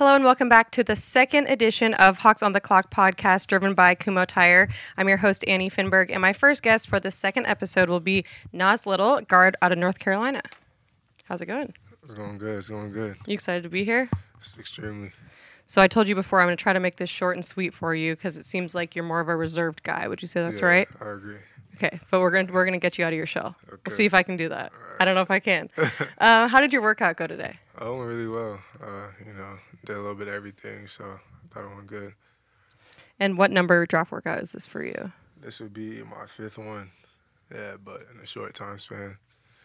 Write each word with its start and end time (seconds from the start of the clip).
Hello 0.00 0.14
and 0.14 0.24
welcome 0.24 0.48
back 0.48 0.70
to 0.70 0.82
the 0.82 0.96
second 0.96 1.46
edition 1.48 1.92
of 1.92 2.20
Hawks 2.20 2.42
on 2.42 2.52
the 2.52 2.60
Clock 2.60 2.90
podcast 2.90 3.48
driven 3.48 3.74
by 3.74 3.94
Kumho 3.94 4.24
Tire. 4.26 4.70
I'm 4.96 5.08
your 5.08 5.18
host, 5.18 5.44
Annie 5.46 5.68
Finberg, 5.68 6.08
and 6.10 6.22
my 6.22 6.32
first 6.32 6.62
guest 6.62 6.88
for 6.88 6.98
the 6.98 7.10
second 7.10 7.44
episode 7.44 7.90
will 7.90 8.00
be 8.00 8.24
Nas 8.50 8.86
Little, 8.86 9.20
guard 9.20 9.58
out 9.60 9.72
of 9.72 9.76
North 9.76 9.98
Carolina. 9.98 10.40
How's 11.24 11.42
it 11.42 11.46
going? 11.46 11.74
It's 12.02 12.14
going 12.14 12.38
good. 12.38 12.56
It's 12.56 12.70
going 12.70 12.92
good. 12.92 13.16
You 13.26 13.34
excited 13.34 13.62
to 13.64 13.68
be 13.68 13.84
here? 13.84 14.08
It's 14.38 14.58
extremely. 14.58 15.10
So 15.66 15.82
I 15.82 15.86
told 15.86 16.08
you 16.08 16.14
before 16.14 16.40
I'm 16.40 16.46
going 16.46 16.56
to 16.56 16.62
try 16.62 16.72
to 16.72 16.80
make 16.80 16.96
this 16.96 17.10
short 17.10 17.36
and 17.36 17.44
sweet 17.44 17.74
for 17.74 17.94
you 17.94 18.16
because 18.16 18.38
it 18.38 18.46
seems 18.46 18.74
like 18.74 18.96
you're 18.96 19.04
more 19.04 19.20
of 19.20 19.28
a 19.28 19.36
reserved 19.36 19.82
guy. 19.82 20.08
Would 20.08 20.22
you 20.22 20.28
say 20.28 20.42
that's 20.42 20.62
yeah, 20.62 20.66
right? 20.66 20.88
I 20.98 21.10
agree. 21.10 21.40
Okay, 21.76 22.00
but 22.10 22.20
we're 22.20 22.30
gonna 22.30 22.52
we're 22.52 22.64
gonna 22.64 22.78
get 22.78 22.98
you 22.98 23.04
out 23.04 23.12
of 23.12 23.16
your 23.16 23.26
shell. 23.26 23.54
We'll 23.66 23.74
Okay. 23.74 23.90
see 23.90 24.04
if 24.04 24.12
I 24.12 24.22
can 24.22 24.36
do 24.36 24.48
that. 24.48 24.72
I 24.98 25.04
don't 25.04 25.14
know 25.14 25.22
if 25.22 25.30
I 25.30 25.38
can. 25.38 25.70
uh, 26.18 26.48
how 26.48 26.60
did 26.60 26.72
your 26.72 26.82
workout 26.82 27.16
go 27.16 27.26
today? 27.26 27.58
I 27.78 27.88
went 27.88 28.02
really 28.02 28.28
well. 28.28 28.60
Uh, 28.82 29.08
you 29.24 29.32
know, 29.32 29.56
did 29.84 29.96
a 29.96 30.00
little 30.00 30.14
bit 30.14 30.28
of 30.28 30.34
everything, 30.34 30.86
so 30.88 31.04
I 31.04 31.54
thought 31.54 31.70
it 31.70 31.74
went 31.74 31.86
good. 31.86 32.12
And 33.18 33.36
what 33.36 33.50
number 33.50 33.84
draft 33.86 34.12
workout 34.12 34.38
is 34.40 34.52
this 34.52 34.66
for 34.66 34.82
you? 34.82 35.12
This 35.40 35.60
would 35.60 35.72
be 35.74 36.02
my 36.02 36.26
fifth 36.26 36.58
one. 36.58 36.90
Yeah, 37.54 37.74
but 37.82 38.02
in 38.14 38.20
a 38.22 38.26
short 38.26 38.54
time 38.54 38.78
span, 38.78 39.16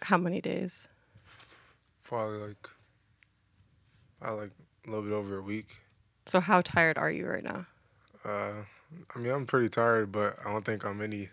How 0.01 0.17
many 0.17 0.41
days? 0.41 0.87
probably 2.03 2.37
like, 2.39 2.69
I 4.21 4.31
like 4.31 4.51
a 4.85 4.89
little 4.89 5.03
bit 5.03 5.13
over 5.13 5.37
a 5.37 5.41
week. 5.41 5.67
So 6.25 6.39
how 6.39 6.61
tired 6.61 6.97
are 6.97 7.11
you 7.11 7.27
right 7.27 7.43
now? 7.43 7.65
Uh, 8.23 8.53
I 9.15 9.19
mean, 9.19 9.31
I'm 9.31 9.45
pretty 9.45 9.69
tired, 9.69 10.11
but 10.11 10.37
I 10.45 10.51
don't 10.51 10.63
think 10.65 10.83
I'm 10.85 11.01
any 11.01 11.29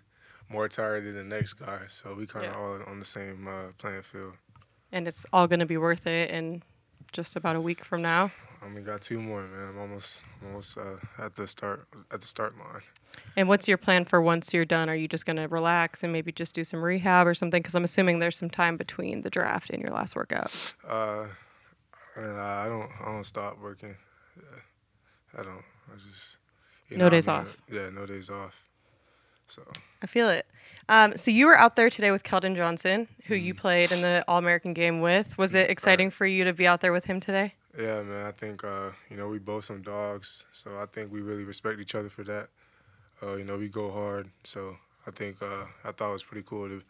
more 0.48 0.68
tired 0.68 1.04
than 1.04 1.14
the 1.14 1.24
next 1.24 1.54
guy. 1.54 1.80
So 1.88 2.14
we 2.14 2.26
kind 2.26 2.46
of 2.46 2.52
Yeah. 2.52 2.58
all 2.58 2.82
on 2.86 2.98
the 2.98 3.04
same 3.04 3.46
uh, 3.48 3.72
playing 3.78 4.02
field. 4.02 4.34
And 4.90 5.08
it's 5.08 5.24
all 5.32 5.46
going 5.46 5.60
to 5.60 5.66
be 5.66 5.78
worth 5.78 6.06
it 6.06 6.30
in 6.30 6.62
just 7.12 7.36
about 7.36 7.56
a 7.56 7.60
week 7.60 7.84
from 7.84 8.02
now. 8.02 8.30
I 8.64 8.68
mean, 8.68 8.84
got 8.84 9.02
two 9.02 9.20
more, 9.20 9.42
man. 9.42 9.68
I'm 9.70 9.78
almost, 9.78 10.22
almost 10.44 10.78
uh, 10.78 10.96
at 11.18 11.34
the 11.34 11.48
start, 11.48 11.86
at 12.12 12.20
the 12.20 12.26
start 12.26 12.56
line. 12.58 12.82
And 13.36 13.48
what's 13.48 13.66
your 13.68 13.78
plan 13.78 14.04
for 14.04 14.20
once 14.20 14.52
you're 14.54 14.64
done? 14.64 14.88
Are 14.88 14.94
you 14.94 15.08
just 15.08 15.26
going 15.26 15.36
to 15.36 15.48
relax 15.48 16.02
and 16.02 16.12
maybe 16.12 16.32
just 16.32 16.54
do 16.54 16.64
some 16.64 16.82
rehab 16.82 17.26
or 17.26 17.34
something? 17.34 17.60
Because 17.60 17.74
I'm 17.74 17.84
assuming 17.84 18.18
there's 18.18 18.36
some 18.36 18.50
time 18.50 18.76
between 18.76 19.22
the 19.22 19.30
draft 19.30 19.70
and 19.70 19.82
your 19.82 19.92
last 19.92 20.14
workout. 20.14 20.74
Uh, 20.86 21.26
I, 22.16 22.66
don't. 22.68 22.90
I 23.00 23.06
don't 23.06 23.24
stop 23.24 23.58
working. 23.60 23.96
Yeah, 24.36 25.40
I 25.40 25.42
don't. 25.42 25.64
I 25.90 25.96
just. 25.96 26.38
You 26.88 26.98
No 26.98 27.06
I 27.06 27.10
days 27.10 27.26
mean, 27.26 27.36
off. 27.36 27.56
Yeah, 27.70 27.90
no 27.90 28.06
days 28.06 28.30
off. 28.30 28.68
So 29.46 29.62
I 30.02 30.06
feel 30.06 30.28
it. 30.28 30.46
Um, 30.88 31.16
so 31.16 31.30
you 31.30 31.46
were 31.46 31.56
out 31.56 31.76
there 31.76 31.90
today 31.90 32.10
with 32.10 32.22
Keldon 32.22 32.56
Johnson, 32.56 33.08
who 33.26 33.34
you 33.34 33.54
played 33.54 33.92
in 33.92 34.02
the 34.02 34.24
All 34.26 34.38
American 34.38 34.72
game 34.72 35.00
with. 35.00 35.36
Was 35.38 35.54
it 35.54 35.70
exciting 35.70 36.10
for 36.10 36.26
you 36.26 36.44
to 36.44 36.52
be 36.52 36.66
out 36.66 36.80
there 36.80 36.92
with 36.92 37.04
him 37.04 37.20
today? 37.20 37.54
Yeah, 37.78 38.02
man. 38.02 38.26
I 38.26 38.32
think 38.32 38.64
uh, 38.64 38.90
you 39.10 39.16
know 39.16 39.28
we 39.28 39.38
both 39.38 39.64
some 39.64 39.82
dogs. 39.82 40.46
So 40.52 40.70
I 40.78 40.86
think 40.86 41.12
we 41.12 41.20
really 41.20 41.44
respect 41.44 41.80
each 41.80 41.94
other 41.94 42.10
for 42.10 42.24
that. 42.24 42.48
Uh, 43.22 43.36
you 43.36 43.44
know 43.44 43.58
we 43.58 43.68
go 43.68 43.90
hard. 43.90 44.30
So 44.44 44.76
I 45.06 45.10
think 45.10 45.42
uh, 45.42 45.64
I 45.84 45.92
thought 45.92 46.10
it 46.10 46.12
was 46.12 46.24
pretty 46.24 46.46
cool 46.46 46.68
to 46.68 46.82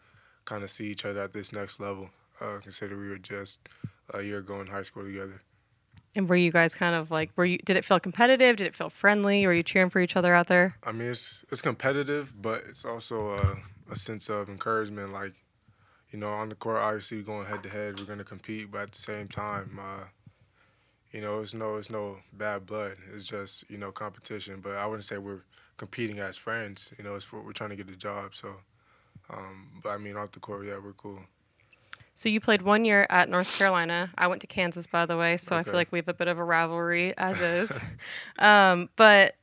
kind 0.45 0.63
of 0.63 0.71
see 0.71 0.87
each 0.87 1.05
other 1.05 1.21
at 1.21 1.33
this 1.33 1.53
next 1.53 1.79
level. 1.79 2.09
Uh, 2.41 2.59
consider 2.61 2.97
we 2.97 3.09
were 3.09 3.17
just 3.17 3.59
a 4.13 4.21
year 4.21 4.39
ago 4.39 4.59
in 4.61 4.67
high 4.67 4.81
school 4.81 5.03
together. 5.03 5.41
And 6.15 6.29
were 6.29 6.35
you 6.35 6.51
guys 6.51 6.75
kind 6.75 6.95
of 6.95 7.09
like, 7.09 7.31
were 7.35 7.45
you? 7.45 7.57
Did 7.59 7.75
it 7.75 7.85
feel 7.85 7.99
competitive? 7.99 8.57
Did 8.57 8.67
it 8.67 8.75
feel 8.75 8.89
friendly? 8.89 9.47
Were 9.47 9.53
you 9.53 9.63
cheering 9.63 9.89
for 9.89 9.99
each 9.99 10.15
other 10.15 10.33
out 10.35 10.47
there? 10.47 10.75
I 10.83 10.91
mean, 10.91 11.09
it's 11.09 11.43
it's 11.51 11.61
competitive, 11.61 12.39
but 12.39 12.63
it's 12.69 12.85
also 12.85 13.29
a, 13.29 13.55
a 13.91 13.95
sense 13.95 14.29
of 14.29 14.47
encouragement. 14.47 15.11
Like, 15.11 15.33
you 16.11 16.19
know, 16.19 16.29
on 16.29 16.49
the 16.49 16.55
court, 16.55 16.77
obviously 16.77 17.17
we're 17.17 17.23
going 17.23 17.47
head 17.47 17.63
to 17.63 17.69
head. 17.69 17.99
We're 17.99 18.05
gonna 18.05 18.23
compete, 18.23 18.69
but 18.71 18.81
at 18.81 18.91
the 18.91 18.97
same 18.97 19.27
time, 19.27 19.79
uh, 19.81 20.05
you 21.13 21.21
know, 21.21 21.39
it's 21.39 21.53
no 21.53 21.77
it's 21.77 21.91
no 21.91 22.17
bad 22.33 22.65
blood. 22.65 22.97
It's 23.13 23.27
just 23.27 23.69
you 23.69 23.77
know 23.77 23.91
competition. 23.91 24.59
But 24.61 24.73
I 24.73 24.85
wouldn't 24.85 25.05
say 25.05 25.17
we're 25.19 25.43
competing 25.77 26.19
as 26.19 26.35
friends. 26.35 26.91
You 26.97 27.03
know, 27.03 27.15
it's 27.15 27.23
for, 27.23 27.41
we're 27.41 27.53
trying 27.53 27.69
to 27.69 27.75
get 27.75 27.87
the 27.87 27.95
job. 27.95 28.35
So, 28.35 28.49
um, 29.29 29.81
but 29.83 29.89
I 29.89 29.97
mean, 29.97 30.17
off 30.17 30.31
the 30.31 30.39
court, 30.39 30.65
yeah, 30.65 30.79
we're 30.83 30.93
cool. 30.93 31.21
So 32.15 32.29
you 32.29 32.39
played 32.39 32.61
one 32.61 32.85
year 32.85 33.07
at 33.09 33.29
North 33.29 33.57
Carolina. 33.57 34.11
I 34.17 34.27
went 34.27 34.41
to 34.41 34.47
Kansas, 34.47 34.85
by 34.85 35.05
the 35.05 35.17
way, 35.17 35.37
so 35.37 35.55
I 35.55 35.63
feel 35.63 35.73
like 35.73 35.91
we 35.91 35.97
have 35.97 36.07
a 36.07 36.13
bit 36.13 36.27
of 36.27 36.37
a 36.37 36.43
rivalry 36.43 37.17
as 37.17 37.41
is. 37.41 37.79
um, 38.39 38.89
but 38.95 39.35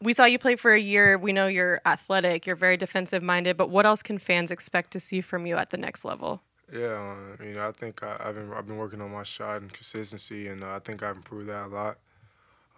we 0.00 0.14
saw 0.14 0.24
you 0.24 0.38
play 0.38 0.56
for 0.56 0.72
a 0.72 0.80
year. 0.80 1.18
We 1.18 1.32
know 1.32 1.48
you're 1.48 1.80
athletic. 1.84 2.46
You're 2.46 2.56
very 2.56 2.78
defensive 2.78 3.22
minded. 3.22 3.56
But 3.58 3.68
what 3.68 3.84
else 3.84 4.02
can 4.02 4.18
fans 4.18 4.50
expect 4.50 4.90
to 4.92 5.00
see 5.00 5.20
from 5.20 5.44
you 5.44 5.56
at 5.56 5.68
the 5.68 5.76
next 5.76 6.04
level? 6.04 6.42
Yeah, 6.72 7.14
uh, 7.40 7.44
you 7.44 7.54
know, 7.54 7.66
I 7.66 7.72
think 7.72 8.02
I, 8.02 8.16
I've 8.20 8.34
been 8.34 8.52
I've 8.52 8.66
been 8.66 8.76
working 8.76 9.00
on 9.00 9.10
my 9.10 9.22
shot 9.22 9.62
and 9.62 9.72
consistency, 9.72 10.48
and 10.48 10.62
uh, 10.62 10.74
I 10.74 10.78
think 10.80 11.02
I've 11.02 11.16
improved 11.16 11.48
that 11.48 11.66
a 11.66 11.68
lot. 11.68 11.98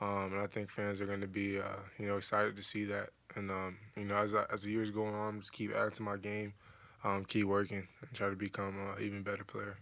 Um, 0.00 0.32
and 0.32 0.40
I 0.40 0.46
think 0.46 0.70
fans 0.70 1.00
are 1.00 1.06
going 1.06 1.20
to 1.20 1.28
be, 1.28 1.58
uh, 1.58 1.76
you 1.98 2.06
know, 2.06 2.16
excited 2.16 2.56
to 2.56 2.62
see 2.62 2.84
that. 2.86 3.10
And 3.34 3.50
um, 3.50 3.76
you 3.96 4.04
know, 4.04 4.16
as 4.16 4.32
as 4.32 4.62
the 4.62 4.70
years 4.70 4.90
go 4.90 5.04
on, 5.04 5.40
just 5.40 5.52
keep 5.52 5.74
adding 5.74 5.90
to 5.92 6.02
my 6.02 6.16
game, 6.16 6.54
um, 7.04 7.24
keep 7.24 7.46
working, 7.46 7.88
and 8.00 8.12
try 8.14 8.28
to 8.30 8.36
become 8.36 8.76
an 8.78 9.02
even 9.02 9.22
better 9.22 9.44
player. 9.44 9.78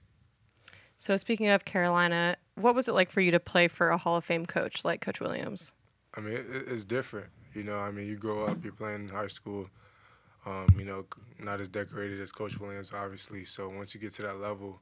So 0.97 1.17
speaking 1.17 1.49
of 1.49 1.65
Carolina, 1.65 2.37
what 2.57 2.75
was 2.75 2.89
it 2.89 2.93
like 2.93 3.11
for 3.11 3.21
you 3.21 3.31
to 3.31 3.39
play 3.39 3.69
for 3.69 3.91
a 3.91 3.97
Hall 3.97 4.17
of 4.17 4.25
Fame 4.25 4.47
coach 4.47 4.85
like 4.85 5.01
Coach 5.01 5.21
Williams? 5.21 5.73
I 6.15 6.21
mean, 6.21 6.35
it, 6.35 6.47
it's 6.49 6.85
different. 6.85 7.29
You 7.55 7.63
know, 7.63 7.79
I 7.79 7.91
mean, 7.91 8.07
you 8.09 8.17
grow 8.17 8.45
up, 8.47 8.65
you're 8.65 8.73
playing 8.73 9.03
in 9.03 9.09
high 9.09 9.29
school. 9.29 9.71
Um, 10.49 10.75
you 10.79 10.85
know, 10.87 11.05
not 11.39 11.61
as 11.61 11.69
decorated 11.69 12.21
as 12.21 12.33
Coach 12.33 12.59
Williams, 12.59 12.93
obviously. 12.95 13.45
So 13.45 13.69
once 13.69 13.95
you 13.95 14.01
get 14.01 14.13
to 14.13 14.23
that 14.23 14.39
level, 14.39 14.81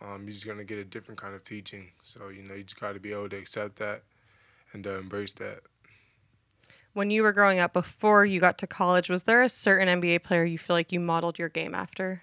um, 0.00 0.22
you're 0.22 0.32
just 0.32 0.46
gonna 0.46 0.64
get 0.64 0.78
a 0.78 0.84
different 0.84 1.20
kind 1.20 1.34
of 1.34 1.42
teaching. 1.42 1.90
So 2.02 2.28
you 2.28 2.42
know, 2.42 2.54
you 2.54 2.62
just 2.62 2.78
got 2.78 2.92
to 2.92 3.00
be 3.00 3.12
able 3.12 3.28
to 3.30 3.36
accept 3.36 3.76
that 3.76 4.02
and 4.72 4.86
uh, 4.86 4.98
embrace 4.98 5.32
that. 5.34 5.60
When 6.92 7.10
you 7.10 7.22
were 7.22 7.32
growing 7.32 7.58
up, 7.58 7.72
before 7.72 8.24
you 8.24 8.40
got 8.40 8.58
to 8.58 8.66
college, 8.66 9.10
was 9.10 9.24
there 9.24 9.42
a 9.42 9.48
certain 9.48 10.00
NBA 10.00 10.22
player 10.22 10.44
you 10.44 10.56
feel 10.56 10.76
like 10.76 10.92
you 10.92 11.00
modeled 11.00 11.38
your 11.38 11.48
game 11.48 11.74
after? 11.74 12.22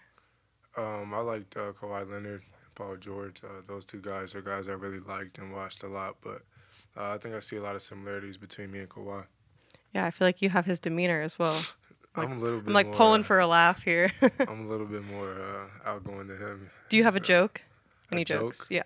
Um, 0.76 1.14
I 1.14 1.20
liked 1.20 1.56
uh, 1.58 1.74
Kawhi 1.74 2.10
Leonard, 2.10 2.42
Paul 2.74 2.96
George. 2.96 3.42
Uh, 3.44 3.62
those 3.68 3.86
two 3.86 4.02
guys 4.02 4.34
are 4.34 4.42
guys 4.42 4.68
I 4.68 4.74
really 4.74 5.00
liked 5.00 5.38
and 5.38 5.54
watched 5.54 5.84
a 5.84 5.88
lot. 5.88 6.16
But 6.24 6.42
uh, 6.98 7.12
I 7.12 7.18
think 7.18 7.36
I 7.36 7.40
see 7.40 7.58
a 7.58 7.62
lot 7.62 7.76
of 7.76 7.82
similarities 7.82 8.38
between 8.38 8.72
me 8.72 8.80
and 8.80 8.90
Kawhi. 8.90 9.26
Yeah, 9.94 10.06
I 10.06 10.12
feel 10.12 10.28
like 10.28 10.42
you 10.42 10.50
have 10.50 10.66
his 10.66 10.80
demeanor 10.80 11.22
as 11.22 11.38
well. 11.38 11.62
Like- 12.16 12.30
I'm 12.30 12.38
a 12.38 12.40
little 12.40 12.60
bit. 12.60 12.68
I'm 12.68 12.74
like 12.74 12.88
more, 12.88 12.96
pulling 12.96 13.22
uh, 13.22 13.26
for 13.26 13.40
a 13.40 13.48
laugh 13.48 13.84
here. 13.84 14.12
I'm 14.40 14.66
a 14.66 14.68
little 14.68 14.86
bit 14.86 15.04
more 15.04 15.32
uh, 15.34 15.90
outgoing 15.90 16.28
than 16.28 16.38
him. 16.38 16.70
Do 16.90 16.98
you 16.98 17.04
have 17.04 17.16
a 17.16 17.20
So, 17.20 17.26
joke? 17.26 17.62
a 18.12 18.14
Any 18.16 18.24
joke? 18.24 18.42
jokes? 18.42 18.68
Yeah. 18.70 18.84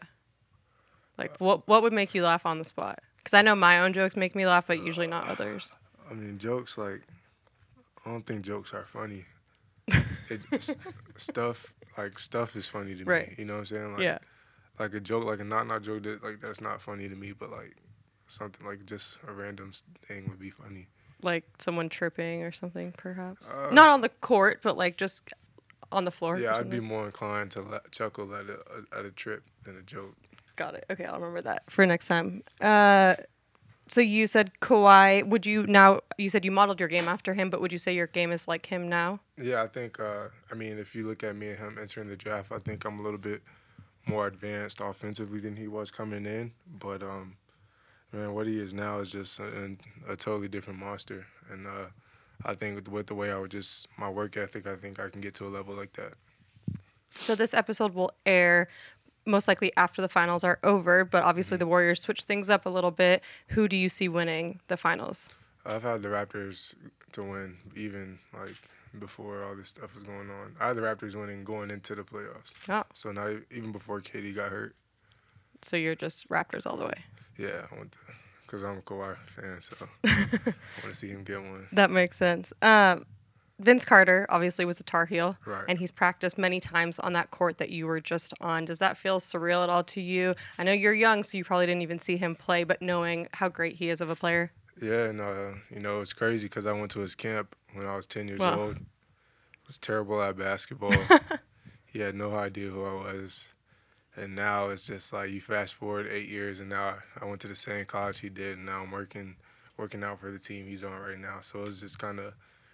Like 1.17 1.35
what 1.39 1.67
what 1.67 1.81
would 1.83 1.93
make 1.93 2.13
you 2.13 2.23
laugh 2.23 2.45
on 2.45 2.57
the 2.59 2.63
spot? 2.63 2.99
Because 3.17 3.33
I 3.33 3.41
know 3.41 3.55
my 3.55 3.79
own 3.81 3.91
jokes 3.93 4.15
make 4.15 4.35
me 4.35 4.45
laugh, 4.45 4.67
but 4.67 4.81
usually 4.83 5.07
not 5.07 5.27
others. 5.27 5.75
I 6.09 6.13
mean, 6.13 6.37
jokes 6.37 6.77
like 6.77 7.01
I 8.05 8.11
don't 8.11 8.25
think 8.25 8.43
jokes 8.45 8.73
are 8.73 8.85
funny. 8.85 9.25
It, 10.29 10.45
stuff 11.15 11.73
like 11.97 12.19
stuff 12.19 12.55
is 12.57 12.67
funny 12.67 12.95
to 12.95 13.05
Right. 13.05 13.29
me. 13.29 13.35
You 13.39 13.45
know 13.45 13.53
what 13.53 13.59
I'm 13.59 13.65
saying? 13.65 13.91
Like, 13.93 14.01
yeah. 14.01 14.17
Like 14.77 14.93
a 14.93 14.99
joke, 14.99 15.23
like 15.23 15.39
a 15.39 15.45
not 15.45 15.67
not 15.67 15.81
joke 15.83 16.03
that 16.03 16.21
like 16.23 16.39
that's 16.41 16.59
not 16.61 16.81
funny 16.81 17.07
to 17.07 17.15
me, 17.15 17.31
but 17.31 17.49
like 17.49 17.75
something 18.27 18.65
like 18.67 18.85
just 18.85 19.19
a 19.27 19.31
random 19.31 19.71
thing 20.01 20.27
would 20.29 20.39
be 20.39 20.49
funny. 20.49 20.87
Like 21.21 21.45
someone 21.57 21.89
tripping 21.89 22.43
or 22.43 22.51
something, 22.51 22.93
perhaps. 22.95 23.49
Uh, 23.49 23.69
not 23.71 23.89
on 23.89 24.01
the 24.01 24.09
court, 24.09 24.59
but 24.61 24.77
like 24.77 24.97
just 24.97 25.33
on 25.91 26.05
the 26.05 26.11
floor. 26.11 26.37
Yeah, 26.37 26.55
I'd 26.55 26.69
be 26.69 26.79
more 26.79 27.05
inclined 27.05 27.51
to 27.51 27.61
la- 27.61 27.79
chuckle 27.91 28.33
at 28.35 28.45
a 28.49 28.59
at 28.97 29.05
a 29.05 29.11
trip 29.11 29.43
than 29.63 29.77
a 29.77 29.81
joke. 29.81 30.15
Got 30.55 30.75
it. 30.75 30.85
Okay, 30.89 31.05
I'll 31.05 31.15
remember 31.15 31.41
that 31.41 31.69
for 31.69 31.85
next 31.85 32.07
time. 32.07 32.43
Uh, 32.61 33.15
so 33.87 34.01
you 34.01 34.27
said 34.27 34.51
Kawhi. 34.59 35.27
Would 35.27 35.45
you 35.45 35.65
now? 35.65 36.01
You 36.17 36.29
said 36.29 36.43
you 36.45 36.51
modeled 36.51 36.79
your 36.79 36.89
game 36.89 37.07
after 37.07 37.33
him, 37.33 37.49
but 37.49 37.61
would 37.61 37.71
you 37.71 37.79
say 37.79 37.93
your 37.95 38.07
game 38.07 38.31
is 38.31 38.47
like 38.47 38.65
him 38.65 38.89
now? 38.89 39.19
Yeah, 39.37 39.63
I 39.63 39.67
think. 39.67 39.99
Uh, 39.99 40.27
I 40.51 40.55
mean, 40.55 40.77
if 40.77 40.95
you 40.95 41.07
look 41.07 41.23
at 41.23 41.35
me 41.35 41.49
and 41.49 41.57
him 41.57 41.77
entering 41.79 42.09
the 42.09 42.17
draft, 42.17 42.51
I 42.51 42.59
think 42.59 42.85
I'm 42.85 42.99
a 42.99 43.01
little 43.01 43.19
bit 43.19 43.41
more 44.05 44.27
advanced 44.27 44.81
offensively 44.81 45.39
than 45.39 45.55
he 45.55 45.67
was 45.67 45.89
coming 45.91 46.25
in. 46.25 46.51
But 46.79 47.01
um, 47.01 47.37
man, 48.11 48.33
what 48.33 48.47
he 48.47 48.59
is 48.59 48.73
now 48.73 48.99
is 48.99 49.11
just 49.11 49.39
a, 49.39 49.75
a 50.07 50.15
totally 50.15 50.47
different 50.47 50.79
monster. 50.79 51.25
And 51.49 51.67
uh, 51.67 51.87
I 52.45 52.53
think 52.53 52.89
with 52.91 53.07
the 53.07 53.15
way 53.15 53.31
I 53.31 53.37
would 53.37 53.51
just 53.51 53.87
my 53.97 54.09
work 54.09 54.37
ethic, 54.37 54.67
I 54.67 54.75
think 54.75 54.99
I 54.99 55.09
can 55.09 55.21
get 55.21 55.33
to 55.35 55.45
a 55.45 55.49
level 55.49 55.75
like 55.75 55.93
that. 55.93 56.13
So 57.15 57.35
this 57.35 57.53
episode 57.53 57.93
will 57.93 58.11
air 58.25 58.67
most 59.25 59.47
likely 59.47 59.71
after 59.75 60.01
the 60.01 60.07
finals 60.07 60.43
are 60.43 60.59
over, 60.63 61.03
but 61.03 61.23
obviously 61.23 61.57
the 61.57 61.67
Warriors 61.67 62.01
switch 62.01 62.23
things 62.23 62.49
up 62.49 62.65
a 62.65 62.69
little 62.69 62.91
bit. 62.91 63.21
Who 63.49 63.67
do 63.67 63.75
you 63.75 63.89
see 63.89 64.07
winning 64.07 64.59
the 64.67 64.77
finals? 64.77 65.29
I've 65.65 65.83
had 65.83 66.01
the 66.01 66.09
Raptors 66.09 66.75
to 67.13 67.23
win 67.23 67.57
even 67.75 68.19
like 68.33 68.55
before 68.99 69.43
all 69.43 69.55
this 69.55 69.67
stuff 69.67 69.93
was 69.93 70.03
going 70.03 70.29
on. 70.29 70.55
I 70.59 70.69
had 70.69 70.77
the 70.77 70.81
Raptors 70.81 71.15
winning 71.15 71.43
going 71.43 71.71
into 71.71 71.95
the 71.95 72.03
playoffs. 72.03 72.53
Oh, 72.69 72.83
So 72.93 73.11
not 73.11 73.31
even 73.51 73.71
before 73.71 73.99
KD 74.01 74.33
got 74.35 74.49
hurt. 74.51 74.75
So 75.63 75.77
you're 75.77 75.95
just 75.95 76.27
Raptors 76.29 76.65
all 76.67 76.77
the 76.77 76.85
way. 76.85 76.99
Yeah, 77.37 77.65
I 77.71 77.75
want 77.75 77.91
to, 77.91 77.97
cause 78.47 78.63
I'm 78.63 78.79
a 78.79 78.81
Kawhi 78.81 79.15
fan, 79.17 79.61
so 79.61 79.75
I 80.05 80.09
want 80.83 80.89
to 80.89 80.93
see 80.93 81.09
him 81.09 81.23
get 81.23 81.41
one. 81.41 81.67
That 81.71 81.91
makes 81.91 82.17
sense. 82.17 82.51
Um, 82.61 83.05
Vince 83.59 83.85
Carter 83.85 84.25
obviously 84.29 84.65
was 84.65 84.79
a 84.79 84.83
Tar 84.83 85.05
Heel, 85.07 85.35
Right. 85.45 85.65
and 85.67 85.79
he's 85.79 85.91
practiced 85.91 86.37
many 86.37 86.59
times 86.59 86.99
on 86.99 87.13
that 87.13 87.31
court 87.31 87.57
that 87.57 87.69
you 87.69 87.87
were 87.87 87.99
just 87.99 88.33
on. 88.39 88.65
Does 88.65 88.79
that 88.79 88.97
feel 88.97 89.19
surreal 89.19 89.63
at 89.63 89.69
all 89.69 89.83
to 89.85 90.01
you? 90.01 90.35
I 90.59 90.63
know 90.63 90.71
you're 90.71 90.93
young, 90.93 91.23
so 91.23 91.37
you 91.37 91.43
probably 91.43 91.65
didn't 91.65 91.81
even 91.81 91.97
see 91.99 92.17
him 92.17 92.35
play, 92.35 92.63
but 92.63 92.81
knowing 92.81 93.27
how 93.33 93.49
great 93.49 93.75
he 93.77 93.89
is 93.89 93.99
of 94.01 94.09
a 94.11 94.15
player. 94.15 94.51
Yeah, 94.79 95.05
and 95.05 95.19
uh, 95.21 95.53
you 95.71 95.79
know 95.79 96.01
it's 96.01 96.13
crazy 96.13 96.45
because 96.47 96.67
I 96.67 96.71
went 96.71 96.91
to 96.91 96.99
his 96.99 97.15
camp 97.15 97.55
when 97.73 97.87
I 97.87 97.95
was 97.95 98.05
ten 98.05 98.27
years 98.27 98.41
Wow. 98.41 98.59
old. 98.59 98.77
Was 99.65 99.77
terrible 99.79 100.21
at 100.21 100.37
basketball. 100.37 100.93
he 101.85 101.99
had 101.99 102.13
no 102.15 102.35
idea 102.35 102.69
who 102.69 102.85
I 102.85 102.93
was, 102.93 103.53
and 104.17 104.35
now 104.35 104.69
it's 104.69 104.87
just 104.87 105.13
like 105.13 105.29
you 105.29 105.39
fast 105.41 105.75
forward 105.75 106.07
eight 106.11 106.27
years, 106.27 106.59
and 106.59 106.69
now 106.69 106.95
I 107.21 107.25
went 107.25 107.39
to 107.41 107.47
the 107.47 107.55
same 107.55 107.85
college 107.85 108.19
he 108.19 108.29
did, 108.29 108.57
and 108.57 108.65
now 108.65 108.81
I'm 108.83 108.91
working 108.91 109.35
working 109.77 110.03
out 110.03 110.19
for 110.19 110.31
the 110.31 110.39
team 110.39 110.65
he's 110.65 110.83
on 110.83 110.99
right 110.99 111.19
now. 111.19 111.37
So 111.41 111.61
it's 111.61 111.79
just 111.81 111.99
kind 111.99 112.19
of 112.19 112.33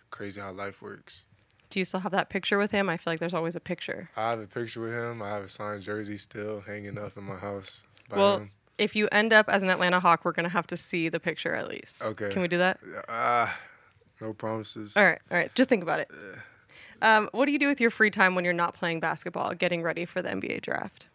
crazy 0.10 0.40
how 0.40 0.52
life 0.54 0.82
works. 0.82 1.26
Do 1.70 1.80
you 1.80 1.86
still 1.86 2.00
have 2.00 2.12
that 2.14 2.30
picture 2.30 2.58
with 2.58 2.72
him? 2.72 2.88
I 2.88 2.98
feel 2.98 3.12
like 3.12 3.20
there's 3.20 3.34
always 3.34 3.56
a 3.56 3.60
picture. 3.60 4.10
I 4.16 4.30
have 4.30 4.40
a 4.40 4.46
picture 4.48 4.80
with 4.80 4.94
him. 4.94 5.22
I 5.22 5.30
have 5.30 5.44
a 5.44 5.50
signed 5.50 5.82
jersey 5.82 6.18
still 6.18 6.62
hanging 6.62 6.98
up 6.98 7.18
in 7.18 7.24
my 7.26 7.36
house 7.36 7.84
by 8.10 8.18
Well, 8.18 8.38
him. 8.38 8.52
if 8.78 8.96
you 8.96 9.10
end 9.12 9.34
up 9.34 9.50
as 9.50 9.64
an 9.64 9.70
Atlanta 9.70 10.00
Hawk, 10.00 10.24
we're 10.24 10.32
gonna 10.34 10.50
have 10.50 10.68
to 10.68 10.78
see 10.78 11.10
the 11.10 11.20
picture 11.20 11.54
at 11.56 11.68
least. 11.68 12.04
Okay. 12.04 12.30
Can 12.30 12.42
we 12.42 12.48
do 12.48 12.60
that? 12.60 12.80
Ah, 13.10 13.58
no 14.22 14.32
promises. 14.34 14.96
All 14.96 15.04
right, 15.04 15.20
all 15.32 15.38
right. 15.38 15.54
Just 15.56 15.68
think 15.70 15.84
about 15.84 16.00
it. 16.00 16.12
Um, 17.02 17.28
what 17.34 17.48
do 17.48 17.52
you 17.52 17.60
do 17.60 17.68
with 17.68 17.82
your 17.82 17.90
free 17.92 18.12
time 18.12 18.34
when 18.36 18.46
you're 18.46 18.54
not 18.54 18.76
playing 18.76 19.02
basketball, 19.02 19.54
getting 19.56 19.82
ready 19.82 20.06
for 20.06 20.22
the 20.22 20.30
NBA 20.30 20.62
draft? 20.62 21.08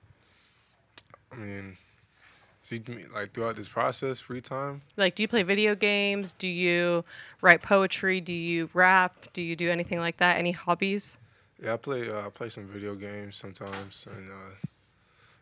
I 1.33 1.37
mean, 1.37 1.77
so 2.63 2.77
you 2.77 2.83
like 3.15 3.33
throughout 3.33 3.57
this 3.57 3.69
process, 3.69 4.21
free 4.21 4.41
time. 4.41 4.83
Like, 4.97 5.15
do 5.15 5.23
you 5.23 5.29
play 5.29 5.43
video 5.43 5.75
games? 5.75 6.33
Do 6.33 6.49
you 6.49 7.05
write 7.41 7.63
poetry? 7.63 8.21
Do 8.21 8.33
you 8.33 8.69
rap? 8.75 9.33
Do 9.33 9.43
you 9.43 9.57
do 9.57 9.71
anything 9.71 10.01
like 10.01 10.19
that? 10.19 10.39
Any 10.39 10.53
hobbies? 10.53 11.19
Yeah, 11.63 11.75
I 11.75 11.77
play. 11.77 12.11
Uh, 12.11 12.27
I 12.27 12.31
play 12.31 12.49
some 12.49 12.67
video 12.67 12.95
games 12.95 13.37
sometimes, 13.37 14.07
and 14.11 14.31
uh, 14.31 14.55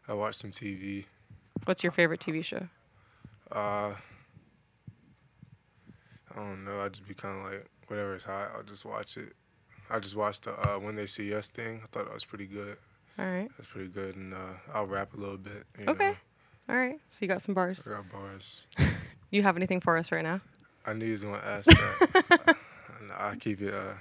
I 0.09 0.15
watch 0.15 0.37
some 0.37 0.51
TV. 0.51 1.05
What's 1.65 1.83
your 1.83 1.93
favorite 1.93 2.21
TV 2.21 2.45
show? 2.45 2.69
Uh, 3.51 3.93
I 6.31 6.37
don't 6.37 6.65
know. 6.65 6.81
I 6.81 6.89
just 6.89 7.07
be 7.07 7.15
kind 7.15 7.39
of 7.39 7.53
like 7.53 7.67
whatever 7.89 8.15
is 8.15 8.25
hot. 8.25 8.51
I'll 8.55 8.63
just 8.63 8.85
watch 8.85 9.17
it. 9.17 9.33
I 9.91 9.99
just 9.99 10.17
watched 10.17 10.45
the 10.45 10.53
uh, 10.53 10.79
When 10.79 10.97
They 10.97 11.07
See 11.07 11.35
Us 11.35 11.49
thing. 11.49 11.81
I 11.83 11.87
thought 11.87 12.07
that 12.07 12.15
was 12.15 12.25
pretty 12.25 12.47
good. 12.47 12.77
All 13.19 13.25
right. 13.27 13.49
That's 13.57 13.69
pretty 13.69 13.89
good, 13.89 14.17
and 14.17 14.35
uh, 14.35 14.39
I'll 14.75 14.87
rap 14.87 15.15
a 15.15 15.17
little 15.17 15.39
bit. 15.39 15.65
Okay. 15.87 16.11
Know. 16.11 16.17
All 16.69 16.77
right. 16.77 16.99
So 17.11 17.19
you 17.23 17.29
got 17.29 17.43
some 17.43 17.55
bars. 17.55 17.87
I 17.87 17.93
got 17.97 18.11
bars. 18.11 18.67
You 19.33 19.43
have 19.43 19.57
anything 19.57 19.81
for 19.81 19.99
us 19.99 20.13
right 20.13 20.23
now? 20.23 20.41
I 20.87 20.93
knew 20.93 21.05
you 21.05 21.11
was 21.11 21.25
gonna 21.25 21.43
ask 21.45 21.67
that. 21.67 22.57
I, 23.19 23.31
I 23.31 23.35
keep 23.37 23.61
it. 23.61 23.75
Uh, 23.75 23.95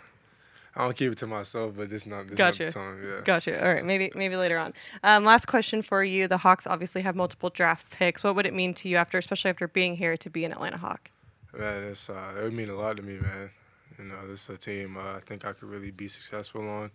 I 0.76 0.84
don't 0.84 0.96
keep 0.96 1.12
it 1.12 1.18
to 1.18 1.28
myself, 1.28 1.74
but 1.76 1.90
this 1.90 2.06
not 2.06 2.28
this 2.28 2.38
Gotcha. 2.38 2.66
not 2.66 2.74
the 2.74 2.80
time. 2.80 3.04
Yeah. 3.04 3.22
Gotcha. 3.26 3.60
All 3.68 3.74
right. 3.74 3.84
Maybe 3.84 4.12
maybe 4.14 4.36
later 4.36 4.60
on. 4.60 4.74
Um, 5.04 5.26
last 5.26 5.48
question 5.48 5.82
for 5.82 6.04
you. 6.04 6.28
The 6.28 6.38
Hawks 6.38 6.68
obviously 6.68 7.02
have 7.02 7.16
multiple 7.16 7.50
draft 7.50 7.90
picks. 7.92 8.24
What 8.24 8.36
would 8.36 8.46
it 8.46 8.54
mean 8.54 8.76
to 8.76 8.88
you 8.88 8.98
after, 8.98 9.18
especially 9.18 9.50
after 9.50 9.68
being 9.68 9.96
here, 9.96 10.16
to 10.16 10.30
be 10.30 10.46
an 10.46 10.52
Atlanta 10.52 10.78
Hawk? 10.78 11.10
Man, 11.58 11.84
it's 11.86 12.08
uh, 12.10 12.36
it 12.38 12.44
would 12.44 12.54
mean 12.54 12.70
a 12.70 12.76
lot 12.76 12.98
to 12.98 13.04
me, 13.04 13.18
man. 13.18 13.50
You 13.98 14.06
know, 14.06 14.28
this 14.28 14.48
is 14.48 14.56
a 14.56 14.58
team 14.60 14.96
uh, 14.96 15.16
I 15.16 15.22
think 15.26 15.44
I 15.44 15.54
could 15.54 15.70
really 15.70 15.92
be 15.92 16.08
successful 16.08 16.70
on, 16.70 16.92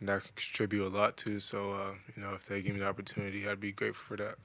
and 0.00 0.10
I 0.10 0.18
could 0.18 0.36
contribute 0.36 0.86
a 0.86 0.88
lot 0.88 1.16
to. 1.18 1.40
So, 1.40 1.72
uh, 1.72 1.92
you 2.14 2.22
know, 2.22 2.34
if 2.34 2.46
they 2.46 2.62
give 2.62 2.74
me 2.74 2.80
the 2.80 2.88
opportunity, 2.88 3.48
I'd 3.48 3.60
be 3.60 3.72
grateful 3.72 4.16
for 4.16 4.22
that. 4.22 4.36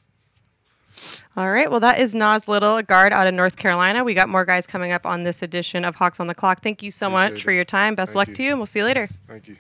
All 1.36 1.52
right. 1.52 1.72
Well, 1.72 1.80
that 1.80 2.00
is 2.00 2.14
Nas 2.14 2.48
Little, 2.48 2.78
a 2.78 2.84
guard 2.84 3.14
out 3.14 3.26
of 3.26 3.34
North 3.34 3.58
Carolina. 3.58 4.04
We 4.04 4.14
got 4.14 4.30
more 4.30 4.46
guys 4.46 4.68
coming 4.68 4.92
up 4.92 5.06
on 5.06 5.24
this 5.24 5.42
edition 5.42 5.86
of 5.86 5.96
Hawks 5.96 6.20
on 6.20 6.28
the 6.28 6.36
Clock. 6.36 6.62
Thank 6.62 6.84
you 6.84 6.92
so 6.92 7.10
much 7.10 7.30
Appreciate 7.30 7.44
for 7.44 7.52
your 7.52 7.66
time. 7.66 7.96
Best 7.96 8.14
Thank 8.14 8.16
luck 8.16 8.28
you. 8.30 8.36
to 8.36 8.44
you, 8.44 8.50
and 8.52 8.60
we'll 8.60 8.68
see 8.68 8.80
you 8.80 8.86
later. 8.86 9.10
Thank 9.28 9.48
you. 9.48 9.58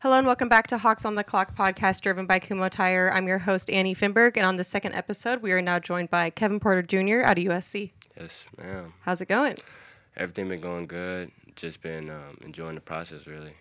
Hello 0.00 0.18
and 0.18 0.26
welcome 0.26 0.48
back 0.48 0.68
to 0.68 0.78
Hawks 0.78 1.04
on 1.04 1.16
the 1.16 1.24
Clock 1.24 1.56
podcast 1.56 2.00
driven 2.00 2.26
by 2.26 2.38
Kumho 2.38 2.70
Tire. 2.70 3.10
I'm 3.12 3.26
your 3.26 3.38
host, 3.38 3.70
Annie 3.70 3.94
Finberg, 3.94 4.36
and 4.36 4.46
on 4.46 4.54
the 4.54 4.62
second 4.62 4.94
episode, 4.94 5.42
we 5.42 5.50
are 5.52 5.62
now 5.62 5.80
joined 5.80 6.10
by 6.10 6.30
Kevin 6.30 6.60
Porter 6.60 6.82
Jr. 6.82 7.22
out 7.24 7.38
of 7.38 7.44
USC. 7.44 7.90
Yes, 8.18 8.48
ma'am. 8.56 8.92
How's 9.02 9.20
it 9.20 9.28
going? 9.28 9.56
Everything 10.16 10.48
been 10.48 10.60
going 10.60 10.86
good. 10.86 11.30
Just 11.54 11.82
been 11.82 12.10
um, 12.10 12.38
enjoying 12.42 12.74
the 12.74 12.80
process, 12.80 13.26
really. 13.26 13.52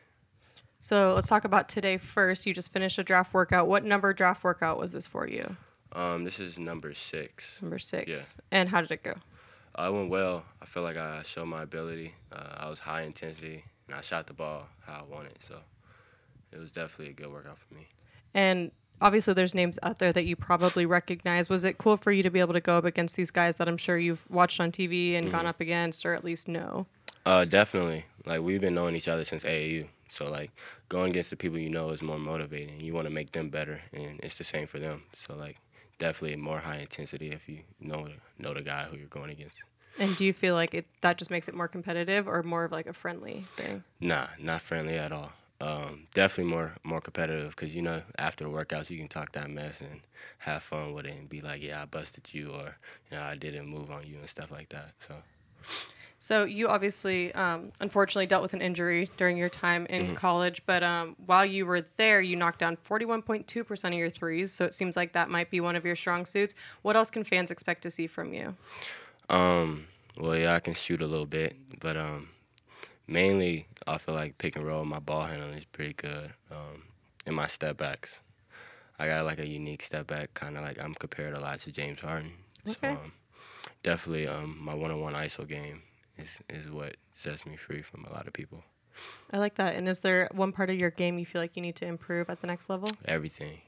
So 0.79 1.13
let's 1.13 1.27
talk 1.27 1.45
about 1.45 1.67
today 1.67 1.97
first. 1.97 2.45
You 2.45 2.53
just 2.53 2.71
finished 2.71 2.97
a 2.97 3.03
draft 3.03 3.33
workout. 3.33 3.67
What 3.67 3.83
number 3.83 4.13
draft 4.13 4.43
workout 4.43 4.77
was 4.77 4.91
this 4.91 5.07
for 5.07 5.27
you? 5.27 5.57
Um, 5.91 6.23
this 6.23 6.39
is 6.39 6.57
number 6.57 6.93
six. 6.93 7.61
Number 7.61 7.79
six. 7.79 8.37
Yeah. 8.41 8.59
And 8.59 8.69
how 8.69 8.81
did 8.81 8.91
it 8.91 9.03
go? 9.03 9.15
Uh, 9.77 9.87
it 9.87 9.93
went 9.93 10.09
well. 10.09 10.45
I 10.61 10.65
feel 10.65 10.83
like 10.83 10.97
I 10.97 11.23
showed 11.23 11.47
my 11.47 11.63
ability. 11.63 12.13
Uh, 12.31 12.55
I 12.57 12.69
was 12.69 12.79
high 12.79 13.01
intensity, 13.01 13.65
and 13.87 13.95
I 13.95 14.01
shot 14.01 14.27
the 14.27 14.33
ball 14.33 14.67
how 14.85 15.05
I 15.09 15.13
wanted. 15.13 15.41
So 15.41 15.57
it 16.51 16.59
was 16.59 16.71
definitely 16.71 17.09
a 17.09 17.13
good 17.13 17.31
workout 17.31 17.57
for 17.57 17.73
me. 17.73 17.87
And 18.33 18.71
obviously, 19.01 19.33
there's 19.33 19.55
names 19.55 19.79
out 19.83 19.99
there 19.99 20.13
that 20.13 20.25
you 20.25 20.35
probably 20.35 20.85
recognize. 20.85 21.49
Was 21.49 21.63
it 21.63 21.77
cool 21.77 21.97
for 21.97 22.11
you 22.11 22.23
to 22.23 22.29
be 22.29 22.39
able 22.39 22.53
to 22.53 22.61
go 22.61 22.77
up 22.77 22.85
against 22.85 23.15
these 23.15 23.31
guys 23.31 23.57
that 23.57 23.67
I'm 23.67 23.77
sure 23.77 23.97
you've 23.97 24.29
watched 24.29 24.59
on 24.59 24.71
TV 24.71 25.15
and 25.15 25.31
gone 25.31 25.45
up 25.45 25.59
against, 25.59 26.05
or 26.05 26.13
at 26.13 26.23
least 26.23 26.47
know? 26.47 26.87
Uh, 27.25 27.45
definitely. 27.45 28.05
Like 28.25 28.41
we've 28.41 28.61
been 28.61 28.75
knowing 28.75 28.95
each 28.95 29.07
other 29.07 29.23
since 29.23 29.43
AAU. 29.43 29.87
So 30.09 30.29
like 30.29 30.51
going 30.89 31.09
against 31.09 31.31
the 31.31 31.35
people 31.35 31.57
you 31.57 31.69
know 31.69 31.89
is 31.89 32.01
more 32.01 32.19
motivating. 32.19 32.79
You 32.79 32.93
want 32.93 33.07
to 33.07 33.13
make 33.13 33.31
them 33.31 33.49
better, 33.49 33.81
and 33.91 34.19
it's 34.21 34.37
the 34.37 34.43
same 34.43 34.67
for 34.67 34.79
them. 34.79 35.03
So 35.13 35.35
like 35.35 35.57
definitely 35.97 36.37
more 36.37 36.59
high 36.59 36.77
intensity 36.77 37.31
if 37.31 37.49
you 37.49 37.59
know 37.79 38.07
know 38.37 38.53
the 38.53 38.61
guy 38.61 38.83
who 38.83 38.97
you're 38.97 39.07
going 39.07 39.31
against. 39.31 39.63
And 39.97 40.15
do 40.15 40.25
you 40.25 40.33
feel 40.33 40.55
like 40.55 40.73
it 40.73 40.85
that 41.01 41.17
just 41.17 41.31
makes 41.31 41.47
it 41.47 41.55
more 41.55 41.67
competitive, 41.67 42.27
or 42.27 42.43
more 42.43 42.65
of 42.65 42.71
like 42.71 42.85
a 42.85 42.93
friendly 42.93 43.45
thing? 43.55 43.83
Nah, 43.99 44.27
not 44.39 44.61
friendly 44.61 44.95
at 44.95 45.11
all. 45.11 45.31
Um, 45.61 46.07
definitely 46.13 46.51
more 46.51 46.75
more 46.83 46.99
competitive 46.99 47.55
because 47.55 47.73
you 47.73 47.81
know 47.81 48.01
after 48.17 48.43
the 48.43 48.49
workouts 48.49 48.89
you 48.89 48.97
can 48.97 49.07
talk 49.07 49.31
that 49.31 49.49
mess 49.49 49.79
and 49.79 50.01
have 50.39 50.63
fun 50.63 50.93
with 50.93 51.05
it 51.05 51.13
and 51.17 51.29
be 51.29 51.39
like, 51.41 51.63
yeah, 51.63 51.81
I 51.81 51.85
busted 51.85 52.33
you 52.33 52.51
or 52.51 52.77
you 53.09 53.17
know 53.17 53.23
I 53.23 53.35
didn't 53.35 53.67
move 53.67 53.89
on 53.89 54.05
you 54.05 54.17
and 54.17 54.29
stuff 54.29 54.51
like 54.51 54.69
that. 54.69 54.91
So 54.99 55.15
So 56.17 56.43
you 56.43 56.67
obviously, 56.69 57.33
um, 57.35 57.71
unfortunately, 57.81 58.25
dealt 58.25 58.41
with 58.41 58.53
an 58.53 58.61
injury 58.61 59.09
during 59.15 59.37
your 59.37 59.49
time 59.49 59.85
in 59.87 60.15
college. 60.15 60.61
But 60.65 60.81
um, 60.81 61.15
while 61.25 61.45
you 61.45 61.65
were 61.65 61.81
there, 61.97 62.19
you 62.19 62.35
knocked 62.35 62.59
down 62.59 62.77
41.2% 62.77 63.87
of 63.87 63.93
your 63.93 64.09
threes. 64.09 64.51
So 64.51 64.65
it 64.65 64.73
seems 64.73 64.95
like 64.97 65.13
that 65.13 65.29
might 65.29 65.51
be 65.51 65.59
one 65.59 65.75
of 65.75 65.85
your 65.85 65.95
strong 65.95 66.25
suits. 66.25 66.55
What 66.81 66.95
else 66.95 67.11
can 67.11 67.23
fans 67.23 67.51
expect 67.51 67.83
to 67.83 67.91
see 67.91 68.07
from 68.07 68.33
you? 68.33 68.55
um, 69.29 69.87
well 70.19 70.37
yeah 70.37 70.53
I 70.53 70.59
can 70.59 70.73
shoot 70.73 71.01
a 71.01 71.07
little 71.07 71.25
bit, 71.25 71.55
but 71.79 71.97
um, 71.97 72.29
mainly 73.07 73.67
I 73.87 73.97
feel 73.97 74.15
like 74.15 74.37
pick 74.37 74.55
and 74.55 74.65
roll 74.65 74.85
my 74.85 74.99
ball 74.99 75.25
handling 75.25 75.53
is 75.53 75.65
pretty 75.65 75.93
good. 75.93 76.33
Um, 76.51 76.83
and 77.25 77.35
my 77.35 77.47
step 77.47 77.77
backs, 77.77 78.21
I 78.99 79.07
got 79.07 79.25
like 79.25 79.39
a 79.39 79.47
unique 79.47 79.81
step 79.81 80.07
back, 80.07 80.33
kind 80.33 80.57
of 80.57 80.63
like 80.63 80.81
I'm 80.83 80.93
compared 80.93 81.33
a 81.33 81.39
lot 81.39 81.59
to 81.59 81.71
James 81.71 82.01
Harden. 82.01 82.33
Okay. 82.67 82.77
So 82.81 82.87
um, 82.89 83.11
definitely 83.83 84.27
um, 84.27 84.57
my 84.59 84.73
one-on-one 84.73 85.13
ISO 85.13 85.47
game 85.47 85.81
is 86.17 86.39
is 86.49 86.69
what 86.69 86.95
sets 87.11 87.45
me 87.45 87.55
free 87.55 87.81
from 87.81 88.05
a 88.05 88.13
lot 88.13 88.27
of 88.27 88.33
people. 88.33 88.63
I 89.31 89.37
like 89.37 89.55
that. 89.55 89.75
And 89.75 89.89
is 89.89 89.99
there 89.99 90.29
one 90.33 90.51
part 90.51 90.69
of 90.69 90.79
your 90.79 90.91
game 90.91 91.19
you 91.19 91.25
feel 91.25 91.41
like 91.41 91.55
you 91.55 91.61
need 91.61 91.75
to 91.77 91.85
improve 91.85 92.29
at 92.29 92.41
the 92.41 92.47
next 92.47 92.69
level? 92.69 92.87
everything. 93.05 93.61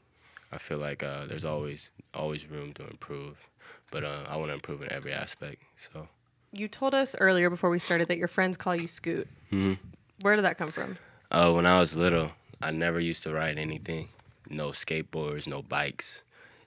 I 0.51 0.57
feel 0.59 0.77
like 0.77 1.03
uh, 1.03 1.25
there's 1.25 1.43
always 1.43 1.91
always 2.13 2.49
room 2.49 2.73
to 2.73 2.87
improve, 2.87 3.49
but 3.91 4.03
uh, 4.05 4.23
I 4.29 4.37
want 4.37 4.49
to 4.49 4.53
improve 4.53 4.81
in 4.81 4.91
every 4.91 5.11
aspect. 5.11 5.63
So 5.75 6.07
You 6.57 6.67
told 6.67 6.95
us 6.95 7.15
earlier 7.19 7.49
before 7.51 7.69
we 7.69 7.77
started 7.79 8.07
that 8.07 8.17
your 8.17 8.27
friends 8.27 8.57
call 8.57 8.75
you 8.75 8.87
Scoot. 8.87 9.27
Mhm. 9.51 9.77
Where 10.21 10.35
did 10.35 10.43
that 10.45 10.57
come 10.57 10.69
from? 10.69 10.97
uh, 11.29 11.51
when 11.51 11.65
I 11.67 11.79
was 11.79 11.95
little, 11.95 12.31
I 12.61 12.71
never 12.71 12.99
used 12.99 13.21
to 13.23 13.33
ride 13.33 13.57
anything, 13.59 14.09
no 14.49 14.69
skateboards, 14.71 15.47
no 15.47 15.61
bikes. 15.61 16.23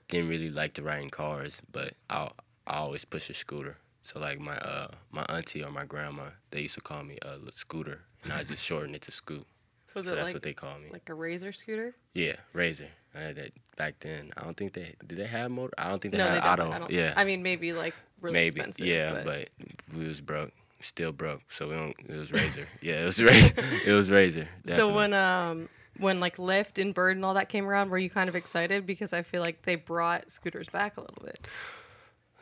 Didn't 0.07 0.29
really 0.29 0.49
like 0.49 0.73
to 0.75 0.83
ride 0.83 1.01
in 1.03 1.09
cars, 1.09 1.61
but 1.71 1.93
I 2.09 2.29
I 2.67 2.77
always 2.77 3.03
push 3.05 3.29
a 3.29 3.33
scooter. 3.33 3.77
So 4.01 4.19
like 4.19 4.39
my 4.39 4.57
uh 4.57 4.87
my 5.11 5.23
auntie 5.29 5.63
or 5.63 5.71
my 5.71 5.85
grandma, 5.85 6.29
they 6.51 6.61
used 6.61 6.75
to 6.75 6.81
call 6.81 7.03
me 7.03 7.17
a 7.21 7.33
uh 7.33 7.51
scooter, 7.51 8.01
and 8.23 8.31
I 8.31 8.43
just 8.43 8.63
shortened 8.69 8.95
it 8.95 9.01
to 9.03 9.11
scoot. 9.11 9.45
Was 9.93 10.05
so 10.07 10.15
that's 10.15 10.27
like, 10.27 10.35
what 10.35 10.43
they 10.43 10.53
call 10.53 10.77
me. 10.79 10.89
like 10.91 11.09
a 11.09 11.13
razor 11.13 11.51
scooter? 11.51 11.95
yeah, 12.13 12.37
Razor. 12.53 12.87
I 13.15 13.19
had 13.19 13.35
that 13.35 13.51
back 13.75 13.99
then. 13.99 14.31
I 14.37 14.43
don't 14.43 14.55
think 14.55 14.73
they 14.73 14.93
did 15.05 15.17
they 15.17 15.27
have 15.27 15.51
motor. 15.51 15.73
I 15.77 15.89
don't 15.89 16.01
think 16.01 16.13
they 16.13 16.17
no, 16.17 16.27
had 16.27 16.41
they 16.41 16.47
auto. 16.47 16.71
I 16.71 16.79
don't. 16.79 16.91
yeah, 16.91 17.13
I 17.15 17.23
mean, 17.25 17.43
maybe 17.43 17.73
like 17.73 17.93
really 18.21 18.33
maybe 18.33 18.59
expensive. 18.59 18.85
yeah 18.85 19.21
but. 19.25 19.49
we 19.97 20.07
was 20.07 20.21
broke 20.21 20.51
still 20.79 21.11
broke 21.11 21.41
so 21.49 21.67
we 21.69 21.75
don't 21.75 21.95
it 22.07 22.15
was 22.17 22.31
razor 22.41 22.67
yeah 22.81 23.01
it 23.03 23.05
was 23.05 23.21
razor 23.21 23.53
it 23.85 23.93
was 23.93 24.11
razor 24.11 24.47
So 24.65 24.93
when 24.93 25.13
um 25.13 25.69
when 25.97 26.19
like 26.19 26.37
Lyft 26.37 26.81
and 26.81 26.93
Bird 26.93 27.17
and 27.17 27.25
all 27.25 27.33
that 27.35 27.49
came 27.49 27.67
around, 27.67 27.89
were 27.91 27.97
you 27.97 28.09
kind 28.09 28.29
of 28.29 28.35
excited 28.35 28.85
because 28.87 29.13
I 29.13 29.21
feel 29.21 29.41
like 29.41 29.63
they 29.63 29.75
brought 29.75 30.31
scooters 30.31 30.69
back 30.69 30.97
a 30.97 31.01
little 31.01 31.21
bit. 31.23 31.47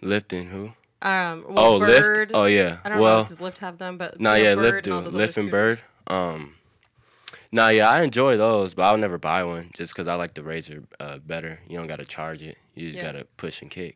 Lyft 0.01 0.38
and 0.39 0.49
who 0.49 0.71
Um, 1.01 1.45
well, 1.49 1.73
oh 1.75 1.79
Bird, 1.79 2.17
lift 2.29 2.31
oh 2.33 2.45
yeah 2.45 2.77
I 2.85 2.89
don't 2.89 2.97
know 2.97 3.03
well 3.03 3.21
if 3.21 3.27
does 3.29 3.39
Lyft 3.39 3.57
have 3.59 3.77
them, 3.77 3.97
but 3.97 4.19
nah 4.19 4.35
you 4.35 4.43
yeah 4.45 4.51
and 4.51 4.83
do 4.83 4.93
all 4.93 5.01
those 5.01 5.15
and 5.15 5.29
scooters. 5.29 5.51
bird 5.51 5.79
um 6.07 6.55
nah 7.51 7.69
yeah 7.69 7.89
i 7.89 8.01
enjoy 8.03 8.37
those 8.37 8.73
but 8.73 8.83
i'll 8.83 8.97
never 8.97 9.17
buy 9.17 9.43
one 9.43 9.69
just 9.73 9.91
because 9.93 10.07
i 10.07 10.15
like 10.15 10.33
the 10.35 10.43
razor 10.43 10.83
uh, 10.99 11.17
better 11.19 11.59
you 11.67 11.77
don't 11.77 11.87
gotta 11.87 12.05
charge 12.05 12.41
it 12.41 12.57
you 12.75 12.87
just 12.87 12.97
Yeah. 12.99 13.11
gotta 13.11 13.25
push 13.37 13.61
and 13.61 13.71
kick 13.71 13.95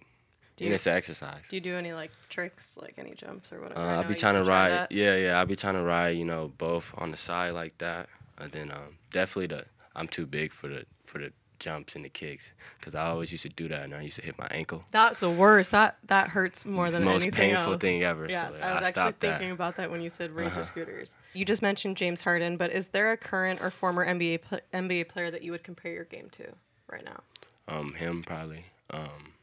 Do 0.58 0.66
and 0.66 0.70
you, 0.70 0.76
it's 0.76 0.86
an 0.88 0.94
exercise. 0.96 1.48
do 1.50 1.56
you 1.56 1.62
do 1.62 1.76
any 1.76 1.94
like 1.94 2.12
tricks, 2.30 2.78
like 2.82 2.94
any 2.98 3.14
jumps 3.16 3.52
or 3.52 3.60
whatever? 3.62 3.80
Uh, 3.82 3.98
I'll 3.98 4.04
be 4.08 4.14
trying 4.16 4.36
to 4.36 4.44
ride. 4.44 4.70
that. 4.72 4.92
Yeah, 4.92 5.16
yeah. 5.16 5.40
I'll 5.40 5.48
be 5.48 5.56
trying 5.56 5.74
to 5.74 5.82
ride. 5.84 6.16
You 6.16 6.26
know, 6.26 6.52
both 6.60 6.94
on 7.02 7.10
the 7.10 7.18
side 7.18 7.54
like 7.56 7.76
that, 7.80 8.08
and 8.38 8.52
then 8.52 8.70
um, 8.72 8.98
definitely 9.12 9.48
the. 9.56 9.66
I'm 9.96 10.08
too 10.08 10.28
big 10.28 10.52
for 10.52 10.68
the 10.68 10.86
for 11.08 11.18
the 11.18 11.32
jumps 11.64 11.96
and 11.96 12.04
the 12.04 12.10
kicks 12.10 12.54
because 12.80 12.94
I 12.96 13.06
always 13.08 13.32
used 13.32 13.44
to 13.44 13.50
do 13.50 13.68
that, 13.70 13.84
and 13.84 13.94
I 13.96 14.02
used 14.02 14.18
to 14.18 14.26
hit 14.26 14.38
my 14.38 14.48
ankle. 14.52 14.84
That's 14.92 15.20
the 15.22 15.30
worst. 15.30 15.72
That 15.72 15.98
that 16.08 16.30
hurts 16.30 16.66
more 16.66 16.92
than 16.92 17.04
Most 17.06 17.24
anything 17.24 17.32
painful 17.56 17.74
else. 17.74 17.82
thing 17.82 18.04
ever. 18.04 18.28
Yeah, 18.30 18.50
so 18.50 18.56
I 18.56 18.58
yeah, 18.60 18.74
was 18.76 18.84
I, 18.86 18.88
actually 18.90 19.04
thinking 19.14 19.30
that. 19.30 19.42
Uh-huh. 19.46 19.54
about 19.54 19.76
that 19.78 19.90
when 19.92 20.02
you 20.02 20.10
said 20.10 20.32
razor 20.32 20.66
scooters. 20.66 21.16
You 21.34 21.46
just 21.46 21.62
mentioned 21.62 21.98
James 21.98 22.22
Harden, 22.22 22.58
but 22.58 22.72
is 22.72 22.90
there 22.90 23.12
a 23.12 23.18
current 23.18 23.62
or 23.62 23.70
former 23.72 24.06
NBA 24.06 24.42
pl- 24.42 24.60
NBA 24.74 25.08
player 25.08 25.32
that 25.32 25.44
you 25.44 25.52
would 25.52 25.64
compare 25.64 25.92
your 25.94 26.06
game 26.06 26.30
to 26.32 26.54
right 26.92 27.06
now? 27.06 27.22
Um, 27.68 27.94
him 27.94 28.24
probably. 28.24 28.66
Um, 28.92 29.34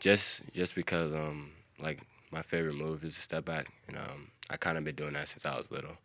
just 0.00 0.42
just 0.52 0.74
because 0.74 1.12
um 1.14 1.52
like 1.80 2.00
my 2.30 2.42
favorite 2.42 2.74
move 2.74 3.04
is 3.04 3.16
a 3.18 3.20
step 3.20 3.44
back, 3.44 3.68
and 3.88 3.96
um 3.96 4.28
I 4.50 4.56
kind 4.56 4.78
of 4.78 4.84
been 4.84 4.94
doing 4.94 5.14
that 5.14 5.28
since 5.28 5.44
I 5.46 5.56
was 5.56 5.70
little. 5.70 5.96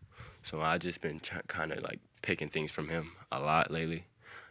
So 0.44 0.62
I 0.62 0.77
just 0.77 1.01
been 1.01 1.20
try- 1.20 1.42
kind 1.48 1.72
of 1.72 1.84
like 1.84 2.00
picking 2.22 2.50
things 2.50 2.72
from 2.72 2.88
him 2.89 3.12
a 3.32 3.39
lot 3.39 3.70
lately, 3.72 4.06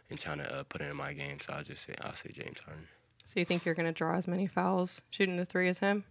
and 0.09 0.19
trying 0.19 0.39
to 0.39 0.59
uh, 0.59 0.63
put 0.63 0.81
it 0.81 0.89
in 0.89 0.95
my 0.97 1.13
game. 1.13 1.39
So 1.39 1.53
I'll 1.53 1.63
just 1.63 1.83
say 1.85 1.95
I'll 2.03 2.15
say 2.15 2.31
James 2.33 2.59
Harden. 2.59 2.87
So 3.25 3.39
you 3.39 3.45
think 3.45 3.65
you're 3.65 3.75
going 3.75 3.87
to 3.87 3.91
draw 3.91 4.15
as 4.15 4.27
many 4.27 4.47
fouls 4.47 5.01
shooting 5.09 5.35
the 5.35 5.45
three 5.45 5.67
as 5.67 5.79
him? 5.79 6.05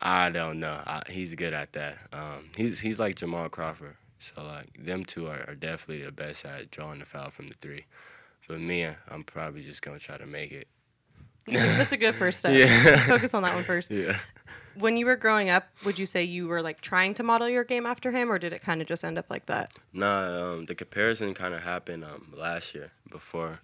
I 0.00 0.30
don't 0.30 0.58
know. 0.58 0.80
I, 0.86 1.02
he's 1.08 1.34
good 1.34 1.52
at 1.52 1.72
that. 1.74 1.98
Um, 2.12 2.50
he's 2.56 2.80
he's 2.80 2.98
like 2.98 3.14
Jamal 3.16 3.48
Crawford. 3.48 3.96
So 4.18 4.42
like 4.42 4.82
them 4.82 5.04
two 5.04 5.28
are, 5.28 5.44
are 5.48 5.54
definitely 5.54 6.04
the 6.04 6.12
best 6.12 6.44
at 6.46 6.70
drawing 6.70 7.00
the 7.00 7.06
foul 7.06 7.30
from 7.30 7.46
the 7.46 7.54
three. 7.54 7.84
But 8.48 8.60
me, 8.60 8.86
I'm 9.10 9.24
probably 9.24 9.62
just 9.62 9.82
gonna 9.82 9.98
try 9.98 10.16
to 10.16 10.26
make 10.26 10.52
it. 10.52 10.68
That's 11.46 11.92
a 11.92 11.96
good 11.96 12.14
first 12.14 12.38
step. 12.40 12.52
Yeah. 12.54 12.96
Focus 13.06 13.34
on 13.34 13.42
that 13.42 13.54
one 13.54 13.64
first. 13.64 13.90
Yeah. 13.90 14.18
When 14.78 14.96
you 14.96 15.06
were 15.06 15.16
growing 15.16 15.50
up, 15.50 15.68
would 15.84 15.98
you 15.98 16.06
say 16.06 16.24
you 16.24 16.48
were 16.48 16.62
like 16.62 16.80
trying 16.80 17.14
to 17.14 17.22
model 17.22 17.48
your 17.48 17.64
game 17.64 17.86
after 17.86 18.10
him, 18.10 18.30
or 18.30 18.38
did 18.38 18.52
it 18.52 18.62
kind 18.62 18.80
of 18.80 18.86
just 18.86 19.04
end 19.04 19.18
up 19.18 19.26
like 19.30 19.46
that? 19.46 19.72
Nah, 19.92 20.52
um, 20.52 20.66
the 20.66 20.74
comparison 20.74 21.34
kind 21.34 21.54
of 21.54 21.62
happened 21.62 22.04
um, 22.04 22.32
last 22.36 22.74
year 22.74 22.92
before, 23.10 23.60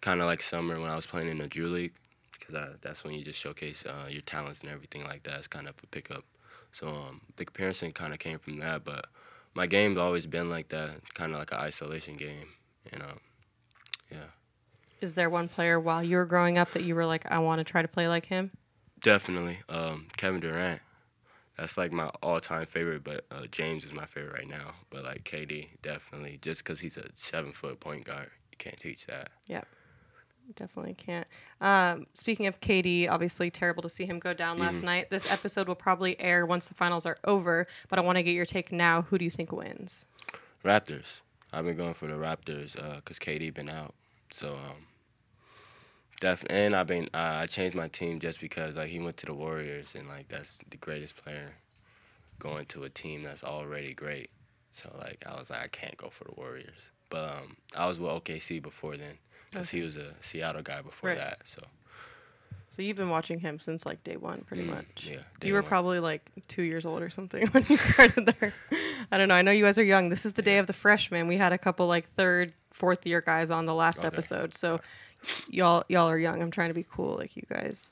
kind 0.00 0.20
of 0.20 0.26
like 0.26 0.42
summer 0.42 0.80
when 0.80 0.90
I 0.90 0.96
was 0.96 1.06
playing 1.06 1.28
in 1.28 1.38
the 1.38 1.46
Drew 1.46 1.68
League, 1.68 1.92
because 2.38 2.76
that's 2.80 3.04
when 3.04 3.14
you 3.14 3.22
just 3.22 3.38
showcase 3.38 3.84
uh, 3.86 4.08
your 4.08 4.22
talents 4.22 4.62
and 4.62 4.70
everything 4.70 5.04
like 5.04 5.22
that. 5.24 5.38
It's 5.38 5.48
kind 5.48 5.68
of 5.68 5.74
a 5.82 5.86
pickup. 5.86 6.24
So 6.72 6.88
um, 6.88 7.20
the 7.36 7.44
comparison 7.44 7.92
kind 7.92 8.12
of 8.12 8.18
came 8.18 8.38
from 8.38 8.56
that, 8.56 8.84
but 8.84 9.06
my 9.54 9.66
game's 9.66 9.98
always 9.98 10.26
been 10.26 10.48
like 10.50 10.68
that, 10.68 10.90
kind 11.14 11.32
of 11.32 11.38
like 11.38 11.52
an 11.52 11.58
isolation 11.58 12.16
game, 12.16 12.48
you 12.92 12.98
know. 12.98 13.12
Yeah, 14.10 14.28
Is 15.00 15.14
there 15.14 15.30
one 15.30 15.48
player 15.48 15.80
while 15.80 16.02
you 16.02 16.16
were 16.16 16.26
growing 16.26 16.58
up 16.58 16.72
that 16.72 16.84
you 16.84 16.94
were 16.94 17.06
like, 17.06 17.30
I 17.30 17.38
want 17.38 17.58
to 17.60 17.64
try 17.64 17.80
to 17.80 17.88
play 17.88 18.08
like 18.08 18.26
him? 18.26 18.50
Definitely. 19.02 19.58
Um, 19.68 20.06
Kevin 20.16 20.40
Durant, 20.40 20.80
that's 21.56 21.76
like 21.76 21.92
my 21.92 22.10
all-time 22.22 22.66
favorite, 22.66 23.04
but 23.04 23.24
uh, 23.30 23.46
James 23.50 23.84
is 23.84 23.92
my 23.92 24.06
favorite 24.06 24.34
right 24.34 24.48
now. 24.48 24.74
But 24.90 25.04
like 25.04 25.24
KD, 25.24 25.68
definitely, 25.82 26.38
just 26.40 26.64
because 26.64 26.80
he's 26.80 26.96
a 26.96 27.04
seven-foot 27.14 27.80
point 27.80 28.04
guard, 28.04 28.30
you 28.50 28.58
can't 28.58 28.78
teach 28.78 29.06
that. 29.06 29.30
Yep. 29.46 29.66
Definitely 30.56 30.94
can't. 30.94 31.26
Um, 31.60 32.06
speaking 32.14 32.46
of 32.46 32.60
KD, 32.60 33.08
obviously 33.08 33.50
terrible 33.50 33.82
to 33.82 33.88
see 33.88 34.04
him 34.04 34.18
go 34.18 34.34
down 34.34 34.58
last 34.58 34.82
night. 34.82 35.08
This 35.08 35.30
episode 35.30 35.68
will 35.68 35.76
probably 35.76 36.18
air 36.20 36.44
once 36.44 36.66
the 36.66 36.74
finals 36.74 37.06
are 37.06 37.16
over, 37.24 37.66
but 37.88 37.98
I 37.98 38.02
want 38.02 38.16
to 38.16 38.22
get 38.22 38.32
your 38.32 38.44
take 38.44 38.72
now. 38.72 39.02
Who 39.02 39.18
do 39.18 39.24
you 39.24 39.30
think 39.30 39.52
wins? 39.52 40.04
Raptors. 40.64 41.20
I've 41.52 41.64
been 41.64 41.76
going 41.76 41.94
for 41.94 42.06
the 42.06 42.14
Raptors 42.14 42.74
because 42.96 43.18
KD 43.18 43.54
been 43.54 43.68
out. 43.68 43.94
So 44.30 44.50
um, 44.52 44.86
definitely, 46.22 46.56
and 46.58 46.74
I've 46.74 46.86
been 46.86 47.08
uh, 47.12 47.40
I 47.42 47.46
changed 47.46 47.76
my 47.76 47.88
team 47.88 48.18
just 48.18 48.40
because 48.40 48.76
like 48.78 48.88
he 48.88 48.98
went 48.98 49.18
to 49.18 49.26
the 49.26 49.34
Warriors 49.34 49.94
and 49.94 50.08
like 50.08 50.28
that's 50.28 50.58
the 50.70 50.78
greatest 50.78 51.22
player 51.22 51.56
going 52.38 52.64
to 52.66 52.84
a 52.84 52.88
team 52.88 53.22
that's 53.22 53.44
already 53.44 53.92
great. 53.92 54.30
So 54.70 54.88
like 54.98 55.22
I 55.26 55.38
was 55.38 55.50
like 55.50 55.62
I 55.62 55.68
can't 55.68 55.96
go 55.98 56.08
for 56.08 56.24
the 56.24 56.32
Warriors, 56.36 56.90
but 57.10 57.30
um, 57.30 57.56
I 57.76 57.86
was 57.86 58.00
with 58.00 58.10
OKC 58.10 58.62
before 58.62 58.96
then 58.96 59.18
because 59.50 59.70
he 59.70 59.82
was 59.82 59.96
a 59.98 60.14
Seattle 60.20 60.62
guy 60.62 60.80
before 60.80 61.10
Right. 61.10 61.18
that. 61.18 61.40
So 61.46 61.62
So 62.70 62.80
you've 62.80 62.96
been 62.96 63.10
watching 63.10 63.40
him 63.40 63.58
since 63.58 63.84
like 63.84 64.02
day 64.02 64.16
one, 64.16 64.42
pretty 64.44 64.62
much. 64.62 64.86
Mm, 65.04 65.10
yeah, 65.10 65.16
day 65.40 65.48
You 65.48 65.54
were 65.54 65.60
one. 65.62 65.68
probably 65.68 66.00
like 66.00 66.22
two 66.48 66.62
years 66.62 66.86
old 66.86 67.02
or 67.02 67.10
something 67.10 67.46
when 67.52 67.66
you 67.68 67.76
started 67.76 68.26
there. 68.26 68.54
I 69.10 69.18
don't 69.18 69.28
know. 69.28 69.34
I 69.34 69.42
know 69.42 69.50
you 69.50 69.64
guys 69.64 69.76
are 69.76 69.84
young. 69.84 70.08
This 70.08 70.24
is 70.24 70.32
the 70.32 70.42
day 70.42 70.56
of 70.58 70.66
the 70.66 70.72
freshman. 70.72 71.26
We 71.28 71.36
had 71.36 71.52
a 71.52 71.58
couple 71.58 71.86
like 71.86 72.08
third, 72.14 72.54
fourth 72.70 73.06
year 73.06 73.20
guys 73.20 73.50
on 73.50 73.66
the 73.66 73.74
last 73.74 73.98
Okay. 73.98 74.06
episode. 74.06 74.54
So 74.54 74.80
y'all 75.48 75.84
y'all 75.88 76.08
are 76.08 76.18
young. 76.18 76.42
I'm 76.42 76.50
trying 76.50 76.68
to 76.68 76.74
be 76.74 76.84
cool 76.84 77.16
like 77.16 77.36
you 77.36 77.42
guys. 77.48 77.90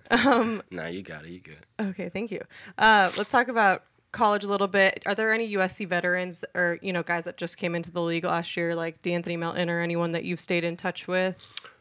um, 0.10 0.62
nah, 0.70 0.86
you 0.86 1.02
got 1.02 1.24
it. 1.24 1.30
You 1.30 1.40
good. 1.40 1.66
Okay, 1.80 2.08
thank 2.08 2.30
you. 2.30 2.42
Uh, 2.78 3.10
let's 3.16 3.30
talk 3.30 3.48
about 3.48 3.84
college 4.12 4.44
a 4.44 4.48
little 4.48 4.68
bit. 4.68 5.02
Are 5.06 5.14
there 5.14 5.32
any 5.32 5.54
USC 5.54 5.86
veterans 5.86 6.44
or 6.54 6.78
you 6.82 6.92
know 6.92 7.02
guys 7.02 7.24
that 7.24 7.36
just 7.36 7.56
came 7.56 7.74
into 7.74 7.90
the 7.90 8.02
league 8.02 8.24
last 8.24 8.56
year, 8.56 8.74
like 8.74 9.02
De'Anthony 9.02 9.38
Melton 9.38 9.70
or 9.70 9.80
anyone 9.80 10.12
that 10.12 10.24
you've 10.24 10.40
stayed 10.40 10.64
in 10.64 10.76
touch 10.76 11.06
with? 11.06 11.38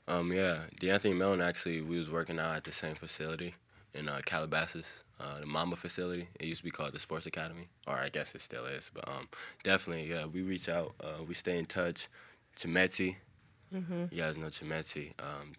Um, 0.08 0.32
yeah, 0.34 0.62
De'Anthony 0.80 1.16
Melton 1.16 1.42
actually, 1.42 1.82
we 1.82 1.98
was 1.98 2.10
working 2.10 2.40
out 2.40 2.56
at 2.56 2.64
the 2.64 2.72
same 2.72 2.96
facility 2.96 3.54
in 3.94 4.10
uh, 4.10 4.22
Calabasas, 4.26 5.04
uh, 5.20 5.40
the 5.40 5.46
Mamba 5.46 5.76
facility. 5.76 6.28
It 6.40 6.48
used 6.48 6.60
to 6.60 6.66
be 6.66 6.72
called 6.72 6.94
the 6.94 7.00
Sports 7.00 7.26
Academy, 7.26 7.68
or 7.88 7.96
I 7.96 8.10
guess 8.10 8.36
it 8.36 8.42
still 8.42 8.66
is. 8.66 8.90
But 8.94 9.08
um, 9.08 9.28
definitely, 9.64 10.10
yeah, 10.10 10.26
we 10.26 10.42
reach 10.42 10.70
out, 10.70 10.96
uh, 11.02 11.24
we 11.28 11.34
stay 11.34 11.58
in 11.58 11.66
touch. 11.66 12.08
Chimezie, 12.58 13.16
you 13.72 14.18
guys 14.18 14.38
know 14.38 14.48
Chimezie. 14.48 15.12
Um, 15.20 15.54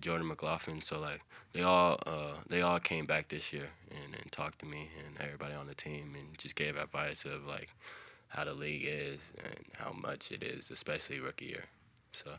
Jordan 0.00 0.28
McLaughlin. 0.28 0.80
So 0.82 1.00
like, 1.00 1.20
they 1.52 1.62
all 1.62 1.98
uh, 2.06 2.34
they 2.48 2.62
all 2.62 2.78
came 2.80 3.06
back 3.06 3.28
this 3.28 3.52
year 3.52 3.68
and, 3.90 4.14
and 4.14 4.30
talked 4.32 4.60
to 4.60 4.66
me 4.66 4.90
and 5.04 5.20
everybody 5.20 5.54
on 5.54 5.66
the 5.66 5.74
team 5.74 6.14
and 6.18 6.36
just 6.38 6.54
gave 6.56 6.76
advice 6.76 7.24
of 7.24 7.46
like 7.46 7.68
how 8.28 8.44
the 8.44 8.54
league 8.54 8.84
is 8.86 9.32
and 9.44 9.64
how 9.78 9.92
much 9.92 10.32
it 10.32 10.42
is, 10.42 10.70
especially 10.70 11.20
rookie 11.20 11.46
year. 11.46 11.64
So. 12.12 12.30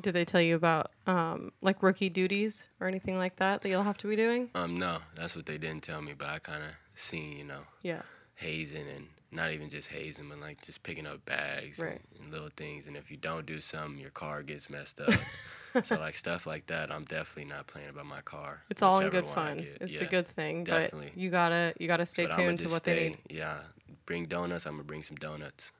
Did 0.00 0.14
they 0.14 0.24
tell 0.24 0.40
you 0.40 0.54
about 0.56 0.90
um, 1.06 1.52
like 1.60 1.82
rookie 1.82 2.08
duties 2.08 2.66
or 2.80 2.86
anything 2.88 3.18
like 3.18 3.36
that 3.36 3.60
that 3.60 3.68
you'll 3.68 3.82
have 3.82 3.98
to 3.98 4.06
be 4.08 4.16
doing? 4.16 4.48
Um, 4.54 4.74
no, 4.78 4.98
that's 5.14 5.36
what 5.36 5.44
they 5.44 5.58
didn't 5.58 5.82
tell 5.82 6.00
me, 6.00 6.14
but 6.16 6.28
I 6.28 6.38
kind 6.38 6.62
of 6.62 6.70
seen, 6.94 7.36
you 7.36 7.44
know, 7.44 7.60
Yeah. 7.82 8.00
hazing 8.36 8.88
and 8.88 9.08
not 9.32 9.52
even 9.52 9.68
just 9.68 9.88
hazing, 9.88 10.28
but 10.28 10.40
like 10.40 10.60
just 10.62 10.82
picking 10.82 11.06
up 11.06 11.24
bags 11.24 11.78
Right. 11.78 12.00
and, 12.14 12.24
and 12.24 12.32
little 12.32 12.50
things. 12.56 12.86
And 12.86 12.96
if 12.96 13.10
you 13.10 13.16
don't 13.16 13.46
do 13.46 13.60
something, 13.60 13.98
your 14.00 14.10
car 14.10 14.42
gets 14.42 14.68
messed 14.68 15.00
up. 15.00 15.12
so 15.84 15.98
like 16.00 16.16
stuff 16.16 16.46
like 16.46 16.66
that, 16.66 16.90
I'm 16.90 17.04
definitely 17.04 17.44
not 17.52 17.66
playing 17.68 17.88
about 17.90 18.06
my 18.06 18.20
car. 18.22 18.62
It's 18.70 18.82
all 18.82 18.98
in 19.00 19.08
good 19.10 19.26
fun. 19.26 19.64
It's 19.80 19.92
Yeah. 19.92 20.00
the 20.00 20.06
good 20.06 20.26
thing, 20.26 20.64
definitely. 20.64 21.10
but 21.14 21.16
you 21.18 21.30
gotta 21.30 21.72
you 21.78 21.86
gotta 21.86 22.06
stay 22.06 22.26
But 22.26 22.36
tuned 22.36 22.58
to 22.58 22.68
what 22.68 22.78
stay, 22.78 22.94
they 22.94 23.08
need. 23.10 23.18
Yeah, 23.30 23.58
bring 24.06 24.24
donuts. 24.26 24.66
I'm 24.66 24.72
gonna 24.74 24.84
bring 24.84 25.04
some 25.04 25.16
donuts, 25.16 25.70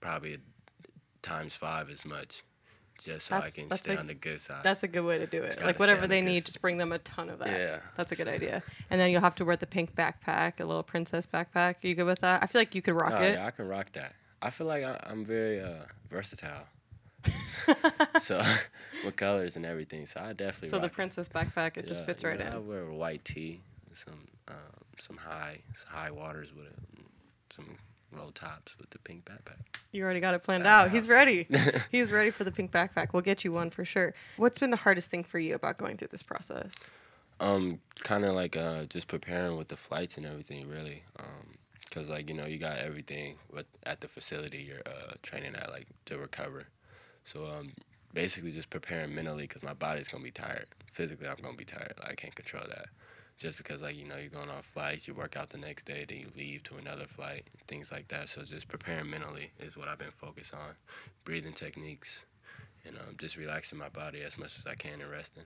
probably 0.00 0.38
times 1.22 1.54
five 1.56 1.90
as 1.90 2.04
much, 2.04 2.42
just 3.04 3.26
so 3.26 3.34
That's- 3.36 3.58
I 3.58 3.62
can 3.62 3.76
stay 3.78 3.94
a- 3.94 3.98
on 3.98 4.06
the 4.06 4.14
good 4.14 4.40
side. 4.40 4.62
That's 4.62 4.82
a 4.82 4.88
good 4.88 5.00
way 5.04 5.18
to 5.18 5.26
do 5.26 5.42
it. 5.42 5.56
Gotta 5.56 5.66
like 5.66 5.78
whatever 5.78 6.06
they 6.06 6.20
the 6.20 6.26
need, 6.26 6.44
just 6.46 6.60
bring 6.60 6.78
them 6.78 6.92
a 6.92 6.98
ton 6.98 7.28
of 7.30 7.38
that. 7.40 7.48
Yeah. 7.48 7.80
That's 7.96 8.12
a 8.12 8.16
good 8.16 8.28
idea. 8.28 8.62
And 8.90 9.00
then 9.00 9.10
you'll 9.10 9.20
have 9.22 9.34
to 9.36 9.44
wear 9.44 9.56
the 9.56 9.66
pink 9.66 9.94
backpack, 9.94 10.60
a 10.60 10.64
little 10.64 10.82
princess 10.82 11.26
backpack. 11.26 11.82
Are 11.82 11.86
you 11.88 11.94
good 11.94 12.04
with 12.04 12.20
that? 12.20 12.42
I 12.42 12.46
feel 12.46 12.60
like 12.60 12.74
you 12.74 12.82
could 12.82 12.94
rock 12.94 13.12
Oh, 13.16 13.22
it. 13.22 13.34
yeah, 13.34 13.46
I 13.46 13.50
can 13.50 13.66
rock 13.68 13.92
that. 13.92 14.14
I 14.42 14.50
feel 14.50 14.66
like 14.66 14.84
I, 14.84 14.98
I'm 15.06 15.24
very 15.24 15.60
uh, 15.60 15.82
versatile. 16.10 16.66
so 18.20 18.42
with 19.04 19.16
colors 19.16 19.56
and 19.56 19.66
everything, 19.66 20.06
so 20.06 20.20
I 20.20 20.32
definitely. 20.32 20.68
So 20.68 20.78
the 20.78 20.86
it. 20.86 20.92
princess 20.92 21.28
backpack, 21.28 21.76
it 21.76 21.86
just 21.86 22.06
fits 22.06 22.24
right 22.24 22.38
know, 22.38 22.46
I 22.46 22.56
in. 22.56 22.66
wear 22.66 22.82
a 22.84 22.94
white 22.94 23.24
tee, 23.24 23.60
some 23.92 24.26
um, 24.48 24.54
some 24.98 25.16
high 25.18 25.58
high 25.86 26.10
waters 26.10 26.54
with 26.54 26.66
it, 26.66 26.74
some 27.50 27.76
roll 28.12 28.30
tops 28.30 28.76
with 28.78 28.90
the 28.90 28.98
pink 28.98 29.24
backpack. 29.24 29.58
You 29.92 30.04
already 30.04 30.20
got 30.20 30.34
it 30.34 30.42
planned 30.42 30.64
Back 30.64 30.86
out. 30.86 30.90
He's 30.90 31.08
ready. 31.08 31.46
He's 31.90 32.10
ready 32.10 32.30
for 32.30 32.44
the 32.44 32.52
pink 32.52 32.70
backpack. 32.70 33.12
We'll 33.12 33.22
get 33.22 33.44
you 33.44 33.52
one 33.52 33.70
for 33.70 33.84
sure. 33.84 34.14
What's 34.36 34.58
been 34.58 34.70
the 34.70 34.76
hardest 34.76 35.10
thing 35.10 35.24
for 35.24 35.38
you 35.38 35.54
about 35.54 35.78
going 35.78 35.96
through 35.96 36.08
this 36.08 36.22
process? 36.22 36.90
Um, 37.40 37.80
kind 38.02 38.24
of 38.24 38.34
like 38.34 38.56
uh, 38.56 38.84
just 38.84 39.08
preparing 39.08 39.56
with 39.56 39.68
the 39.68 39.76
flights 39.76 40.16
and 40.16 40.26
everything, 40.26 40.68
really. 40.68 41.04
Um, 41.18 41.56
cause 41.90 42.08
like 42.08 42.28
you 42.28 42.36
know 42.36 42.46
you 42.46 42.58
got 42.58 42.78
everything 42.78 43.36
with 43.50 43.66
at 43.84 44.00
the 44.00 44.08
facility 44.08 44.58
you're 44.58 44.82
uh, 44.86 45.14
training 45.22 45.54
at, 45.54 45.70
like 45.70 45.86
to 46.06 46.18
recover. 46.18 46.68
So 47.24 47.46
um, 47.46 47.72
basically 48.12 48.52
just 48.52 48.70
preparing 48.70 49.14
mentally, 49.14 49.46
cause 49.46 49.62
my 49.62 49.74
body's 49.74 50.08
gonna 50.08 50.24
be 50.24 50.30
tired. 50.30 50.66
Physically, 50.92 51.26
I'm 51.28 51.36
gonna 51.42 51.56
be 51.56 51.64
tired. 51.64 51.94
Like, 52.00 52.10
I 52.10 52.14
can't 52.14 52.34
control 52.34 52.64
that. 52.68 52.86
Just 53.40 53.56
because 53.56 53.80
like 53.80 53.96
you 53.96 54.04
know 54.04 54.16
you're 54.16 54.28
going 54.28 54.50
on 54.50 54.60
flights, 54.60 55.08
you 55.08 55.14
work 55.14 55.34
out 55.34 55.48
the 55.48 55.56
next 55.56 55.84
day, 55.84 56.04
then 56.06 56.18
you 56.18 56.26
leave 56.36 56.62
to 56.64 56.76
another 56.76 57.06
flight, 57.06 57.44
things 57.66 57.90
like 57.90 58.08
that. 58.08 58.28
So 58.28 58.42
just 58.42 58.68
preparing 58.68 59.08
mentally 59.08 59.50
is 59.58 59.78
what 59.78 59.88
I've 59.88 59.98
been 59.98 60.10
focused 60.10 60.52
on, 60.52 60.74
breathing 61.24 61.54
techniques, 61.54 62.20
and 62.86 62.96
um, 62.98 63.16
just 63.18 63.38
relaxing 63.38 63.78
my 63.78 63.88
body 63.88 64.20
as 64.20 64.36
much 64.36 64.58
as 64.58 64.66
I 64.66 64.74
can 64.74 65.00
and 65.00 65.10
resting. 65.10 65.44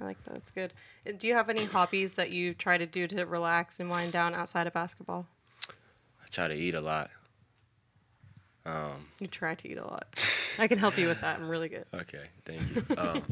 I 0.00 0.04
like 0.04 0.22
that. 0.24 0.34
That's 0.34 0.50
good. 0.50 0.72
Do 1.16 1.28
you 1.28 1.34
have 1.34 1.48
any 1.48 1.64
hobbies 1.64 2.14
that 2.14 2.30
you 2.30 2.54
try 2.54 2.76
to 2.76 2.86
do 2.86 3.06
to 3.06 3.24
relax 3.24 3.78
and 3.78 3.88
wind 3.88 4.12
down 4.12 4.34
outside 4.34 4.66
of 4.66 4.72
basketball? 4.72 5.26
I 5.68 6.26
try 6.30 6.48
to 6.48 6.54
eat 6.54 6.74
a 6.74 6.80
lot. 6.80 7.10
Um, 8.66 9.06
You 9.20 9.28
try 9.28 9.54
to 9.54 9.68
eat 9.68 9.78
a 9.78 9.84
lot. 9.84 10.06
I 10.58 10.66
can 10.66 10.78
help 10.78 10.98
you 10.98 11.06
with 11.06 11.20
that. 11.20 11.38
I'm 11.38 11.48
really 11.48 11.68
good. 11.68 11.84
okay, 11.94 12.24
thank 12.44 12.74
you. 12.74 12.96
Um, 12.98 13.22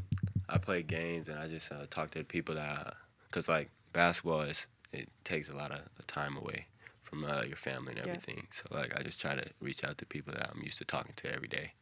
I 0.48 0.58
play 0.58 0.82
games 0.82 1.28
and 1.28 1.38
I 1.38 1.48
just 1.48 1.72
uh, 1.72 1.86
talk 1.90 2.12
to 2.12 2.18
the 2.18 2.24
people 2.24 2.54
that, 2.54 2.94
cause 3.34 3.48
like 3.48 3.68
basketball 3.92 4.42
is 4.42 4.68
it 4.92 5.08
takes 5.24 5.48
a 5.48 5.56
lot 5.56 5.72
of 5.72 5.82
time 6.06 6.36
away 6.36 6.66
from 7.02 7.24
uh, 7.24 7.42
your 7.42 7.56
family 7.56 7.90
and 7.90 7.98
Yeah. 7.98 8.06
everything. 8.06 8.46
So 8.52 8.64
like 8.70 8.98
I 8.98 9.02
just 9.02 9.20
try 9.20 9.34
to 9.34 9.44
reach 9.60 9.82
out 9.84 9.98
to 9.98 10.06
people 10.06 10.32
that 10.34 10.50
I'm 10.54 10.62
used 10.62 10.78
to 10.78 10.84
talking 10.84 11.14
to 11.16 11.34
every 11.34 11.48
day, 11.48 11.72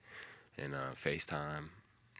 and 0.59 0.75
uh, 0.75 0.93
FaceTime, 0.95 1.69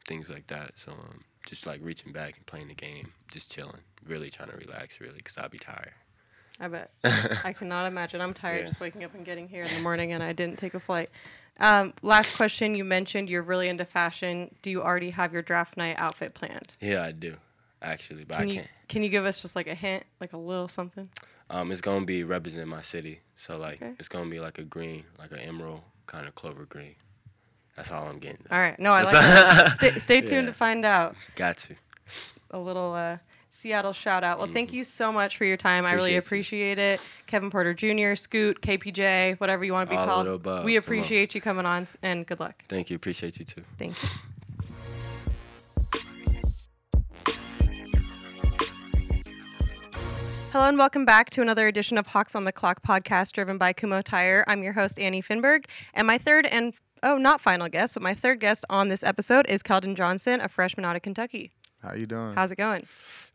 things 0.07 0.29
like 0.29 0.47
that. 0.49 0.79
So 0.79 0.93
um, 0.93 1.25
just 1.47 1.67
like 1.67 1.81
reaching 1.83 2.13
back 2.13 2.37
and 2.37 2.47
playing 2.47 2.69
the 2.69 2.75
game, 2.75 3.13
just 3.31 3.51
chilling, 3.51 3.81
really 4.07 4.29
trying 4.31 4.51
to 4.51 4.57
relax, 4.57 5.01
really, 5.01 5.21
cause 5.23 5.39
I'll 5.39 5.49
be 5.49 5.59
tired. 5.59 5.93
I 6.61 6.69
bet. 6.69 6.91
I 7.45 7.53
cannot 7.55 7.87
imagine. 7.87 8.21
I'm 8.21 8.35
tired 8.35 8.61
Yeah. 8.61 8.67
just 8.67 8.81
waking 8.81 9.03
up 9.03 9.15
and 9.15 9.25
getting 9.25 9.49
here 9.49 9.63
in 9.63 9.73
the 9.73 9.81
morning, 9.81 10.13
and 10.13 10.23
I 10.23 10.33
didn't 10.35 10.59
take 10.59 10.75
a 10.75 10.81
flight. 10.81 11.09
Um, 11.59 11.95
last 12.03 12.37
question. 12.37 12.75
You 12.75 12.85
mentioned 12.85 13.31
you're 13.31 13.43
really 13.43 13.69
into 13.69 13.85
fashion. 13.85 14.55
Do 14.63 14.71
you 14.71 14.83
already 14.83 15.11
have 15.11 15.33
your 15.33 15.43
draft 15.43 15.77
night 15.77 15.97
outfit 15.99 16.35
planned? 16.35 16.73
Yeah, 16.81 17.03
I 17.03 17.13
do, 17.13 17.37
actually, 17.83 18.25
but 18.25 18.39
Can 18.39 18.45
I 18.49 18.49
you 18.51 18.55
can't. 18.57 18.69
can 18.89 19.03
you 19.03 19.09
give 19.09 19.25
us 19.25 19.43
just 19.43 19.57
like 19.57 19.67
a 19.67 19.75
hint, 19.75 20.05
like 20.21 20.33
a 20.33 20.37
little 20.39 20.69
something? 20.69 21.07
Um, 21.51 21.71
it's 21.73 21.81
gonna 21.81 22.05
be 22.07 22.25
represent 22.25 22.69
my 22.69 22.83
city. 22.83 23.21
So 23.37 23.57
like, 23.59 23.83
Okay. 23.83 23.93
it's 23.99 24.09
gonna 24.09 24.31
be 24.31 24.41
like 24.41 24.59
a 24.59 24.65
green, 24.65 25.05
like 25.19 25.33
an 25.33 25.39
emerald 25.41 25.83
kind 26.07 26.27
of 26.27 26.35
clover 26.35 26.65
green. 26.65 26.95
That's 27.77 27.91
all 27.91 28.07
I'm 28.07 28.19
getting. 28.19 28.45
All 28.51 28.59
right. 28.59 28.79
No, 28.79 28.93
I 28.93 29.03
like 29.03 29.13
that. 29.13 29.71
Stay, 29.75 29.91
stay 29.93 30.21
tuned 30.21 30.47
Yeah. 30.47 30.53
to 30.53 30.53
find 30.53 30.85
out. 30.85 31.17
Got 31.37 31.57
to. 31.59 31.75
A 32.51 32.59
little 32.59 32.93
uh, 32.95 33.17
Seattle 33.49 33.95
shout 33.95 34.23
out. 34.25 34.39
Well, 34.39 34.49
thank 34.53 34.73
you 34.75 34.85
so 34.85 35.11
much 35.11 35.39
for 35.39 35.45
your 35.47 35.57
time. 35.57 35.87
I 35.87 35.93
really 35.93 36.11
Mm-hmm. 36.11 36.19
Appreciate 36.27 36.77
you. 36.79 36.85
it. 36.85 37.01
Kevin 37.27 37.51
Porter 37.51 37.73
Jr., 37.73 38.15
Scoot, 38.15 38.61
KPJ, 38.61 39.41
whatever 39.41 39.65
you 39.65 39.73
want 39.73 39.89
to 39.89 39.95
be 39.95 39.97
All 39.99 40.07
called. 40.07 40.65
We 40.65 40.75
Come 40.75 40.79
appreciate 40.85 41.35
you 41.35 41.41
coming 41.41 41.65
on, 41.65 41.87
and 42.03 42.27
good 42.27 42.41
luck. 42.41 42.63
Thank 42.69 42.91
you. 42.91 42.97
Appreciate 42.97 43.39
you 43.39 43.45
too. 43.47 43.63
Thank 43.79 44.03
you. 44.03 44.09
Hello 50.53 50.69
and 50.69 50.77
welcome 50.77 51.07
back 51.07 51.31
to 51.31 51.41
another 51.41 51.67
edition 51.67 51.97
of 51.97 52.09
Hawks 52.09 52.35
on 52.35 52.45
the 52.45 52.53
Clock 52.53 52.83
podcast 52.83 53.33
driven 53.33 53.57
by 53.57 53.73
Kumho 53.73 54.05
Tire. 54.05 54.45
I'm 54.47 54.63
your 54.63 54.75
host, 54.75 54.99
Annie 54.99 55.23
Finberg, 55.23 55.65
and 55.95 56.07
my 56.07 56.19
third 56.19 56.45
and 56.45 56.75
oh, 57.03 57.17
not 57.17 57.41
final 57.41 57.71
guest, 57.71 57.95
but 57.95 58.03
my 58.03 58.13
third 58.13 58.39
guest 58.39 58.67
on 58.69 58.91
this 58.91 59.03
episode 59.03 59.47
is 59.49 59.63
Keldon 59.63 59.97
Johnson, 59.97 60.43
a 60.43 60.49
freshman 60.49 60.85
out 60.85 60.95
of 60.95 61.01
Kentucky. 61.01 61.53
How 61.83 61.95
you 61.95 62.05
doing? 62.05 62.35
How's 62.35 62.51
it 62.51 62.57
going? 62.57 62.87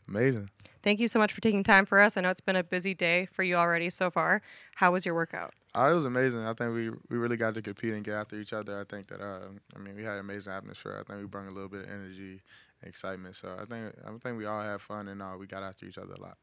Amazing. 0.08 0.52
Thank 0.84 1.00
you 1.00 1.08
so 1.08 1.18
much 1.18 1.34
for 1.34 1.42
taking 1.42 1.64
time 1.64 1.88
for 1.88 2.00
us. 2.00 2.18
I 2.18 2.22
know 2.22 2.30
it's 2.30 2.40
been 2.40 2.56
a 2.56 2.64
busy 2.64 2.94
day 2.94 3.28
for 3.32 3.42
you 3.42 3.56
already 3.56 3.90
so 3.90 4.12
far. 4.12 4.44
How 4.76 4.92
was 4.92 5.04
your 5.04 5.16
workout? 5.16 5.56
Uh, 5.74 5.90
it 5.92 5.96
was 5.96 6.06
amazing. 6.06 6.46
I 6.46 6.54
think 6.54 6.76
we 6.76 6.92
we 7.10 7.18
really 7.18 7.36
got 7.36 7.56
to 7.56 7.64
compete 7.64 7.94
and 7.94 8.04
get 8.04 8.14
after 8.14 8.40
each 8.40 8.54
other. 8.54 8.80
I 8.80 8.84
think 8.84 9.08
that 9.08 9.22
uh, 9.22 9.48
I 9.76 9.80
mean 9.80 9.96
we 9.96 10.04
had 10.04 10.14
an 10.14 10.20
amazing 10.20 10.54
atmosphere. 10.54 10.96
I 11.02 11.04
think 11.04 11.20
we 11.20 11.26
brought 11.26 11.48
a 11.48 11.52
little 11.52 11.68
bit 11.68 11.86
of 11.86 11.90
energy, 11.90 12.42
and 12.82 12.90
excitement. 12.90 13.36
So 13.36 13.58
I 13.60 13.66
think 13.66 13.92
I 14.06 14.16
think 14.20 14.38
we 14.38 14.46
all 14.46 14.62
had 14.62 14.82
fun 14.82 15.08
and 15.08 15.20
uh, 15.20 15.34
we 15.40 15.48
got 15.48 15.64
after 15.64 15.88
each 15.88 15.98
other 15.98 16.14
a 16.14 16.22
lot. 16.22 16.38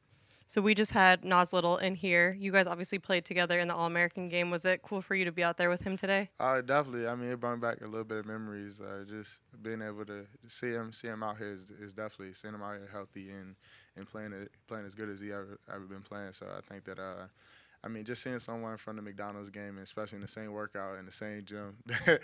So 0.47 0.61
we 0.61 0.75
just 0.75 0.93
had 0.93 1.25
Nas 1.25 1.53
Little 1.53 1.79
in 1.79 1.95
here. 1.95 2.37
You 2.39 2.53
guys 2.53 2.67
obviously 2.67 2.99
played 2.99 3.25
together 3.25 3.59
in 3.59 3.69
the 3.69 3.75
All 3.75 3.87
American 3.87 4.29
game. 4.29 4.51
Was 4.51 4.67
it 4.67 4.83
cool 4.83 5.01
for 5.01 5.15
you 5.15 5.25
to 5.25 5.33
be 5.33 5.43
out 5.43 5.57
there 5.57 5.71
with 5.71 5.81
him 5.81 5.97
today? 5.97 6.29
Uh, 6.39 6.61
definitely. 6.61 7.09
I 7.09 7.15
mean, 7.15 7.31
it 7.31 7.41
brought 7.41 7.61
back 7.61 7.81
a 7.81 7.87
little 7.87 8.05
bit 8.05 8.19
of 8.19 8.27
memories. 8.27 8.81
Uh, 8.81 9.05
just 9.09 9.41
being 9.63 9.81
able 9.81 10.05
to 10.05 10.27
see 10.47 10.73
him, 10.73 10.93
see 10.93 11.09
him 11.09 11.23
out 11.23 11.39
here 11.39 11.53
is, 11.53 11.71
is 11.71 11.95
definitely 11.95 12.35
seeing 12.35 12.55
him 12.55 12.63
out 12.63 12.77
here 12.77 12.89
healthy 12.93 13.31
and, 13.31 13.57
and 13.97 14.07
playing 14.07 14.33
playing 14.69 14.85
as 14.85 14.95
good 14.95 15.09
as 15.09 15.21
he 15.21 15.33
ever 15.33 15.59
ever 15.73 15.85
been 15.85 16.03
playing. 16.03 16.33
So 16.33 16.47
I 16.57 16.61
think 16.61 16.85
that 16.85 16.99
uh, 16.99 17.27
I 17.83 17.89
mean, 17.89 18.05
just 18.05 18.23
seeing 18.23 18.39
someone 18.39 18.77
from 18.77 18.97
the 18.97 19.03
McDonald's 19.03 19.51
game, 19.51 19.79
especially 19.79 20.17
in 20.17 20.23
the 20.23 20.29
same 20.29 20.53
workout 20.53 20.99
in 20.99 21.07
the 21.07 21.13
same 21.13 21.45
gym 21.45 21.77
that 22.07 22.21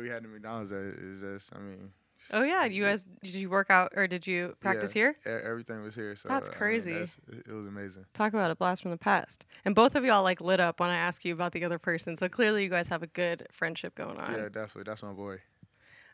we 0.00 0.08
had 0.08 0.24
in 0.24 0.32
McDonald's, 0.32 0.72
is 0.72 1.22
just 1.22 1.56
I 1.56 1.58
mean. 1.58 1.90
Oh 2.32 2.42
yeah, 2.42 2.64
you 2.64 2.84
guys 2.84 3.04
did 3.22 3.34
you 3.34 3.50
work 3.50 3.70
out 3.70 3.92
or 3.96 4.06
did 4.06 4.26
you 4.26 4.54
practice 4.60 4.94
yeah, 4.94 5.12
here? 5.24 5.42
Everything 5.44 5.82
was 5.82 5.94
here. 5.94 6.14
So 6.16 6.28
That's 6.28 6.48
I 6.48 6.52
mean, 6.52 6.58
crazy. 6.58 6.92
that's- 6.92 7.18
it 7.28 7.48
it 7.48 7.52
was 7.52 7.66
amazing. 7.66 8.06
Talk 8.14 8.32
about 8.32 8.50
a 8.50 8.54
blast 8.54 8.82
from 8.82 8.90
the 8.90 8.98
past. 8.98 9.46
And 9.64 9.74
both 9.74 9.94
of 9.94 10.04
y'all 10.04 10.22
like 10.22 10.40
lit 10.40 10.60
up 10.60 10.80
when 10.80 10.90
I 10.90 10.96
asked 10.96 11.24
you 11.24 11.34
about 11.34 11.52
the 11.52 11.64
other 11.64 11.78
person. 11.78 12.16
So 12.16 12.28
clearly 12.28 12.62
you 12.62 12.68
guys 12.68 12.88
have 12.88 13.02
a 13.02 13.08
good 13.08 13.46
friendship 13.50 13.94
going 13.94 14.18
on. 14.18 14.32
Yeah, 14.32 14.48
definitely. 14.48 14.84
That's 14.84 15.02
my 15.02 15.12
boy. 15.12 15.38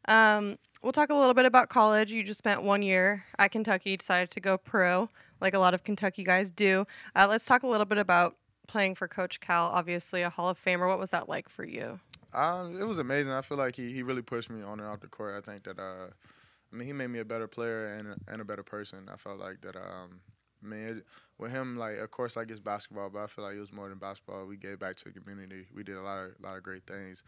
Um, 0.07 0.59
we'll 0.83 0.93
talk 0.93 1.11
a 1.11 1.15
little 1.15 1.35
bit 1.35 1.45
about 1.45 1.69
college. 1.69 2.13
You 2.13 2.23
just 2.23 2.39
spent 2.39 2.63
one 2.63 2.83
year 2.83 3.25
at 3.39 3.51
Kentucky, 3.51 3.97
decided 3.97 4.31
to 4.31 4.41
go 4.41 4.57
pro, 4.57 5.11
like 5.41 5.55
a 5.55 5.59
lot 5.59 5.75
of 5.75 5.85
Kentucky 5.85 6.25
guys 6.25 6.51
do. 6.51 6.87
Uh, 7.15 7.27
let's 7.29 7.45
talk 7.45 7.63
a 7.63 7.67
little 7.67 7.85
bit 7.87 7.99
about 7.99 8.37
playing 8.69 8.95
for 8.95 9.09
Coach 9.09 9.41
Cal, 9.41 9.67
obviously 9.67 10.23
a 10.23 10.31
Hall 10.31 10.49
of 10.49 10.59
Famer. 10.63 10.89
What 10.89 10.99
was 10.99 11.11
that 11.11 11.29
like 11.29 11.49
for 11.49 11.65
you? 11.65 12.01
Um, 12.33 12.81
it 12.81 12.85
was 12.85 12.99
amazing. 12.99 13.33
I 13.33 13.43
feel 13.43 13.59
like 13.59 13.77
he, 13.77 13.93
he 13.93 14.03
really 14.03 14.23
pushed 14.23 14.51
me 14.51 14.63
on 14.63 14.81
and 14.81 14.89
off 14.89 15.01
the 15.01 15.09
court. 15.09 15.35
I 15.37 15.41
think 15.41 15.65
that 15.65 15.79
uh, 15.79 16.09
I 16.73 16.77
mean 16.77 16.87
he 16.87 16.93
made 16.93 17.09
me 17.09 17.21
a 17.21 17.25
better 17.25 17.49
player 17.49 17.95
and 17.95 18.09
a, 18.09 18.17
and 18.33 18.41
a 18.41 18.45
better 18.45 18.63
person. 18.63 19.09
I 19.13 19.17
felt 19.17 19.39
like 19.39 19.61
that. 19.63 19.77
Um, 19.77 20.21
I 20.63 20.67
mean 20.67 20.81
it, 20.81 21.07
with 21.39 21.53
him, 21.53 21.77
like 21.77 21.99
of 21.99 22.11
course 22.11 22.37
like 22.37 22.51
it's 22.51 22.61
basketball, 22.61 23.11
but 23.11 23.21
I 23.21 23.27
feel 23.29 23.45
like 23.45 23.57
it 23.57 23.61
was 23.61 23.73
more 23.73 23.89
than 23.89 23.99
basketball. 23.99 24.47
We 24.47 24.57
gave 24.57 24.79
back 24.79 24.97
to 24.97 25.05
the 25.05 25.19
community. 25.19 25.67
We 25.75 25.85
did 25.85 25.97
a 25.97 26.03
lot 26.03 26.19
of 26.19 26.33
lot 26.43 26.57
of 26.57 26.63
great 26.63 26.87
things, 26.87 27.23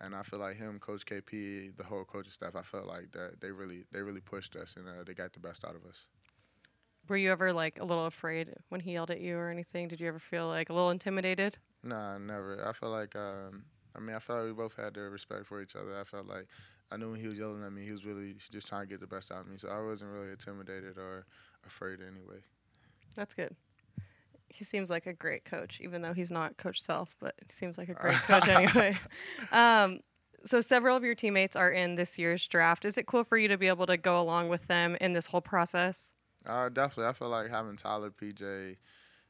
and 0.00 0.14
I 0.14 0.22
feel 0.22 0.40
like 0.40 0.56
him, 0.56 0.78
Coach 0.78 1.04
KP, 1.04 1.76
the 1.76 1.84
whole 1.84 2.04
coaching 2.04 2.32
staff. 2.32 2.56
I 2.56 2.62
felt 2.62 2.86
like 2.86 3.12
that 3.12 3.40
they 3.40 3.52
really 3.52 3.84
they 3.92 4.00
really 4.02 4.20
pushed 4.20 4.56
us 4.56 4.74
and 4.76 4.88
uh, 4.88 5.04
they 5.06 5.14
got 5.14 5.32
the 5.32 5.40
best 5.40 5.64
out 5.64 5.76
of 5.76 5.84
us. 5.84 6.06
Were 7.08 7.16
you 7.16 7.30
ever 7.32 7.52
like 7.52 7.78
a 7.80 7.84
little 7.84 8.06
afraid 8.06 8.54
when 8.68 8.80
he 8.80 8.92
yelled 8.92 9.10
at 9.10 9.20
you 9.20 9.36
or 9.36 9.50
anything? 9.50 9.88
Did 9.88 10.00
you 10.00 10.08
ever 10.08 10.18
feel 10.18 10.46
like 10.46 10.70
a 10.70 10.72
little 10.72 10.90
intimidated? 10.90 11.58
Nah, 11.82 12.18
never. 12.18 12.66
I 12.66 12.72
feel 12.72 12.90
like 12.90 13.16
um, 13.16 13.64
I 13.96 14.00
mean, 14.00 14.14
I 14.14 14.18
felt 14.18 14.40
like 14.40 14.48
we 14.48 14.52
both 14.52 14.76
had 14.76 14.94
the 14.94 15.02
respect 15.02 15.46
for 15.46 15.60
each 15.60 15.76
other. 15.76 15.98
I 15.98 16.04
felt 16.04 16.26
like 16.26 16.46
I 16.90 16.96
knew 16.96 17.10
when 17.10 17.20
he 17.20 17.28
was 17.28 17.38
yelling 17.38 17.64
at 17.64 17.72
me, 17.72 17.84
he 17.84 17.92
was 17.92 18.04
really 18.04 18.34
just 18.50 18.68
trying 18.68 18.82
to 18.82 18.86
get 18.86 19.00
the 19.00 19.06
best 19.06 19.30
out 19.32 19.40
of 19.40 19.48
me. 19.48 19.56
So 19.56 19.68
I 19.68 19.80
wasn't 19.80 20.12
really 20.12 20.30
intimidated 20.30 20.98
or 20.98 21.26
afraid 21.66 22.00
anyway. 22.00 22.40
That's 23.16 23.34
good. 23.34 23.54
He 24.48 24.64
seems 24.64 24.90
like 24.90 25.06
a 25.06 25.12
great 25.12 25.44
coach, 25.44 25.80
even 25.80 26.02
though 26.02 26.12
he's 26.12 26.30
not 26.30 26.56
Coach 26.56 26.80
Self, 26.80 27.16
but 27.20 27.34
he 27.46 27.52
seems 27.52 27.78
like 27.78 27.88
a 27.88 27.94
great 27.94 28.14
coach 28.26 28.48
anyway. 28.48 28.98
Um, 29.52 30.00
so 30.44 30.60
several 30.60 30.96
of 30.96 31.04
your 31.04 31.14
teammates 31.14 31.54
are 31.54 31.70
in 31.70 31.94
this 31.94 32.18
year's 32.18 32.46
draft. 32.48 32.84
Is 32.84 32.98
it 32.98 33.06
cool 33.06 33.24
for 33.24 33.36
you 33.36 33.48
to 33.48 33.58
be 33.58 33.68
able 33.68 33.86
to 33.86 33.96
go 33.96 34.20
along 34.20 34.48
with 34.48 34.66
them 34.66 34.96
in 35.00 35.12
this 35.12 35.26
whole 35.26 35.40
process? 35.40 36.14
Uh, 36.46 36.68
definitely. 36.68 37.06
I 37.06 37.12
feel 37.12 37.28
like 37.28 37.50
having 37.50 37.76
Tyler, 37.76 38.10
PJ, 38.10 38.76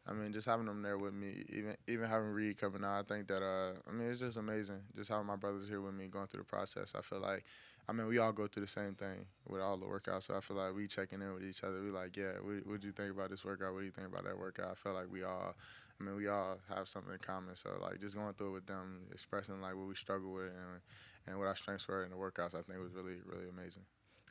I 0.07 0.13
mean, 0.13 0.33
just 0.33 0.47
having 0.47 0.67
them 0.67 0.83
there 0.83 0.99
with 0.99 1.15
me, 1.15 1.45
even 1.51 1.77
even 1.87 2.07
having 2.07 2.29
Reid 2.29 2.59
coming 2.59 2.85
out, 2.85 3.01
I 3.01 3.03
think 3.03 3.29
that 3.29 3.43
uh, 3.43 3.73
I 3.89 3.93
mean, 3.93 4.09
it's 4.09 4.21
just 4.21 4.37
amazing. 4.37 4.81
Just 4.97 5.11
having 5.11 5.27
my 5.27 5.37
brothers 5.37 5.69
here 5.69 5.81
with 5.81 5.95
me, 5.95 6.07
going 6.07 6.27
through 6.27 6.41
the 6.41 6.47
process. 6.47 6.95
I 6.97 7.03
feel 7.03 7.21
like, 7.21 7.45
I 7.89 7.93
mean, 7.93 8.07
we 8.07 8.19
all 8.19 8.33
go 8.33 8.47
through 8.47 8.63
the 8.63 8.71
same 8.71 8.95
thing 8.95 9.27
with 9.49 9.61
all 9.61 9.77
the 9.77 9.87
workouts. 9.87 10.25
So 10.25 10.37
I 10.37 10.41
feel 10.41 10.57
like 10.57 10.75
we 10.75 10.87
checking 10.87 11.21
in 11.21 11.35
with 11.35 11.45
each 11.45 11.63
other. 11.63 11.83
We 11.83 11.91
like, 11.91 12.17
yeah, 12.17 12.33
what 12.43 12.67
what 12.67 12.81
do 12.81 12.87
you 12.87 12.93
think 12.93 13.11
about 13.11 13.31
this 13.31 13.45
workout? 13.45 13.75
What 13.75 13.81
do 13.81 13.87
you 13.87 13.93
think 13.93 14.09
about 14.09 14.25
that 14.25 14.39
workout? 14.39 14.71
I 14.71 14.75
feel 14.75 14.95
like 14.95 15.13
we 15.13 15.23
all, 15.23 15.55
I 16.01 16.05
mean, 16.05 16.17
we 16.17 16.29
all 16.29 16.59
have 16.75 16.89
something 16.89 17.13
in 17.13 17.19
common. 17.19 17.55
So 17.55 17.71
like, 17.83 18.01
just 18.01 18.17
going 18.17 18.33
through 18.35 18.49
it 18.49 18.53
with 18.53 18.67
them, 18.67 19.03
expressing 19.13 19.61
like 19.61 19.77
what 19.77 19.87
we 19.87 19.95
struggle 19.95 20.33
with 20.33 20.47
and 20.47 20.81
and 21.27 21.39
what 21.39 21.47
our 21.47 21.57
strengths 21.57 21.87
were 21.87 22.05
in 22.05 22.11
the 22.11 22.17
workouts, 22.17 22.55
I 22.55 22.63
think 22.63 22.81
was 22.81 22.95
really 22.95 23.19
really 23.27 23.49
amazing. 23.51 23.83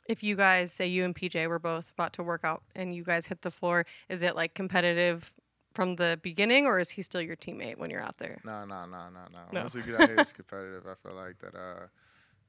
If 0.06 0.24
you 0.24 0.34
guys 0.34 0.72
say 0.72 0.88
you 0.88 1.04
and 1.04 1.14
PJ 1.14 1.48
were 1.48 1.60
both 1.60 1.92
about 1.92 2.12
to 2.14 2.24
work 2.24 2.40
out 2.42 2.64
and 2.74 2.94
you 2.94 3.04
guys 3.04 3.26
hit 3.26 3.42
the 3.42 3.50
floor, 3.50 3.86
is 4.08 4.22
it 4.22 4.34
like 4.34 4.54
competitive 4.54 5.32
from 5.72 5.96
the 5.96 6.18
beginning, 6.22 6.66
or 6.66 6.78
is 6.78 6.90
he 6.90 7.02
still 7.02 7.20
your 7.20 7.36
teammate 7.36 7.78
when 7.78 7.90
you're 7.90 8.02
out 8.02 8.18
there? 8.18 8.40
No, 8.44 8.64
no, 8.64 8.86
no, 8.86 9.08
no, 9.10 9.20
no. 9.32 9.38
No. 9.52 9.60
Once 9.60 9.74
we 9.74 9.82
get 9.82 10.00
out 10.00 10.08
here, 10.08 10.18
it's 10.18 10.32
competitive. 10.40 10.84
I 10.86 10.94
feel 11.02 11.16
like 11.16 11.38
that. 11.40 11.54
Uh, 11.54 11.86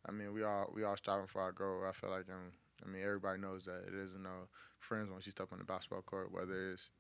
I 0.07 0.11
mean, 0.11 0.33
we 0.33 0.43
all 0.43 0.71
we 0.73 0.83
all 0.83 0.97
striving 0.97 1.27
for 1.27 1.41
our 1.41 1.51
goal. 1.51 1.83
I 1.87 1.91
feel 1.91 2.09
like, 2.09 2.25
um, 2.29 2.51
I 2.83 2.89
mean, 2.89 3.03
everybody 3.03 3.39
knows 3.39 3.65
that 3.65 3.83
it 3.87 3.93
isn't 3.93 4.23
no 4.23 4.47
friends 4.79 5.11
once 5.11 5.25
you 5.25 5.31
step 5.31 5.49
on 5.51 5.59
the 5.59 5.65
basketball 5.65 6.01
court. 6.01 6.31
Whether 6.31 6.71
it's 6.71 6.91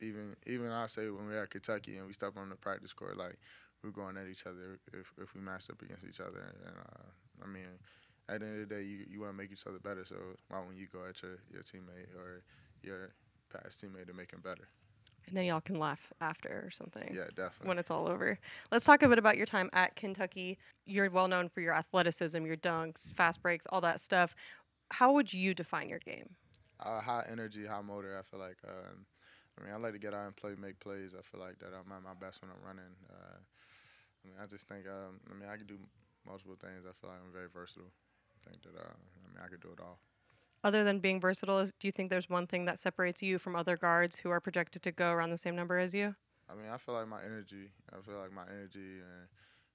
even 0.00 0.34
even 0.46 0.70
I 0.70 0.86
say 0.86 1.08
when 1.10 1.26
we're 1.26 1.42
at 1.42 1.50
Kentucky 1.50 1.98
and 1.98 2.06
we 2.06 2.12
step 2.12 2.32
on 2.36 2.48
the 2.48 2.56
practice 2.56 2.92
court, 2.92 3.16
like 3.16 3.38
we're 3.82 3.90
going 3.90 4.16
at 4.16 4.26
each 4.26 4.46
other 4.46 4.78
if 4.92 5.12
if 5.20 5.34
we 5.34 5.40
match 5.40 5.70
up 5.70 5.80
against 5.82 6.04
each 6.04 6.20
other. 6.20 6.40
And 6.66 6.76
uh, 6.76 7.44
I 7.44 7.46
mean, 7.46 7.66
at 8.28 8.40
the 8.40 8.46
end 8.46 8.62
of 8.62 8.68
the 8.68 8.74
day, 8.74 8.82
you 8.82 9.06
you 9.08 9.20
want 9.20 9.32
to 9.32 9.36
make 9.36 9.52
each 9.52 9.66
other 9.66 9.78
better. 9.78 10.04
So 10.04 10.16
why 10.48 10.58
wouldn't 10.58 10.78
you 10.78 10.88
go 10.92 11.04
at 11.08 11.22
your 11.22 11.38
your 11.52 11.62
teammate 11.62 12.10
or 12.16 12.42
your 12.82 13.14
past 13.52 13.82
teammate 13.82 14.08
to 14.08 14.14
make 14.14 14.32
him 14.32 14.40
better? 14.42 14.68
And 15.28 15.36
then 15.36 15.44
y'all 15.44 15.60
can 15.60 15.78
laugh 15.78 16.12
after 16.20 16.48
or 16.48 16.70
something. 16.70 17.12
Yeah, 17.14 17.26
definitely. 17.36 17.68
when 17.68 17.78
it's 17.78 17.90
all 17.90 18.08
over. 18.08 18.38
Let's 18.72 18.84
talk 18.84 19.02
a 19.02 19.08
bit 19.08 19.18
about 19.18 19.36
your 19.36 19.46
time 19.46 19.70
at 19.72 19.94
Kentucky. 19.94 20.58
You're 20.86 21.08
well 21.10 21.28
known 21.28 21.48
for 21.48 21.60
your 21.60 21.74
athleticism, 21.74 22.44
your 22.44 22.56
dunks, 22.56 23.14
fast 23.14 23.42
breaks, 23.42 23.66
all 23.66 23.80
that 23.82 24.00
stuff. 24.00 24.34
How 24.90 25.12
would 25.12 25.32
you 25.32 25.54
define 25.54 25.88
your 25.88 26.00
game? 26.00 26.36
uh, 26.84 27.00
high 27.00 27.24
energy, 27.30 27.66
high 27.66 27.82
motor. 27.82 28.18
I 28.18 28.22
feel 28.22 28.40
like, 28.40 28.56
um, 28.66 29.06
I 29.58 29.64
mean, 29.64 29.72
I 29.72 29.76
like 29.76 29.92
to 29.92 29.98
get 29.98 30.14
out 30.14 30.26
and 30.26 30.36
play, 30.36 30.54
make 30.60 30.80
plays. 30.80 31.14
I 31.16 31.22
feel 31.22 31.40
like 31.40 31.58
that 31.60 31.72
I'm 31.76 31.90
at 31.92 32.02
my 32.02 32.14
best 32.18 32.42
when 32.42 32.50
I'm 32.50 32.62
running. 32.64 32.92
Uh, 33.08 33.38
I 33.38 34.20
mean, 34.24 34.36
I 34.40 34.46
just 34.46 34.68
think, 34.68 34.86
um, 34.86 35.20
I 35.30 35.34
mean, 35.34 35.48
I 35.48 35.56
can 35.56 35.66
do 35.66 35.78
multiple 36.26 36.56
things. 36.60 36.84
I 36.88 36.92
feel 37.00 37.10
like 37.10 37.20
I'm 37.24 37.32
very 37.32 37.48
versatile. 37.52 37.92
I 38.32 38.50
think 38.50 38.62
that, 38.62 38.76
uh, 38.78 38.92
I 38.92 39.28
mean, 39.28 39.40
I 39.44 39.48
could 39.48 39.60
do 39.60 39.72
it 39.72 39.80
all. 39.80 40.00
Other 40.62 40.84
than 40.84 40.98
being 40.98 41.20
versatile, 41.20 41.58
is, 41.58 41.72
do 41.80 41.88
you 41.88 41.92
think 41.92 42.10
there's 42.10 42.28
one 42.28 42.46
thing 42.46 42.66
that 42.66 42.78
separates 42.78 43.22
you 43.22 43.38
from 43.38 43.56
other 43.56 43.76
guards 43.76 44.18
who 44.18 44.30
are 44.30 44.40
projected 44.40 44.82
to 44.82 44.92
go 44.92 45.10
around 45.10 45.30
the 45.30 45.38
same 45.38 45.56
number 45.56 45.78
as 45.78 45.94
you? 45.94 46.14
I 46.50 46.54
mean, 46.54 46.70
I 46.70 46.76
feel 46.76 46.94
like 46.94 47.08
my 47.08 47.22
energy. 47.24 47.70
I 47.92 48.00
feel 48.02 48.18
like 48.18 48.32
my 48.32 48.44
energy 48.50 49.00
and 49.00 49.28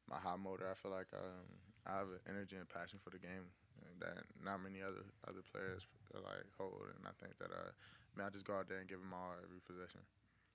my 0.09 0.17
high 0.17 0.35
motor. 0.35 0.67
I 0.69 0.75
feel 0.75 0.91
like 0.91 1.07
um, 1.13 1.47
I 1.87 1.97
have 1.97 2.07
an 2.07 2.19
energy 2.29 2.57
and 2.57 2.69
passion 2.69 2.99
for 3.03 3.09
the 3.09 3.17
game 3.17 3.49
that 3.99 4.23
not 4.43 4.61
many 4.61 4.81
other 4.81 5.05
other 5.27 5.41
players 5.51 5.87
uh, 6.13 6.19
like 6.23 6.45
hold, 6.57 6.73
and 6.97 7.05
I 7.05 7.13
think 7.23 7.37
that 7.39 7.51
uh, 7.51 7.71
I 7.71 8.17
mean 8.17 8.27
I 8.27 8.29
just 8.29 8.45
go 8.45 8.55
out 8.55 8.67
there 8.67 8.79
and 8.79 8.87
give 8.87 8.99
them 8.99 9.13
all 9.13 9.33
every 9.43 9.59
possession. 9.65 10.01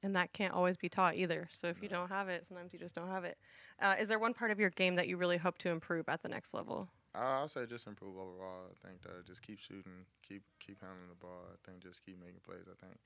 And 0.03 0.17
that 0.17 0.33
can't 0.33 0.55
always 0.55 0.77
be 0.77 0.89
taught 0.89 1.17
either. 1.17 1.49
So 1.53 1.67
if 1.67 1.83
you 1.83 1.89
don't 1.89 2.09
have 2.09 2.31
it, 2.31 2.47
sometimes 2.47 2.73
you 2.73 2.79
just 2.79 2.95
don't 2.95 3.09
have 3.09 3.25
it. 3.25 3.37
Uh, 3.81 3.97
is 4.01 4.09
there 4.09 4.19
one 4.19 4.33
part 4.33 4.51
of 4.51 4.59
your 4.59 4.71
game 4.71 4.97
that 4.97 5.09
you 5.09 5.19
really 5.19 5.37
hope 5.37 5.59
to 5.59 5.69
improve 5.69 6.09
at 6.09 6.23
the 6.23 6.29
next 6.29 6.55
level? 6.55 6.89
I- 7.15 7.41
I'll 7.41 7.49
say 7.49 7.67
just 7.67 7.87
improve 7.87 8.17
overall. 8.17 8.71
I 8.71 8.87
think 8.87 9.03
that 9.03 9.27
just 9.27 9.43
keep 9.43 9.59
shooting, 9.59 10.07
keep 10.23 10.43
keep 10.59 10.81
handling 10.81 11.09
the 11.09 11.15
ball. 11.17 11.47
I 11.53 11.57
think 11.69 11.83
just 11.83 12.05
keep 12.05 12.19
making 12.21 12.41
plays. 12.47 12.67
I 12.71 12.75
think 12.85 12.99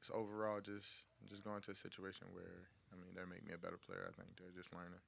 just 0.00 0.10
overall 0.12 0.60
just 0.60 1.04
just 1.28 1.44
going 1.44 1.60
to 1.62 1.70
a 1.70 1.74
situation 1.74 2.26
where 2.32 2.66
I 2.92 2.96
mean 2.96 3.14
they 3.14 3.22
make 3.24 3.46
me 3.46 3.54
a 3.54 3.58
better 3.58 3.78
player. 3.78 4.02
I 4.08 4.12
think 4.12 4.36
they're 4.38 4.50
just 4.56 4.72
learning. 4.74 5.00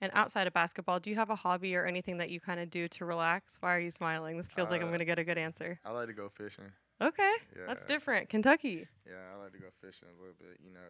And 0.00 0.10
outside 0.14 0.46
of 0.46 0.54
basketball, 0.54 0.98
do 0.98 1.10
you 1.10 1.16
have 1.16 1.28
a 1.28 1.34
hobby 1.36 1.76
or 1.76 1.84
anything 1.84 2.16
that 2.18 2.30
you 2.30 2.40
kind 2.40 2.58
of 2.58 2.70
do 2.70 2.88
to 2.88 3.04
relax? 3.04 3.58
Why 3.60 3.74
are 3.76 3.80
you 3.80 3.90
smiling? 3.90 4.38
This 4.38 4.48
feels 4.48 4.70
like 4.70 4.80
I'm 4.80 4.86
Uh, 4.86 4.96
going 4.96 5.00
to 5.00 5.04
get 5.04 5.18
a 5.18 5.24
good 5.24 5.36
answer. 5.36 5.78
I 5.84 5.90
like 5.90 6.06
to 6.06 6.14
go 6.14 6.30
fishing. 6.30 6.72
Okay, 7.02 7.34
that's 7.66 7.84
different. 7.84 8.30
Kentucky. 8.30 8.88
Yeah, 9.06 9.20
I 9.34 9.36
like 9.36 9.52
to 9.52 9.58
go 9.58 9.68
fishing 9.82 10.08
a 10.08 10.16
little 10.18 10.36
bit. 10.40 10.56
You 10.64 10.72
know, 10.72 10.88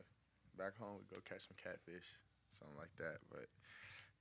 back 0.57 0.77
home 0.79 0.99
we 1.01 1.17
go 1.17 1.21
catch 1.25 1.49
some 1.49 1.57
catfish, 1.57 2.15
something 2.53 2.77
like 2.79 2.95
that. 2.99 3.19
But 3.31 3.47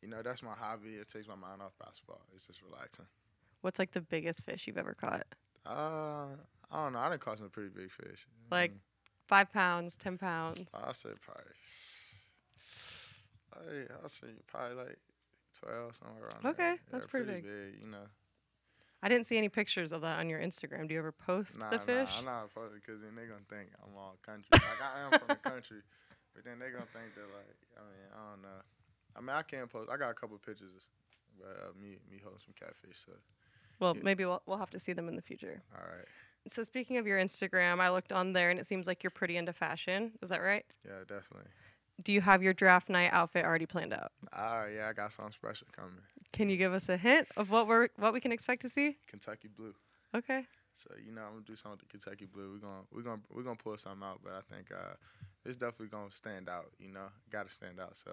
you 0.01 0.07
know, 0.07 0.21
that's 0.21 0.41
my 0.43 0.53
hobby. 0.53 0.95
It 0.95 1.07
takes 1.07 1.27
my 1.27 1.35
mind 1.35 1.61
off 1.61 1.73
basketball. 1.79 2.21
It's 2.35 2.47
just 2.47 2.61
relaxing. 2.61 3.05
What's 3.61 3.79
like 3.79 3.91
the 3.91 4.01
biggest 4.01 4.43
fish 4.45 4.67
you've 4.67 4.77
ever 4.77 4.93
caught? 4.93 5.25
Uh, 5.65 6.27
I 6.71 6.83
don't 6.83 6.93
know. 6.93 6.99
I 6.99 7.09
done 7.09 7.19
caught 7.19 7.37
some 7.39 7.49
pretty 7.49 7.69
big 7.69 7.91
fish. 7.91 8.25
Like- 8.51 8.71
Mm, 8.73 8.79
Five 9.27 9.53
pounds, 9.53 9.95
ten 9.95 10.17
pounds. 10.17 10.65
I 10.73 10.91
said 10.91 11.13
probably. 11.21 11.53
I 13.53 13.85
I 14.03 14.07
say 14.07 14.27
probably 14.47 14.75
like 14.77 14.97
twelve 15.53 15.95
somewhere 15.95 16.23
around. 16.23 16.41
there. 16.43 16.51
Okay, 16.51 16.71
Yeah, 16.71 16.89
that's 16.91 17.05
pretty 17.05 17.31
big. 17.31 17.45
You 17.81 17.87
know. 17.91 18.07
I 19.01 19.07
didn't 19.07 19.25
see 19.27 19.37
any 19.37 19.49
pictures 19.49 19.91
of 19.91 20.01
that 20.01 20.19
on 20.19 20.29
your 20.29 20.39
Instagram. 20.41 20.87
Do 20.87 20.93
you 20.93 20.99
ever 20.99 21.11
post 21.13 21.59
Nah, 21.59 21.69
the 21.69 21.79
fish? 21.79 22.09
nah, 22.11 22.19
I'm 22.19 22.25
not 22.25 22.53
posting 22.55 22.81
because 22.83 23.01
then 23.01 23.15
they're 23.15 23.27
gonna 23.27 23.47
think 23.49 23.69
I'm 23.81 23.95
all 23.95 24.17
country. 24.25 24.49
like 24.51 24.81
I 24.81 25.01
am 25.05 25.11
from 25.19 25.27
the 25.29 25.35
country, 25.49 25.81
but 26.33 26.43
then 26.43 26.59
they're 26.59 26.71
gonna 26.71 26.89
think 26.91 27.13
that 27.15 27.29
like 27.31 27.55
I 27.77 27.81
mean 27.81 28.07
I 28.11 28.29
don't 28.31 28.41
know. 28.41 28.61
I 29.19 29.21
mean 29.21 29.35
I 29.35 29.41
can 29.41 29.67
post. 29.67 29.89
I 29.91 29.97
got 29.97 30.11
a 30.11 30.13
couple 30.13 30.37
pictures, 30.37 30.71
of 31.41 31.45
uh, 31.45 31.81
me 31.81 31.97
me 32.09 32.19
holding 32.23 32.39
some 32.39 32.53
catfish. 32.57 33.03
So 33.05 33.11
well, 33.79 33.95
yeah. 33.95 34.01
maybe 34.03 34.25
we'll, 34.25 34.41
we'll 34.45 34.57
have 34.57 34.71
to 34.71 34.79
see 34.79 34.93
them 34.93 35.07
in 35.07 35.15
the 35.15 35.21
future. 35.21 35.61
all 35.75 35.83
right, 35.83 36.05
So 36.47 36.63
speaking 36.63 36.97
of 36.97 37.07
your 37.07 37.17
Instagram, 37.19 37.79
I 37.79 37.89
looked 37.89 38.11
on 38.11 38.33
there 38.33 38.49
and 38.49 38.59
it 38.59 38.65
seems 38.65 38.87
like 38.87 39.03
you're 39.03 39.11
pretty 39.11 39.37
into 39.37 39.53
fashion. 39.53 40.11
Is 40.21 40.29
that 40.29 40.41
right? 40.41 40.65
yeah, 40.85 40.99
definitely. 41.07 41.49
Do 42.01 42.13
you 42.13 42.21
have 42.21 42.41
your 42.41 42.53
draft 42.53 42.87
night 42.87 43.09
outfit 43.11 43.43
already 43.43 43.65
planned 43.65 43.93
out? 43.93 44.11
Ah, 44.31 44.65
yeah, 44.73 44.87
I 44.87 44.93
got 44.93 45.11
something 45.11 45.33
special 45.33 45.67
coming. 45.75 45.99
Can 46.31 46.47
you 46.47 46.55
give 46.55 46.73
us 46.73 46.87
a 46.87 46.95
hint 46.95 47.27
of 47.35 47.51
what 47.51 47.67
we're 47.67 47.89
what 47.97 48.13
we 48.13 48.21
can 48.21 48.31
expect 48.31 48.61
to 48.61 48.69
see? 48.69 48.97
Kentucky 49.07 49.49
Blue. 49.49 49.73
Okay. 50.15 50.45
So 50.73 50.91
you 51.05 51.11
know 51.11 51.23
I'm 51.23 51.33
gonna 51.33 51.45
do 51.45 51.57
something 51.57 51.77
with 51.77 51.81
the 51.81 51.97
Kentucky 51.97 52.25
Blue. 52.25 52.53
We're 52.53 52.59
gonna 52.59 52.83
we're 52.93 53.01
gonna 53.01 53.21
we're 53.29 53.43
gonna 53.43 53.57
pull 53.57 53.75
something 53.75 54.07
out, 54.07 54.21
but 54.23 54.31
I 54.31 54.41
think 54.53 54.71
uh, 54.71 54.93
it's 55.45 55.57
definitely 55.57 55.87
gonna 55.87 56.11
stand 56.11 56.47
out. 56.47 56.71
You 56.79 56.93
know, 56.93 57.07
got 57.29 57.47
to 57.47 57.53
stand 57.53 57.81
out. 57.81 57.97
So 57.97 58.11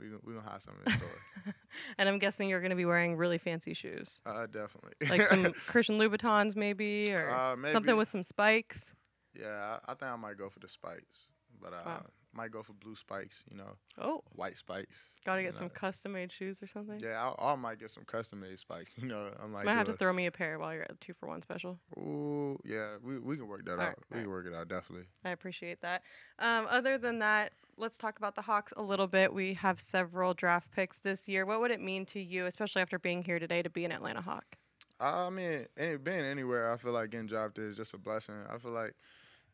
we 0.00 0.06
gonna 0.08 0.20
we 0.24 0.34
gonna 0.34 0.48
have 0.50 0.62
something 0.62 0.82
in 0.86 0.92
store. 0.92 1.08
And 1.98 2.08
I'm 2.08 2.18
guessing 2.20 2.48
you're 2.48 2.60
going 2.60 2.70
to 2.70 2.76
be 2.76 2.84
wearing 2.84 3.16
really 3.16 3.36
fancy 3.38 3.74
shoes, 3.74 4.20
uh, 4.24 4.46
definitely. 4.46 4.92
like 5.10 5.22
some 5.22 5.52
Christian 5.66 5.98
Louboutins, 5.98 6.54
maybe, 6.54 7.12
or 7.12 7.28
Uh, 7.28 7.56
maybe. 7.56 7.72
something 7.72 7.96
with 7.96 8.06
some 8.08 8.22
spikes. 8.22 8.94
Yeah, 9.38 9.78
I, 9.86 9.92
I 9.92 9.94
think 9.94 10.12
I 10.12 10.16
might 10.16 10.38
go 10.38 10.48
for 10.48 10.60
the 10.60 10.68
spikes, 10.68 11.28
but 11.60 11.72
uh, 11.72 11.82
Wow. 11.84 12.06
might 12.32 12.52
go 12.52 12.62
for 12.62 12.74
blue 12.74 12.94
spikes. 12.94 13.44
You 13.50 13.56
know, 13.56 13.76
Oh, 13.98 14.22
white 14.36 14.56
spikes. 14.56 15.04
got 15.24 15.34
to 15.36 15.42
you 15.42 15.48
get 15.48 15.54
some 15.54 15.68
custom-made 15.68 16.30
shoes 16.30 16.62
or 16.62 16.68
something. 16.68 17.00
Yeah, 17.00 17.32
I, 17.38 17.52
I 17.52 17.56
might 17.56 17.80
get 17.80 17.90
some 17.90 18.04
custom 18.04 18.40
made 18.40 18.58
spikes. 18.60 18.94
You 19.02 19.08
know, 19.08 19.30
I 19.42 19.46
might. 19.48 19.64
Might 19.64 19.74
have 19.74 19.86
to 19.86 19.96
throw 19.96 20.12
me 20.12 20.26
a 20.26 20.32
pair 20.32 20.58
while 20.60 20.72
you're 20.72 20.82
at 20.82 21.00
two 21.00 21.12
for 21.14 21.28
one 21.28 21.42
special. 21.42 21.80
Ooh, 21.98 22.56
yeah, 22.64 22.96
we 23.02 23.18
we 23.18 23.36
can 23.36 23.48
work 23.48 23.64
that 23.64 23.72
Alright, 23.72 23.88
out. 23.88 23.98
We 24.12 24.20
can 24.20 24.30
work 24.30 24.46
it 24.46 24.54
out 24.54 24.68
definitely. 24.68 25.06
I 25.24 25.30
appreciate 25.30 25.80
that. 25.82 26.02
Um, 26.38 26.66
other 26.70 26.98
than 26.98 27.18
that, 27.18 27.52
let's 27.76 27.98
talk 27.98 28.18
about 28.18 28.34
the 28.34 28.42
Hawks 28.42 28.72
a 28.76 28.82
little 28.82 29.06
bit. 29.06 29.32
We 29.32 29.54
have 29.54 29.80
several 29.80 30.34
draft 30.34 30.70
picks 30.70 30.98
this 30.98 31.28
year. 31.28 31.44
What 31.46 31.60
would 31.60 31.70
it 31.70 31.80
mean 31.80 32.06
to 32.06 32.20
you, 32.20 32.46
especially 32.46 32.82
after 32.82 32.98
being 32.98 33.22
here 33.22 33.38
today, 33.38 33.62
to 33.62 33.70
be 33.70 33.84
an 33.84 33.92
Atlanta 33.92 34.20
Hawk? 34.20 34.56
I 35.00 35.28
mean, 35.30 35.66
any, 35.76 35.96
being 35.96 36.24
anywhere, 36.24 36.72
I 36.72 36.76
feel 36.76 36.92
like 36.92 37.10
getting 37.10 37.26
drafted 37.26 37.64
is 37.64 37.76
just 37.76 37.94
a 37.94 37.98
blessing. 37.98 38.36
I 38.48 38.58
feel 38.58 38.70
like, 38.70 38.94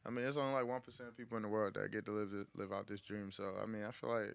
I 0.05 0.11
mean, 0.11 0.25
it's 0.25 0.37
only 0.37 0.53
like 0.53 0.67
one 0.67 0.81
percent 0.81 1.09
of 1.09 1.17
people 1.17 1.37
in 1.37 1.43
the 1.43 1.49
world 1.49 1.75
that 1.75 1.91
get 1.91 2.05
to 2.07 2.13
live 2.13 2.47
live 2.55 2.73
out 2.73 2.87
this 2.87 3.01
dream. 3.01 3.31
So 3.33 3.55
I 3.63 3.67
mean, 3.67 3.85
I 3.85 3.91
feel 3.91 4.11
like, 4.11 4.35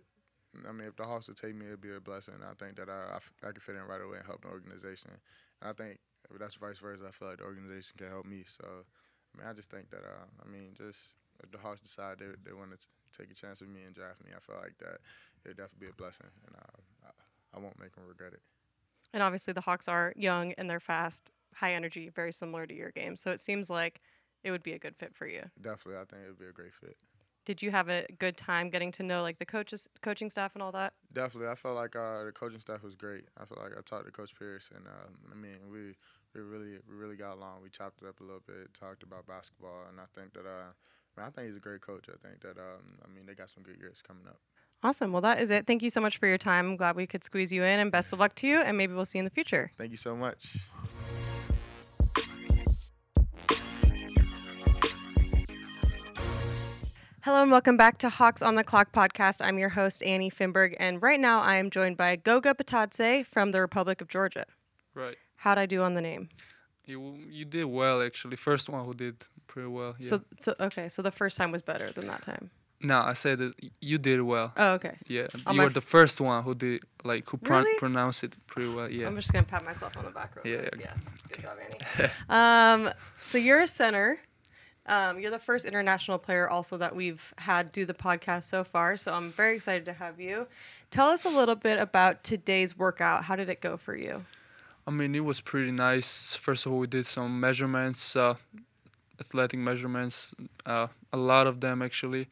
I 0.67 0.71
mean, 0.71 0.87
if 0.87 0.95
the 0.95 1.03
Hawks 1.03 1.27
would 1.27 1.37
take 1.37 1.55
me, 1.55 1.67
it'd 1.67 1.81
be 1.81 1.93
a 1.95 1.99
blessing. 1.99 2.35
I 2.43 2.53
think 2.53 2.77
that 2.77 2.89
I 2.89 3.19
I 3.43 3.51
could 3.51 3.61
fit 3.61 3.75
in 3.75 3.83
right 3.83 4.01
away 4.01 4.17
and 4.17 4.25
help 4.25 4.41
the 4.41 4.49
organization. 4.49 5.11
And 5.61 5.69
I 5.69 5.73
think 5.73 5.99
that's 6.39 6.55
vice 6.55 6.79
versa, 6.79 7.05
I 7.07 7.11
feel 7.11 7.27
like 7.29 7.37
the 7.37 7.43
organization 7.43 7.95
can 7.97 8.09
help 8.09 8.25
me. 8.25 8.43
So, 8.47 8.65
I 8.65 9.37
mean, 9.37 9.47
I 9.47 9.53
just 9.53 9.69
think 9.69 9.91
that, 9.91 10.03
uh, 10.03 10.25
I 10.43 10.49
mean, 10.49 10.73
just 10.75 11.13
if 11.43 11.51
the 11.51 11.57
Hawks 11.57 11.81
decide 11.81 12.19
they 12.19 12.27
they 12.43 12.53
want 12.53 12.71
to 12.71 12.87
take 13.17 13.31
a 13.31 13.35
chance 13.35 13.61
with 13.61 13.69
me 13.69 13.81
and 13.85 13.95
draft 13.95 14.23
me, 14.23 14.31
I 14.35 14.39
feel 14.39 14.57
like 14.61 14.77
that 14.79 14.99
it'd 15.43 15.57
definitely 15.57 15.87
be 15.87 15.91
a 15.91 15.95
blessing, 15.95 16.27
and 16.47 16.55
uh, 16.55 17.07
I, 17.07 17.57
I 17.57 17.59
won't 17.59 17.79
make 17.79 17.95
them 17.95 18.05
regret 18.07 18.33
it. 18.33 18.41
And 19.13 19.23
obviously, 19.23 19.53
the 19.53 19.61
Hawks 19.61 19.87
are 19.87 20.13
young 20.15 20.51
and 20.53 20.69
they're 20.69 20.79
fast, 20.79 21.31
high 21.55 21.73
energy, 21.73 22.09
very 22.09 22.33
similar 22.33 22.65
to 22.65 22.73
your 22.73 22.91
game. 22.91 23.15
So 23.15 23.31
it 23.31 23.39
seems 23.39 23.69
like 23.69 24.01
it 24.43 24.51
would 24.51 24.63
be 24.63 24.73
a 24.73 24.79
good 24.79 24.95
fit 24.95 25.15
for 25.15 25.27
you. 25.27 25.43
Definitely, 25.61 26.01
I 26.01 26.05
think 26.05 26.23
it'd 26.25 26.39
be 26.39 26.47
a 26.47 26.51
great 26.51 26.73
fit. 26.73 26.97
Did 27.45 27.61
you 27.61 27.69
have 27.71 27.89
a 27.89 28.07
good 28.17 28.37
time 28.37 28.71
getting 28.71 28.91
to 28.93 29.03
know 29.03 29.21
like 29.21 29.37
the 29.37 29.45
coaches, 29.45 29.87
coaching 30.01 30.29
staff, 30.29 30.55
and 30.55 30.63
all 30.63 30.71
that? 30.71 30.93
Definitely, 31.13 31.51
I 31.51 31.55
felt 31.55 31.75
like 31.75 31.95
uh, 31.95 32.23
the 32.23 32.31
coaching 32.31 32.59
staff 32.59 32.83
was 32.83 32.95
great. 32.95 33.25
I 33.39 33.45
felt 33.45 33.61
like 33.61 33.71
I 33.71 33.81
talked 33.85 34.05
to 34.05 34.11
Coach 34.11 34.33
Pierce, 34.37 34.69
and 34.75 34.85
uh, 34.87 35.31
I 35.31 35.35
mean, 35.35 35.71
we 35.71 35.93
we 36.33 36.41
really 36.41 36.79
we 36.89 36.95
really 36.95 37.15
got 37.15 37.35
along. 37.35 37.61
We 37.61 37.69
chopped 37.69 38.01
it 38.01 38.07
up 38.07 38.19
a 38.19 38.23
little 38.23 38.41
bit, 38.45 38.73
talked 38.73 39.03
about 39.03 39.27
basketball, 39.27 39.85
and 39.89 39.99
I 39.99 40.05
think 40.13 40.33
that 40.33 40.45
uh, 40.45 40.73
I, 41.17 41.27
I 41.27 41.29
think 41.29 41.47
he's 41.47 41.57
a 41.57 41.59
great 41.59 41.81
coach. 41.81 42.07
I 42.09 42.27
think 42.27 42.41
that 42.41 42.57
um, 42.57 42.99
I 43.03 43.13
mean, 43.13 43.25
they 43.25 43.33
got 43.33 43.49
some 43.49 43.63
good 43.63 43.77
years 43.77 44.01
coming 44.05 44.27
up. 44.27 44.39
Awesome. 44.83 45.11
Well, 45.11 45.21
that 45.21 45.41
is 45.41 45.49
it. 45.49 45.65
Thank 45.65 45.81
you 45.81 45.89
so 45.89 46.01
much 46.01 46.17
for 46.17 46.27
your 46.27 46.37
time. 46.37 46.67
I'm 46.67 46.75
glad 46.77 46.95
we 46.95 47.07
could 47.07 47.23
squeeze 47.23 47.51
you 47.51 47.63
in, 47.63 47.79
and 47.79 47.91
best 47.91 48.13
of 48.13 48.19
luck 48.19 48.35
to 48.35 48.47
you. 48.47 48.59
And 48.59 48.77
maybe 48.77 48.93
we'll 48.93 49.05
see 49.05 49.17
you 49.17 49.21
in 49.21 49.25
the 49.25 49.31
future. 49.31 49.71
Thank 49.77 49.91
you 49.91 49.97
so 49.97 50.15
much. 50.15 50.57
Hello 57.21 57.41
and 57.41 57.49
welcome 57.49 57.75
back 57.75 57.97
to 57.97 58.09
Hawks 58.09 58.43
on 58.43 58.53
the 58.53 58.63
Clock 58.63 58.91
podcast. 58.91 59.43
I'm 59.43 59.57
your 59.57 59.69
host, 59.69 60.03
Annie 60.03 60.29
Finberg, 60.29 60.75
and 60.79 61.01
right 61.01 61.19
now 61.19 61.41
I 61.41 61.55
am 61.55 61.71
joined 61.71 61.97
by 61.97 62.15
Goga 62.17 62.53
Bitadze 62.53 63.25
from 63.25 63.51
the 63.51 63.59
Republic 63.59 63.99
of 63.99 64.07
Georgia. 64.07 64.45
Right. 64.93 65.15
How'd 65.37 65.57
I 65.57 65.65
do 65.65 65.81
on 65.81 65.95
the 65.95 66.01
name? 66.01 66.29
You 66.85 67.17
you 67.27 67.45
did 67.45 67.65
well 67.65 68.03
actually. 68.03 68.35
First 68.35 68.69
one 68.69 68.85
who 68.85 68.93
did 68.93 69.25
pretty 69.47 69.67
well. 69.69 69.95
Yeah. 69.99 70.07
So, 70.09 70.21
so, 70.39 70.55
okay, 70.59 70.89
so 70.89 71.01
the 71.01 71.11
first 71.11 71.37
time 71.37 71.51
was 71.51 71.61
better 71.61 71.91
than 71.91 72.07
that 72.07 72.21
time. 72.21 72.49
no, 72.81 72.99
I 73.01 73.13
said 73.13 73.37
that 73.39 73.53
you 73.81 73.97
did 73.97 74.21
well. 74.21 74.53
Oh, 74.57 74.73
okay. 74.73 74.95
Yeah. 75.07 75.27
On 75.47 75.55
you 75.55 75.61
were 75.61 75.69
the 75.69 75.81
first 75.81 76.19
one 76.21 76.43
who 76.43 76.53
did 76.55 76.83
like 77.03 77.27
who 77.29 77.37
pro- 77.37 77.59
Really? 77.59 77.77
pronounced 77.79 78.23
it 78.23 78.35
pretty 78.47 78.71
well. 78.73 78.91
Yeah. 78.91 79.07
I'm 79.07 79.15
just 79.15 79.31
gonna 79.31 79.45
pat 79.45 79.65
myself 79.65 79.97
on 79.97 80.05
the 80.05 80.11
back 80.11 80.35
real 80.35 80.45
Yeah, 80.53 80.69
quick. 80.69 80.81
yeah. 80.81 80.93
Yeah, 80.93 81.29
good 81.29 81.41
job, 81.41 81.57
Annie. 81.63 82.11
um, 82.87 82.93
so 83.21 83.37
you're 83.37 83.61
a 83.61 83.67
center. 83.67 84.19
Um, 84.87 85.17
you're 85.19 85.31
the 85.31 85.39
first 85.39 85.65
international 85.65 86.19
player 86.19 86.47
also 86.47 86.77
that 86.77 86.95
we've 86.95 87.33
had 87.39 87.71
do 87.71 87.85
the 87.85 87.95
podcast 87.95 88.43
so 88.43 88.63
far. 88.63 88.97
So 88.97 89.13
I'm 89.13 89.31
very 89.31 89.55
excited 89.55 89.85
to 89.85 89.93
have 89.93 90.19
you. 90.19 90.45
Tell 90.91 91.07
us 91.09 91.25
a 91.25 91.29
little 91.29 91.55
bit 91.55 91.79
about 91.79 92.23
today's 92.23 92.77
workout. 92.77 93.23
How 93.23 93.35
did 93.35 93.49
it 93.49 93.61
go 93.61 93.77
for 93.77 93.95
you? 93.95 94.25
I 94.85 94.91
mean, 94.91 95.15
it 95.15 95.25
was 95.25 95.41
pretty 95.41 95.71
nice. 95.71 96.35
First 96.35 96.67
of 96.67 96.71
all, 96.71 96.77
we 96.77 96.85
did 96.85 97.07
some 97.07 97.39
measurements, 97.39 98.15
uh, 98.15 98.35
athletic 99.19 99.59
measurements, 99.59 100.33
uh, 100.65 100.87
a 101.13 101.17
lot 101.17 101.47
of 101.47 101.59
them 101.61 101.81
actually. 101.81 102.27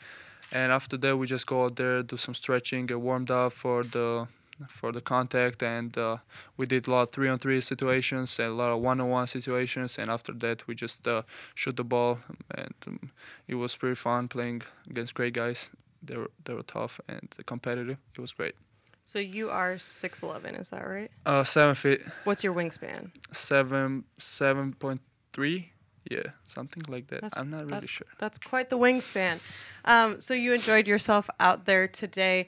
And 0.52 0.72
after 0.72 0.98
that, 0.98 1.18
we 1.18 1.26
just 1.28 1.48
go 1.48 1.66
out 1.66 1.76
there, 1.78 2.04
do 2.04 2.16
some 2.18 2.34
stretching, 2.36 2.86
get 2.86 3.00
warmed 3.02 3.32
up 3.32 3.54
for 3.54 3.84
the 3.84 4.28
for 4.70 4.92
the 4.92 5.02
contact, 5.02 5.64
and 5.64 5.98
uh, 5.98 6.18
we 6.58 6.68
did 6.68 6.88
a 6.88 6.92
lot 6.92 7.02
of 7.02 7.12
three-on-three 7.12 7.60
situations 7.60 8.38
and 8.40 8.50
a 8.50 8.54
lot 8.54 8.70
of 8.70 8.80
one-on-one 8.82 9.26
situations. 9.26 9.98
And 9.98 10.12
after 10.12 10.32
that, 10.34 10.68
we 10.68 10.76
just 10.76 11.08
uh, 11.08 11.24
shoot 11.56 11.76
the 11.76 11.84
ball, 11.84 12.20
and 12.54 12.74
um, 12.88 13.12
it 13.48 13.56
was 13.56 13.76
pretty 13.76 13.96
fun 13.96 14.28
playing 14.28 14.62
against 14.90 15.16
great 15.16 15.34
guys. 15.34 15.72
They 16.04 16.18
were 16.18 16.30
they 16.46 16.54
were 16.54 16.62
tough 16.64 17.02
and 17.08 17.34
competitive. 17.48 17.98
It 18.16 18.22
was 18.22 18.32
great. 18.32 18.54
So 19.02 19.20
you 19.20 19.50
are 19.50 19.76
6'11, 19.76 20.58
is 20.62 20.70
that 20.70 20.88
right? 20.88 21.12
Uh, 21.26 21.44
seven 21.44 21.76
feet, 21.76 22.02
What's 22.24 22.42
your 22.44 22.54
wingspan? 22.54 23.10
seven 23.34 24.06
seven 24.18 24.74
point 24.74 25.02
three 25.34 25.73
yeah 26.10 26.22
something 26.44 26.84
like 26.88 27.08
that 27.08 27.22
That's- 27.22 27.40
i'm 27.40 27.50
not 27.50 27.70
really 27.70 27.88
sure 27.88 28.08
That's 28.20 28.38
quite 28.40 28.70
the 28.70 28.78
wingspan. 28.78 29.40
Um, 29.86 30.22
so 30.22 30.34
you 30.34 30.54
enjoyed 30.54 30.88
yourself 30.88 31.30
out 31.40 31.66
there 31.66 31.88
today. 31.90 32.48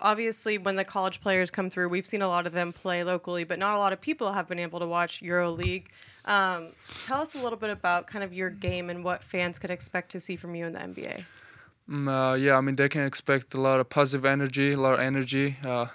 Obviously, 0.00 0.58
when 0.58 0.76
the 0.76 0.84
college 0.84 1.20
players 1.20 1.50
come 1.50 1.68
through, 1.70 1.88
we've 1.90 2.06
seen 2.06 2.22
a 2.22 2.28
lot 2.28 2.46
of 2.46 2.52
them 2.52 2.72
play 2.72 3.04
locally, 3.04 3.44
but 3.44 3.58
not 3.58 3.74
a 3.74 3.78
lot 3.78 3.92
of 3.92 4.00
people 4.00 4.32
have 4.32 4.48
been 4.48 4.58
able 4.58 4.80
to 4.80 4.86
watch 4.86 5.22
EuroLeague. 5.22 5.86
Um, 6.24 6.68
tell 7.06 7.20
us 7.20 7.34
a 7.34 7.42
little 7.42 7.58
bit 7.58 7.70
about 7.70 8.06
kind 8.06 8.24
of 8.24 8.32
your 8.32 8.48
game 8.50 8.88
and 8.90 9.04
what 9.04 9.22
fans 9.22 9.58
could 9.58 9.70
expect 9.70 10.10
to 10.12 10.18
see 10.20 10.34
from 10.36 10.54
you 10.54 10.64
in 10.66 10.72
the 10.72 10.80
NBA. 10.80 11.24
Mm, 11.90 12.08
uh, 12.08 12.34
yeah 12.36 12.56
i 12.56 12.60
mean 12.60 12.76
they 12.76 12.88
can 12.88 13.04
expect 13.04 13.54
a 13.54 13.60
lot 13.60 13.80
of 13.80 13.88
positive 13.88 14.24
energy 14.24 14.70
a 14.72 14.76
lot 14.76 14.94
of 14.94 15.00
energy 15.00 15.56
uh, 15.66 15.86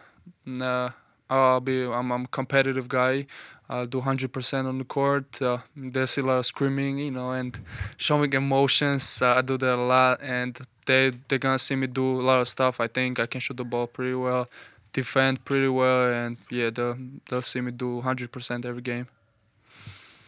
uh, 0.59 0.89
i'll 1.29 1.61
be 1.61 1.83
I'm, 1.85 2.11
I'm 2.11 2.25
a 2.25 2.27
competitive 2.27 2.89
guy 2.89 3.25
I'll 3.69 3.85
do 3.85 4.01
100% 4.01 4.65
on 4.65 4.77
the 4.77 4.85
court. 4.85 5.41
Uh, 5.41 5.59
there's 5.75 6.17
a 6.17 6.23
lot 6.23 6.37
of 6.37 6.45
screaming, 6.45 6.99
you 6.99 7.11
know, 7.11 7.31
and 7.31 7.59
showing 7.97 8.31
emotions. 8.33 9.21
Uh, 9.21 9.35
I 9.35 9.41
do 9.41 9.57
that 9.57 9.75
a 9.75 9.81
lot, 9.81 10.19
and 10.21 10.57
they 10.85 11.11
they're 11.27 11.37
gonna 11.39 11.59
see 11.59 11.75
me 11.75 11.87
do 11.87 12.21
a 12.21 12.23
lot 12.23 12.39
of 12.39 12.47
stuff. 12.47 12.79
I 12.79 12.87
think 12.87 13.19
I 13.19 13.25
can 13.25 13.41
shoot 13.41 13.57
the 13.57 13.65
ball 13.65 13.87
pretty 13.87 14.15
well, 14.15 14.47
defend 14.93 15.43
pretty 15.43 15.67
well, 15.67 16.11
and 16.13 16.37
yeah, 16.49 16.69
they'll 16.69 16.97
they'll 17.29 17.41
see 17.41 17.61
me 17.61 17.71
do 17.71 18.01
100% 18.01 18.65
every 18.65 18.81
game. 18.81 19.07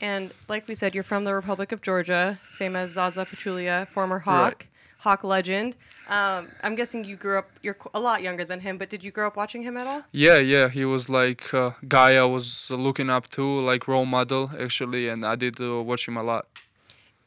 And 0.02 0.32
like 0.48 0.68
we 0.68 0.76
said, 0.76 0.94
you're 0.96 1.04
from 1.04 1.24
the 1.24 1.34
Republic 1.34 1.72
of 1.72 1.82
Georgia, 1.82 2.40
same 2.48 2.76
as 2.76 2.92
Zaza 2.92 3.26
Pachulia, 3.26 3.88
former 3.88 4.20
Hawk, 4.20 4.68
Hawk 5.00 5.24
legend. 5.24 5.76
Um, 6.10 6.48
I'm 6.64 6.74
guessing 6.74 7.06
you 7.06 7.16
grew 7.16 7.38
up. 7.38 7.50
You're 7.62 7.78
a 7.94 8.00
lot 8.00 8.24
younger 8.24 8.44
than 8.44 8.62
him, 8.62 8.80
but 8.80 8.90
did 8.90 9.04
you 9.04 9.12
grow 9.12 9.28
up 9.28 9.38
watching 9.38 9.62
him 9.62 9.78
at 9.78 9.86
all? 9.86 10.04
Yeah, 10.12 10.40
yeah, 10.40 10.68
he 10.68 10.84
was 10.84 11.08
like 11.08 11.54
uh, 11.54 11.72
guy 11.88 12.16
I 12.16 12.24
was 12.24 12.72
looking 12.72 13.12
up 13.12 13.30
to, 13.32 13.44
like 13.44 13.88
role 13.88 14.08
model 14.08 14.52
actually, 14.60 15.08
and 15.08 15.24
I 15.24 15.36
did 15.36 15.62
uh, 15.62 15.84
watch 15.84 16.08
him 16.08 16.18
a 16.18 16.24
lot. 16.24 16.48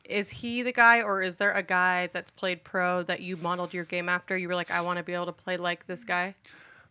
Is 0.04 0.30
he 0.30 0.62
the 0.62 0.72
guy, 0.72 1.00
or 1.00 1.22
is 1.22 1.36
there 1.36 1.52
a 1.52 1.62
guy 1.62 2.08
that's 2.12 2.32
played 2.32 2.64
pro 2.64 3.04
that 3.04 3.20
you 3.20 3.36
modeled 3.36 3.72
your 3.72 3.84
game 3.84 4.08
after? 4.08 4.36
You 4.36 4.48
were 4.48 4.56
like, 4.56 4.70
I 4.70 4.80
want 4.80 4.98
to 4.98 5.04
be 5.04 5.14
able 5.14 5.26
to 5.26 5.32
play 5.32 5.56
like 5.56 5.86
this 5.86 6.02
guy. 6.02 6.34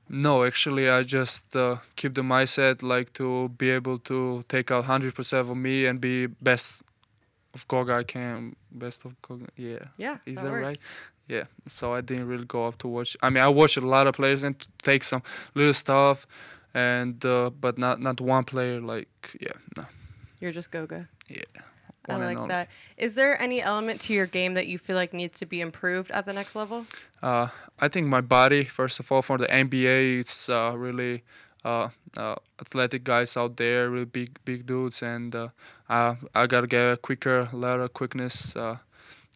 No, 0.08 0.44
actually, 0.46 0.90
I 0.90 1.04
just 1.04 1.56
uh, 1.56 1.78
keep 1.98 2.16
the 2.16 2.22
mindset 2.22 2.84
like 2.84 3.12
to 3.14 3.50
be 3.50 3.70
able 3.70 3.98
to 4.00 4.44
take 4.48 4.72
out 4.72 4.86
hundred 4.86 5.14
percent 5.14 5.50
of 5.50 5.58
me 5.58 5.86
and 5.86 6.00
be 6.00 6.28
best 6.28 6.84
of 7.54 7.68
Goga 7.68 7.96
I 7.96 8.04
can, 8.04 8.56
best 8.72 9.06
of 9.06 9.22
Goga. 9.22 9.48
Yeah, 9.58 9.80
Yeah, 9.98 10.18
is 10.26 10.36
that 10.36 10.46
that 10.46 10.52
right? 10.52 10.78
Yeah. 11.32 11.46
So 11.68 11.94
I 11.94 12.02
didn't 12.02 12.28
really 12.28 12.46
go 12.46 12.66
up 12.66 12.78
to 12.80 12.88
watch. 12.90 13.16
I 13.24 13.30
mean, 13.30 13.42
I 13.42 13.48
watched 13.48 13.78
a 13.78 13.88
lot 13.96 14.06
of 14.08 14.16
players 14.16 14.44
and 14.44 14.56
take 14.84 15.04
some 15.06 15.24
little 15.56 15.74
stuff, 15.74 16.28
and 16.74 17.26
uh, 17.26 17.50
but 17.50 17.78
not 17.78 18.02
not 18.02 18.20
one 18.20 18.44
player. 18.44 18.82
Like 18.82 19.08
yeah, 19.40 19.58
no, 19.78 19.86
You're 20.42 20.52
just 20.52 20.72
Goga. 20.72 21.08
yeah. 21.30 21.62
I 22.10 22.16
like 22.18 22.38
only. 22.38 22.50
that. 22.50 22.68
Is 22.98 23.14
there 23.16 23.40
any 23.42 23.62
element 23.62 24.02
to 24.02 24.14
your 24.14 24.26
game 24.26 24.56
that 24.56 24.68
you 24.68 24.78
feel 24.78 24.96
like 24.96 25.14
needs 25.14 25.38
to 25.40 25.46
be 25.46 25.62
improved 25.62 26.12
at 26.12 26.26
the 26.26 26.34
next 26.34 26.56
level? 26.56 26.86
Uh, 27.22 27.48
I 27.80 27.88
think 27.88 28.08
my 28.08 28.22
body, 28.22 28.64
first 28.66 29.00
of 29.00 29.12
all, 29.12 29.22
for 29.22 29.38
the 29.38 29.46
NBA, 29.48 30.20
it's 30.20 30.50
uh, 30.50 30.74
really 30.76 31.24
uh, 31.64 31.90
uh, 32.18 32.36
athletic 32.60 33.04
guys 33.04 33.38
out 33.38 33.56
there, 33.58 33.90
really 33.90 34.06
big, 34.06 34.40
big 34.44 34.66
dudes, 34.66 35.04
and 35.04 35.36
uh, 35.36 35.50
I, 35.88 36.18
I 36.34 36.48
gotta 36.48 36.68
get 36.68 37.02
quicker, 37.04 37.50
a 37.54 37.56
lot 37.56 37.80
of 37.80 37.94
quickness, 37.94 38.56
uh, 38.56 38.78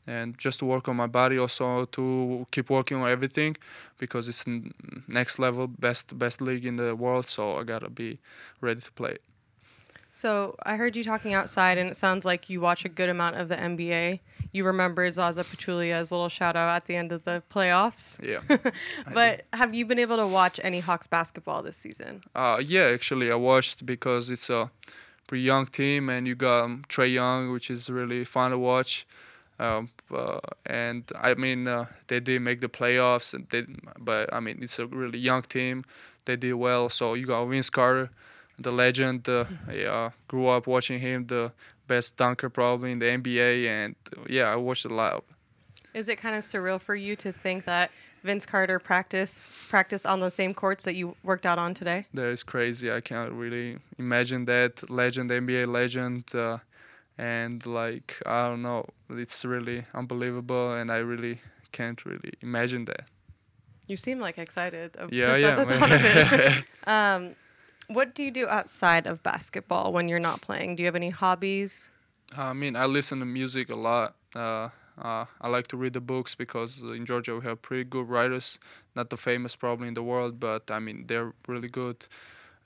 and 0.08 0.38
just 0.38 0.60
to 0.60 0.66
work 0.66 0.88
on 0.88 0.96
my 0.96 1.08
body, 1.08 1.38
also 1.38 1.86
to 1.86 2.48
keep 2.52 2.70
working 2.70 2.98
on 3.02 3.10
everything, 3.10 3.58
because 3.98 4.28
it's 4.28 4.46
next 5.08 5.40
level, 5.40 5.68
best, 5.68 6.18
best 6.18 6.42
league 6.42 6.66
in 6.66 6.76
the 6.76 6.96
world. 6.96 7.28
So 7.28 7.58
I 7.58 7.64
gotta 7.64 7.90
be 7.90 8.20
ready 8.62 8.82
to 8.82 8.92
play. 8.92 9.18
So 10.16 10.56
I 10.64 10.78
heard 10.78 10.96
you 10.96 11.04
talking 11.04 11.34
outside, 11.34 11.78
and 11.78 11.90
it 11.90 11.98
sounds 11.98 12.24
like 12.24 12.50
you 12.50 12.62
watch 12.62 12.86
a 12.86 12.90
good 12.90 13.10
amount 13.10 13.36
of 13.36 13.50
the 13.50 13.58
NBA. 13.58 14.22
You 14.54 14.66
remember 14.66 15.12
Zaza 15.12 15.44
Pachulia's 15.44 16.10
little 16.10 16.30
shout 16.30 16.56
out 16.56 16.70
at 16.70 16.86
the 16.86 16.96
end 16.96 17.12
of 17.12 17.26
the 17.26 17.44
playoffs. 17.54 18.18
Yeah. 18.24 18.40
But 19.14 19.44
have 19.52 19.76
you 19.76 19.86
been 19.86 20.00
able 20.00 20.16
to 20.16 20.26
watch 20.26 20.58
any 20.64 20.80
Hawks 20.80 21.08
basketball 21.08 21.62
this 21.64 21.76
season? 21.76 22.24
Uh, 22.34 22.62
yeah, 22.66 22.84
actually, 22.84 23.30
I 23.30 23.36
watched 23.36 23.86
because 23.86 24.30
it's 24.30 24.50
a 24.50 24.72
pretty 25.28 25.44
young 25.44 25.66
team, 25.66 26.08
and 26.10 26.26
you 26.26 26.36
got 26.36 26.64
um, 26.64 26.84
Trae 26.88 27.12
Young, 27.12 27.52
which 27.52 27.70
is 27.70 27.90
really 27.90 28.24
fun 28.24 28.52
to 28.52 28.58
watch. 28.58 29.06
Um, 29.60 29.90
uh, 30.14 30.40
and 30.66 31.04
I 31.20 31.34
mean, 31.36 31.68
uh, 31.68 31.86
they 32.08 32.20
did 32.20 32.42
make 32.42 32.62
the 32.62 32.70
playoffs, 32.70 33.34
and 33.34 33.48
they, 33.50 33.66
but 34.00 34.34
I 34.34 34.40
mean, 34.40 34.60
it's 34.62 34.80
a 34.80 34.88
really 34.88 35.20
young 35.20 35.42
team. 35.44 35.86
They 36.26 36.36
did 36.36 36.54
well. 36.54 36.90
So 36.90 37.14
you 37.14 37.26
got 37.26 37.46
Vince 37.46 37.70
Carter, 37.70 38.10
the 38.60 38.72
legend. 38.72 39.28
Uh, 39.28 39.46
yeah, 39.72 40.12
grew 40.28 40.48
up 40.48 40.68
watching 40.68 41.00
him, 41.00 41.28
the 41.28 41.52
best 41.88 42.18
dunker 42.18 42.50
probably 42.50 42.92
in 42.92 43.00
the 43.00 43.06
NBA, 43.06 43.68
and 43.68 43.96
uh, 44.18 44.22
yeah, 44.30 44.52
I 44.52 44.56
watched 44.56 44.86
a 44.86 44.94
lot. 44.94 45.24
Is 45.94 46.10
it 46.10 46.18
kind 46.18 46.36
of 46.36 46.44
surreal 46.44 46.80
for 46.80 46.96
you 46.96 47.16
to 47.16 47.32
think 47.32 47.64
that 47.66 47.90
Vince 48.24 48.46
Carter 48.46 48.80
practice 48.80 49.54
practice 49.70 50.06
on 50.06 50.20
those 50.20 50.34
same 50.34 50.54
courts 50.54 50.84
that 50.84 50.96
you 50.96 51.16
worked 51.24 51.46
out 51.46 51.58
on 51.58 51.74
today? 51.74 52.06
That 52.14 52.28
is 52.28 52.44
crazy. 52.44 52.92
I 52.92 53.00
can't 53.00 53.32
really 53.32 53.78
imagine 53.98 54.46
that 54.46 54.90
legend, 54.90 55.30
NBA 55.30 55.68
legend, 55.68 56.36
uh, 56.36 56.58
and 57.18 57.66
like 57.66 58.22
I 58.26 58.50
don't 58.50 58.62
know. 58.62 58.88
It's 59.10 59.46
really 59.46 59.86
unbelievable, 59.94 60.74
and 60.74 60.92
I 60.92 60.98
really 60.98 61.40
can't 61.72 62.04
really 62.06 62.34
imagine 62.42 62.86
that. 62.86 63.08
You 63.88 63.98
seem 63.98 64.20
like 64.20 64.38
excited. 64.38 64.96
Of 64.96 65.14
Yeah, 65.14 65.28
just 65.28 65.42
yeah. 65.42 65.56
the 65.56 65.66
thought 65.66 65.92
of 65.92 66.04
it. 66.04 66.66
um, 66.88 67.36
what 67.88 68.16
do 68.16 68.24
you 68.24 68.32
do 68.32 68.48
outside 68.48 69.06
of 69.06 69.22
basketball 69.22 69.94
when 69.94 70.10
you're 70.10 70.20
not 70.20 70.42
playing? 70.42 70.76
Do 70.76 70.84
you 70.84 70.88
have 70.88 70.96
any 70.96 71.12
hobbies? 71.12 71.92
I 72.36 72.54
mean, 72.54 72.76
I 72.76 72.86
listen 72.86 73.20
to 73.20 73.26
music 73.26 73.70
a 73.70 73.76
lot. 73.76 74.16
Uh, 74.36 74.70
uh, 74.98 75.26
I 75.42 75.50
like 75.50 75.68
to 75.68 75.78
read 75.78 75.94
the 75.94 76.02
books 76.02 76.36
because 76.36 76.82
in 76.82 77.06
Georgia 77.06 77.36
we 77.36 77.46
have 77.46 77.62
pretty 77.62 77.84
good 77.84 78.10
writers. 78.10 78.60
Not 78.96 79.10
the 79.10 79.18
famous 79.18 79.56
probably 79.56 79.88
in 79.88 79.94
the 79.94 80.04
world, 80.04 80.40
but 80.40 80.72
I 80.72 80.80
mean 80.80 81.06
they're 81.08 81.34
really 81.48 81.68
good. 81.68 82.08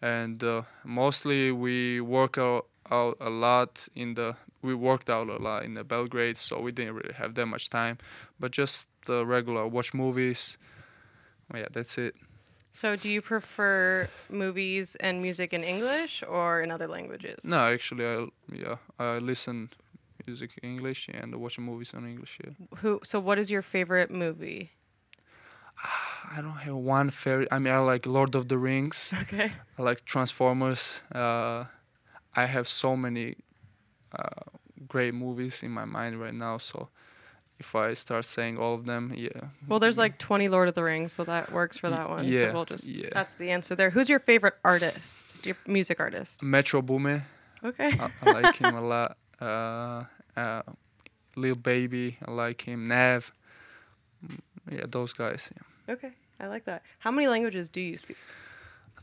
And 0.02 0.42
uh, 0.44 0.62
mostly 0.86 1.52
we 1.52 2.00
work 2.00 2.38
out, 2.38 2.68
out 2.90 3.18
a 3.20 3.30
lot 3.30 3.88
in 3.96 4.14
the. 4.14 4.36
We 4.62 4.76
worked 4.76 5.10
out 5.10 5.30
a 5.30 5.38
lot 5.38 5.64
in 5.64 5.74
the 5.76 5.84
Belgrade, 5.84 6.38
so 6.38 6.60
we 6.60 6.72
didn't 6.72 6.96
really 6.96 7.14
have 7.14 7.34
that 7.36 7.46
much 7.46 7.70
time. 7.70 7.98
But 8.40 8.52
just 8.52 8.90
the 9.06 9.26
regular 9.26 9.68
watch 9.68 9.94
movies. 9.94 10.58
Yeah, 11.54 11.68
that's 11.72 11.98
it. 11.98 12.16
So, 12.72 12.96
do 12.96 13.10
you 13.10 13.22
prefer 13.22 14.10
movies 14.30 14.96
and 14.96 15.22
music 15.22 15.54
in 15.54 15.64
English 15.64 16.24
or 16.28 16.62
in 16.62 16.72
other 16.72 16.88
languages? 16.88 17.44
No, 17.44 17.74
actually, 17.74 18.06
I 18.06 18.28
yeah 18.52 18.78
I 19.00 19.18
listen 19.18 19.70
music 20.28 20.52
in 20.62 20.70
English 20.70 21.10
and 21.10 21.36
watch 21.36 21.58
movies 21.58 21.94
in 21.94 22.06
English. 22.06 22.40
Yeah. 22.44 22.54
Who? 22.78 23.00
So, 23.04 23.20
what 23.20 23.40
is 23.40 23.50
your 23.50 23.64
favorite 23.64 24.12
movie? 24.12 24.72
I 26.36 26.42
don't 26.42 26.58
have 26.58 26.76
one 26.76 27.10
favorite. 27.10 27.48
I 27.52 27.60
mean, 27.60 27.74
I 27.74 27.80
like 27.80 28.06
Lord 28.06 28.36
of 28.36 28.48
the 28.48 28.58
Rings. 28.58 29.14
Okay. 29.24 29.52
I 29.78 29.82
like 29.82 30.06
Transformers. 30.06 31.02
Uh, 31.14 31.66
I 32.36 32.46
have 32.46 32.68
so 32.68 32.96
many 32.96 33.36
uh, 34.18 34.58
great 34.88 35.14
movies 35.14 35.64
in 35.64 35.72
my 35.72 35.86
mind 35.86 36.20
right 36.20 36.34
now. 36.34 36.58
So 36.58 36.90
if 37.60 37.76
I 37.76 37.94
start 37.94 38.26
saying 38.26 38.58
all 38.58 38.74
of 38.74 38.86
them, 38.86 39.14
yeah. 39.16 39.50
Well, 39.68 39.80
there's 39.80 39.98
like 39.98 40.18
20 40.18 40.48
Lord 40.48 40.68
of 40.70 40.76
the 40.76 40.84
Rings, 40.84 41.12
so 41.14 41.24
that 41.26 41.52
works 41.52 41.78
for 41.78 41.90
that 41.90 42.10
one. 42.10 42.26
yeah, 42.26 42.40
So 42.40 42.54
we'll 42.54 42.66
just. 42.66 42.86
yeah. 42.88 43.10
That's 43.14 43.34
the 43.34 43.52
answer 43.52 43.76
there. 43.76 43.90
Who's 43.90 44.08
your 44.10 44.20
favorite 44.20 44.56
artist? 44.64 45.46
Your 45.46 45.58
music 45.68 46.00
artist? 46.00 46.42
Metro 46.42 46.82
Boomin, 46.82 47.24
Okay. 47.64 47.92
I, 48.00 48.10
I 48.22 48.32
like 48.32 48.56
him 48.58 48.76
a 48.76 48.82
lot. 48.82 49.18
Uh, 49.42 50.04
uh, 50.40 50.62
Lil 51.36 51.56
Baby, 51.56 52.18
I 52.26 52.32
like 52.32 52.62
him. 52.62 52.88
Nav, 52.88 53.32
Mm, 54.26 54.40
yeah, 54.70 54.86
those 54.86 55.14
guys. 55.14 55.50
Yeah. 55.56 55.94
Okay. 55.94 56.12
I 56.42 56.48
like 56.48 56.66
that. 56.66 56.84
How 57.00 57.10
many 57.12 57.28
languages 57.30 57.70
do 57.70 57.80
you 57.80 57.96
speak? 57.96 58.18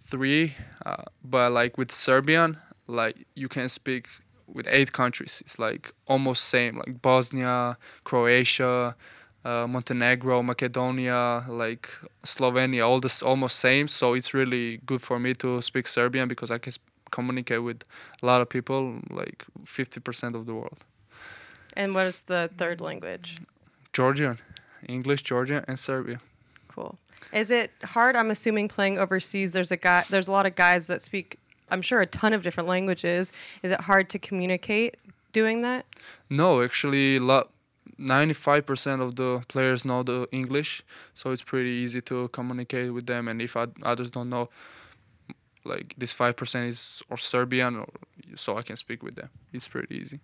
Three, 0.03 0.55
uh, 0.85 1.05
but 1.25 1.53
like 1.53 1.79
with 1.79 1.91
Serbian, 1.91 2.59
like 2.87 3.27
you 3.35 3.49
can 3.49 3.69
speak 3.71 4.09
with 4.47 4.67
eight 4.71 4.93
countries. 4.93 5.43
It's 5.45 5.59
like 5.59 5.95
almost 6.07 6.45
same, 6.45 6.79
like 6.79 7.03
Bosnia, 7.03 7.79
Croatia, 8.05 8.97
uh, 9.45 9.67
Montenegro, 9.67 10.43
Macedonia, 10.43 11.45
like 11.49 11.89
Slovenia, 12.25 12.83
all 12.83 13.01
this 13.01 13.23
almost 13.23 13.57
same. 13.57 13.89
So 13.89 14.15
it's 14.15 14.35
really 14.35 14.79
good 14.87 15.03
for 15.03 15.19
me 15.19 15.35
to 15.35 15.63
speak 15.63 15.87
Serbian 15.89 16.29
because 16.29 16.51
I 16.51 16.59
can 16.59 16.73
communicate 17.11 17.63
with 17.63 17.85
a 18.23 18.27
lot 18.27 18.41
of 18.41 18.49
people, 18.49 19.01
like 19.11 19.45
50% 19.65 20.35
of 20.35 20.47
the 20.47 20.55
world. 20.55 20.85
And 21.75 21.95
what 21.95 22.07
is 22.07 22.23
the 22.23 22.51
third 22.57 22.81
language? 22.81 23.37
Georgian, 23.93 24.39
English, 24.89 25.23
Georgian, 25.23 25.65
and 25.69 25.79
Serbian. 25.79 26.21
Cool. 26.69 26.99
Is 27.33 27.51
it 27.51 27.71
hard? 27.85 28.17
I'm 28.17 28.31
assuming 28.31 28.69
playing 28.69 28.99
overseas. 28.99 29.53
There's 29.53 29.71
a 29.71 29.77
guy. 29.77 30.05
There's 30.09 30.29
a 30.29 30.33
lot 30.33 30.47
of 30.47 30.55
guys 30.55 30.87
that 30.87 31.03
speak. 31.03 31.39
I'm 31.71 31.83
sure 31.83 32.01
a 32.01 32.07
ton 32.07 32.33
of 32.33 32.43
different 32.43 32.69
languages. 32.69 33.33
Is 33.63 33.71
it 33.73 33.81
hard 33.83 34.09
to 34.11 34.19
communicate 34.19 34.97
doing 35.33 35.63
that? 35.63 35.87
No, 36.31 36.63
actually, 36.63 37.19
lot. 37.19 37.51
95% 37.99 39.01
of 39.01 39.17
the 39.17 39.43
players 39.49 39.85
know 39.85 40.03
the 40.03 40.27
English, 40.31 40.83
so 41.15 41.31
it's 41.31 41.43
pretty 41.43 41.71
easy 41.71 42.03
to 42.03 42.29
communicate 42.29 42.93
with 42.93 43.07
them. 43.07 43.27
And 43.27 43.41
if 43.41 43.57
oth- 43.57 43.71
others 43.83 44.11
don't 44.11 44.29
know, 44.29 44.51
like 45.65 45.95
this 45.97 46.13
5% 46.15 46.69
is 46.69 47.03
or 47.09 47.17
Serbian, 47.17 47.77
or, 47.77 47.87
so 48.35 48.59
I 48.59 48.63
can 48.63 48.77
speak 48.77 49.03
with 49.03 49.15
them. 49.17 49.31
It's 49.53 49.67
pretty 49.67 49.97
easy. 49.97 50.21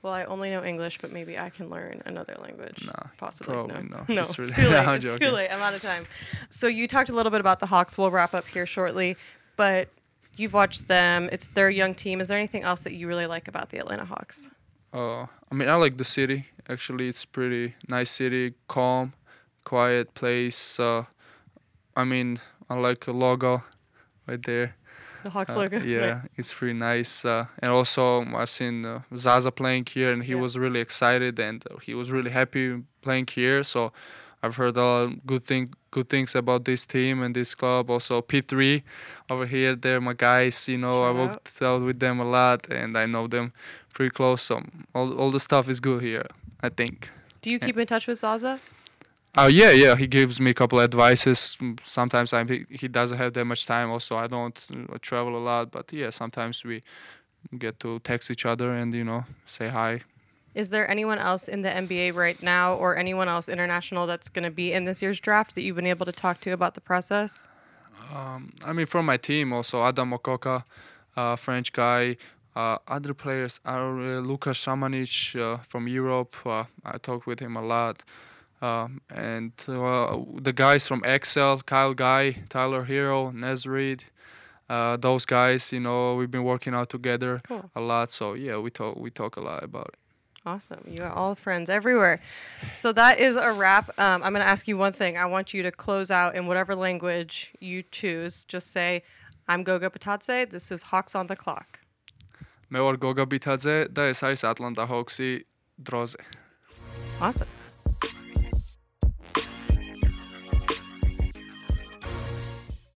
Well, 0.00 0.12
I 0.12 0.24
only 0.24 0.50
know 0.50 0.62
English, 0.62 0.98
but 0.98 1.10
maybe 1.10 1.36
I 1.36 1.50
can 1.50 1.68
learn 1.68 2.02
another 2.06 2.36
language. 2.40 2.86
Nah, 2.86 2.92
possibly. 3.16 3.52
probably 3.52 3.82
no. 3.82 3.96
no. 3.96 4.04
No, 4.14 4.20
It's 4.20 4.38
it's, 4.38 4.56
really- 4.56 4.68
too 4.68 4.68
late. 4.74 4.86
I'm 4.88 4.96
it's 5.02 5.18
too 5.18 5.30
late. 5.30 5.48
I'm 5.50 5.60
out 5.60 5.74
of 5.74 5.82
time. 5.82 6.06
So 6.50 6.68
you 6.68 6.86
talked 6.86 7.10
a 7.10 7.14
little 7.14 7.30
bit 7.30 7.40
about 7.40 7.58
the 7.58 7.66
Hawks. 7.66 7.98
We'll 7.98 8.12
wrap 8.12 8.32
up 8.32 8.46
here 8.46 8.64
shortly, 8.64 9.16
but 9.56 9.88
you've 10.38 10.54
watched 10.54 10.88
them. 10.88 11.28
It's 11.32 11.48
their 11.48 11.70
young 11.70 11.94
team. 11.94 12.20
Is 12.20 12.28
there 12.28 12.38
anything 12.38 12.62
else 12.62 12.82
that 12.84 12.92
you 12.94 13.06
really 13.08 13.26
like 13.26 13.48
about 13.48 13.70
the 13.70 13.78
Atlanta 13.78 14.04
Hawks? 14.04 14.50
Uh, 14.92 15.22
I 15.50 15.54
mean, 15.54 15.68
I 15.68 15.74
like 15.74 15.96
the 15.98 16.04
city. 16.04 16.46
Actually, 16.68 17.08
it's 17.08 17.24
pretty 17.24 17.74
nice 17.88 18.10
city, 18.10 18.54
calm, 18.68 19.12
quiet 19.64 20.14
place. 20.14 20.80
Uh, 20.80 21.04
I 21.96 22.04
mean, 22.04 22.38
I 22.70 22.74
like 22.74 23.06
a 23.06 23.12
logo 23.12 23.64
right 24.26 24.42
there. 24.42 24.74
The 25.24 25.30
Hawks 25.30 25.50
Uh, 25.50 25.58
logo. 25.58 25.78
yeah, 25.80 26.22
it's 26.36 26.52
pretty 26.54 26.74
nice. 26.78 27.24
Uh, 27.24 27.46
and 27.58 27.70
also, 27.72 28.24
I've 28.36 28.50
seen 28.50 28.86
uh, 28.86 29.00
Zaza 29.16 29.50
playing 29.50 29.86
here, 29.86 30.12
and 30.12 30.22
he 30.22 30.32
Yeah. 30.32 30.40
was 30.40 30.56
really 30.56 30.80
excited, 30.80 31.38
and 31.40 31.64
uh, 31.70 31.78
he 31.78 31.94
was 31.94 32.10
really 32.12 32.30
happy 32.30 32.82
playing 33.02 33.26
here. 33.26 33.62
So, 33.64 33.92
I've 34.42 34.56
heard 34.56 34.76
a 34.76 35.12
good 35.26 35.44
thing, 35.44 35.74
good 35.90 36.08
things 36.08 36.34
about 36.34 36.64
this 36.64 36.86
team 36.86 37.22
and 37.22 37.34
this 37.34 37.54
club. 37.54 37.90
Also, 37.90 38.20
P3 38.22 38.82
over 39.30 39.46
here, 39.46 39.74
they're 39.76 40.00
my 40.00 40.14
guys. 40.14 40.68
You 40.68 40.78
know, 40.78 41.02
I 41.04 41.08
Shout 41.12 41.16
out. 41.16 41.28
worked 41.30 41.62
out 41.62 41.82
with 41.82 41.98
them 42.00 42.20
a 42.20 42.24
lot, 42.24 42.66
and 42.70 42.96
I 42.96 43.06
know 43.06 43.26
them 43.26 43.52
pretty 43.94 44.10
close. 44.10 44.42
So, 44.42 44.62
all 44.94 45.12
all 45.18 45.30
the 45.30 45.40
stuff 45.40 45.68
is 45.68 45.80
good 45.80 46.02
here. 46.02 46.26
I 46.62 46.68
think. 46.70 47.10
Do 47.42 47.50
you 47.50 47.58
keep 47.58 47.78
in 47.78 47.86
touch 47.86 48.06
with 48.08 48.18
Zaza? 48.18 48.58
Oh 49.36 49.46
yeah, 49.46 49.70
yeah. 49.70 49.94
He 49.94 50.06
gives 50.06 50.40
me 50.40 50.50
a 50.50 50.54
couple 50.54 50.78
of 50.80 50.84
advices. 50.84 51.56
Sometimes 51.82 52.32
I 52.32 52.44
he, 52.44 52.64
he 52.70 52.88
doesn't 52.88 53.18
have 53.18 53.32
that 53.34 53.44
much 53.44 53.66
time. 53.66 53.90
Also, 53.90 54.16
I 54.16 54.26
don't 54.26 54.66
uh, 54.92 54.98
travel 55.00 55.36
a 55.36 55.42
lot, 55.50 55.70
but 55.70 55.92
yeah, 55.92 56.10
sometimes 56.10 56.64
we 56.64 56.82
get 57.56 57.78
to 57.80 58.00
text 58.00 58.30
each 58.30 58.44
other 58.46 58.72
and 58.72 58.92
you 58.94 59.04
know 59.04 59.24
say 59.46 59.68
hi. 59.68 60.00
Is 60.58 60.70
there 60.70 60.90
anyone 60.90 61.20
else 61.30 61.46
in 61.54 61.62
the 61.62 61.68
NBA 61.70 62.14
right 62.14 62.42
now 62.42 62.74
or 62.74 62.96
anyone 63.04 63.28
else 63.28 63.48
international 63.48 64.08
that's 64.08 64.28
going 64.28 64.42
to 64.42 64.50
be 64.50 64.72
in 64.72 64.82
this 64.86 65.00
year's 65.02 65.20
draft 65.20 65.54
that 65.54 65.62
you've 65.62 65.76
been 65.76 65.92
able 65.94 66.06
to 66.12 66.16
talk 66.24 66.40
to 66.40 66.50
about 66.50 66.72
the 66.74 66.80
process? 66.80 67.46
I 68.66 68.72
mean, 68.72 68.86
from 68.86 69.06
my 69.06 69.18
team 69.18 69.52
also 69.52 69.76
Adam 69.84 70.10
Mokoka, 70.10 70.64
uh, 71.16 71.36
French 71.36 71.72
guy. 71.72 72.16
Uh, 72.56 72.76
other 72.88 73.14
players 73.14 73.60
are 73.64 73.92
uh, 74.00 74.18
Luka 74.30 74.50
Šamanić 74.50 75.16
uh, 75.40 75.58
from 75.58 75.86
Europe. 75.86 76.34
Uh, 76.44 76.64
I 76.84 76.98
talk 76.98 77.24
with 77.24 77.38
him 77.38 77.54
a 77.56 77.62
lot. 77.62 78.02
Um, 78.60 79.00
and 79.14 79.52
uh, 79.68 80.18
the 80.42 80.52
guys 80.52 80.88
from 80.88 81.04
Excel, 81.04 81.60
Kyle 81.60 81.94
Guy, 81.94 82.24
Tyler 82.48 82.84
Herro, 82.86 83.32
Naz 83.32 83.64
Reid, 83.64 84.06
uh, 84.68 84.96
those 84.96 85.24
guys, 85.24 85.72
you 85.72 85.78
know, 85.78 86.16
we've 86.16 86.32
been 86.32 86.42
working 86.42 86.74
out 86.74 86.88
together 86.88 87.40
Cool. 87.46 87.70
a 87.76 87.80
lot. 87.80 88.10
So 88.10 88.34
yeah, 88.34 88.56
we 88.58 88.70
talk 88.70 88.96
we 88.96 89.10
talk 89.10 89.36
a 89.36 89.40
lot 89.40 89.62
about 89.62 89.90
it. 89.94 90.07
Awesome. 90.46 90.80
You 90.86 91.04
are 91.04 91.12
all 91.12 91.34
friends 91.34 91.68
everywhere. 91.68 92.20
So 92.72 92.92
that 92.92 93.18
is 93.18 93.36
a 93.36 93.52
wrap. 93.52 93.90
Um, 93.98 94.22
I'm 94.22 94.32
going 94.32 94.44
to 94.44 94.48
ask 94.48 94.68
you 94.68 94.78
one 94.78 94.92
thing. 94.92 95.18
I 95.18 95.26
want 95.26 95.52
you 95.52 95.62
to 95.62 95.70
close 95.70 96.10
out 96.10 96.34
in 96.34 96.46
whatever 96.46 96.74
language 96.74 97.52
you 97.60 97.82
choose. 97.82 98.44
Just 98.44 98.72
say, 98.72 99.02
I'm 99.48 99.62
Goga 99.62 99.90
Bitadze. 99.90 100.48
This 100.48 100.70
is 100.70 100.84
Hawks 100.84 101.14
on 101.14 101.26
the 101.26 101.36
Clock. 101.36 101.80
Me 102.70 102.80
ვარ 102.84 102.98
გოგა 103.00 103.24
ბითაძე 103.32 103.76
და 103.96 104.12
ეს 104.12 104.20
Atlanta 104.44 104.84
Hawksi 104.84 105.44
ჰოქსი. 105.80 106.18
Awesome. 107.18 107.57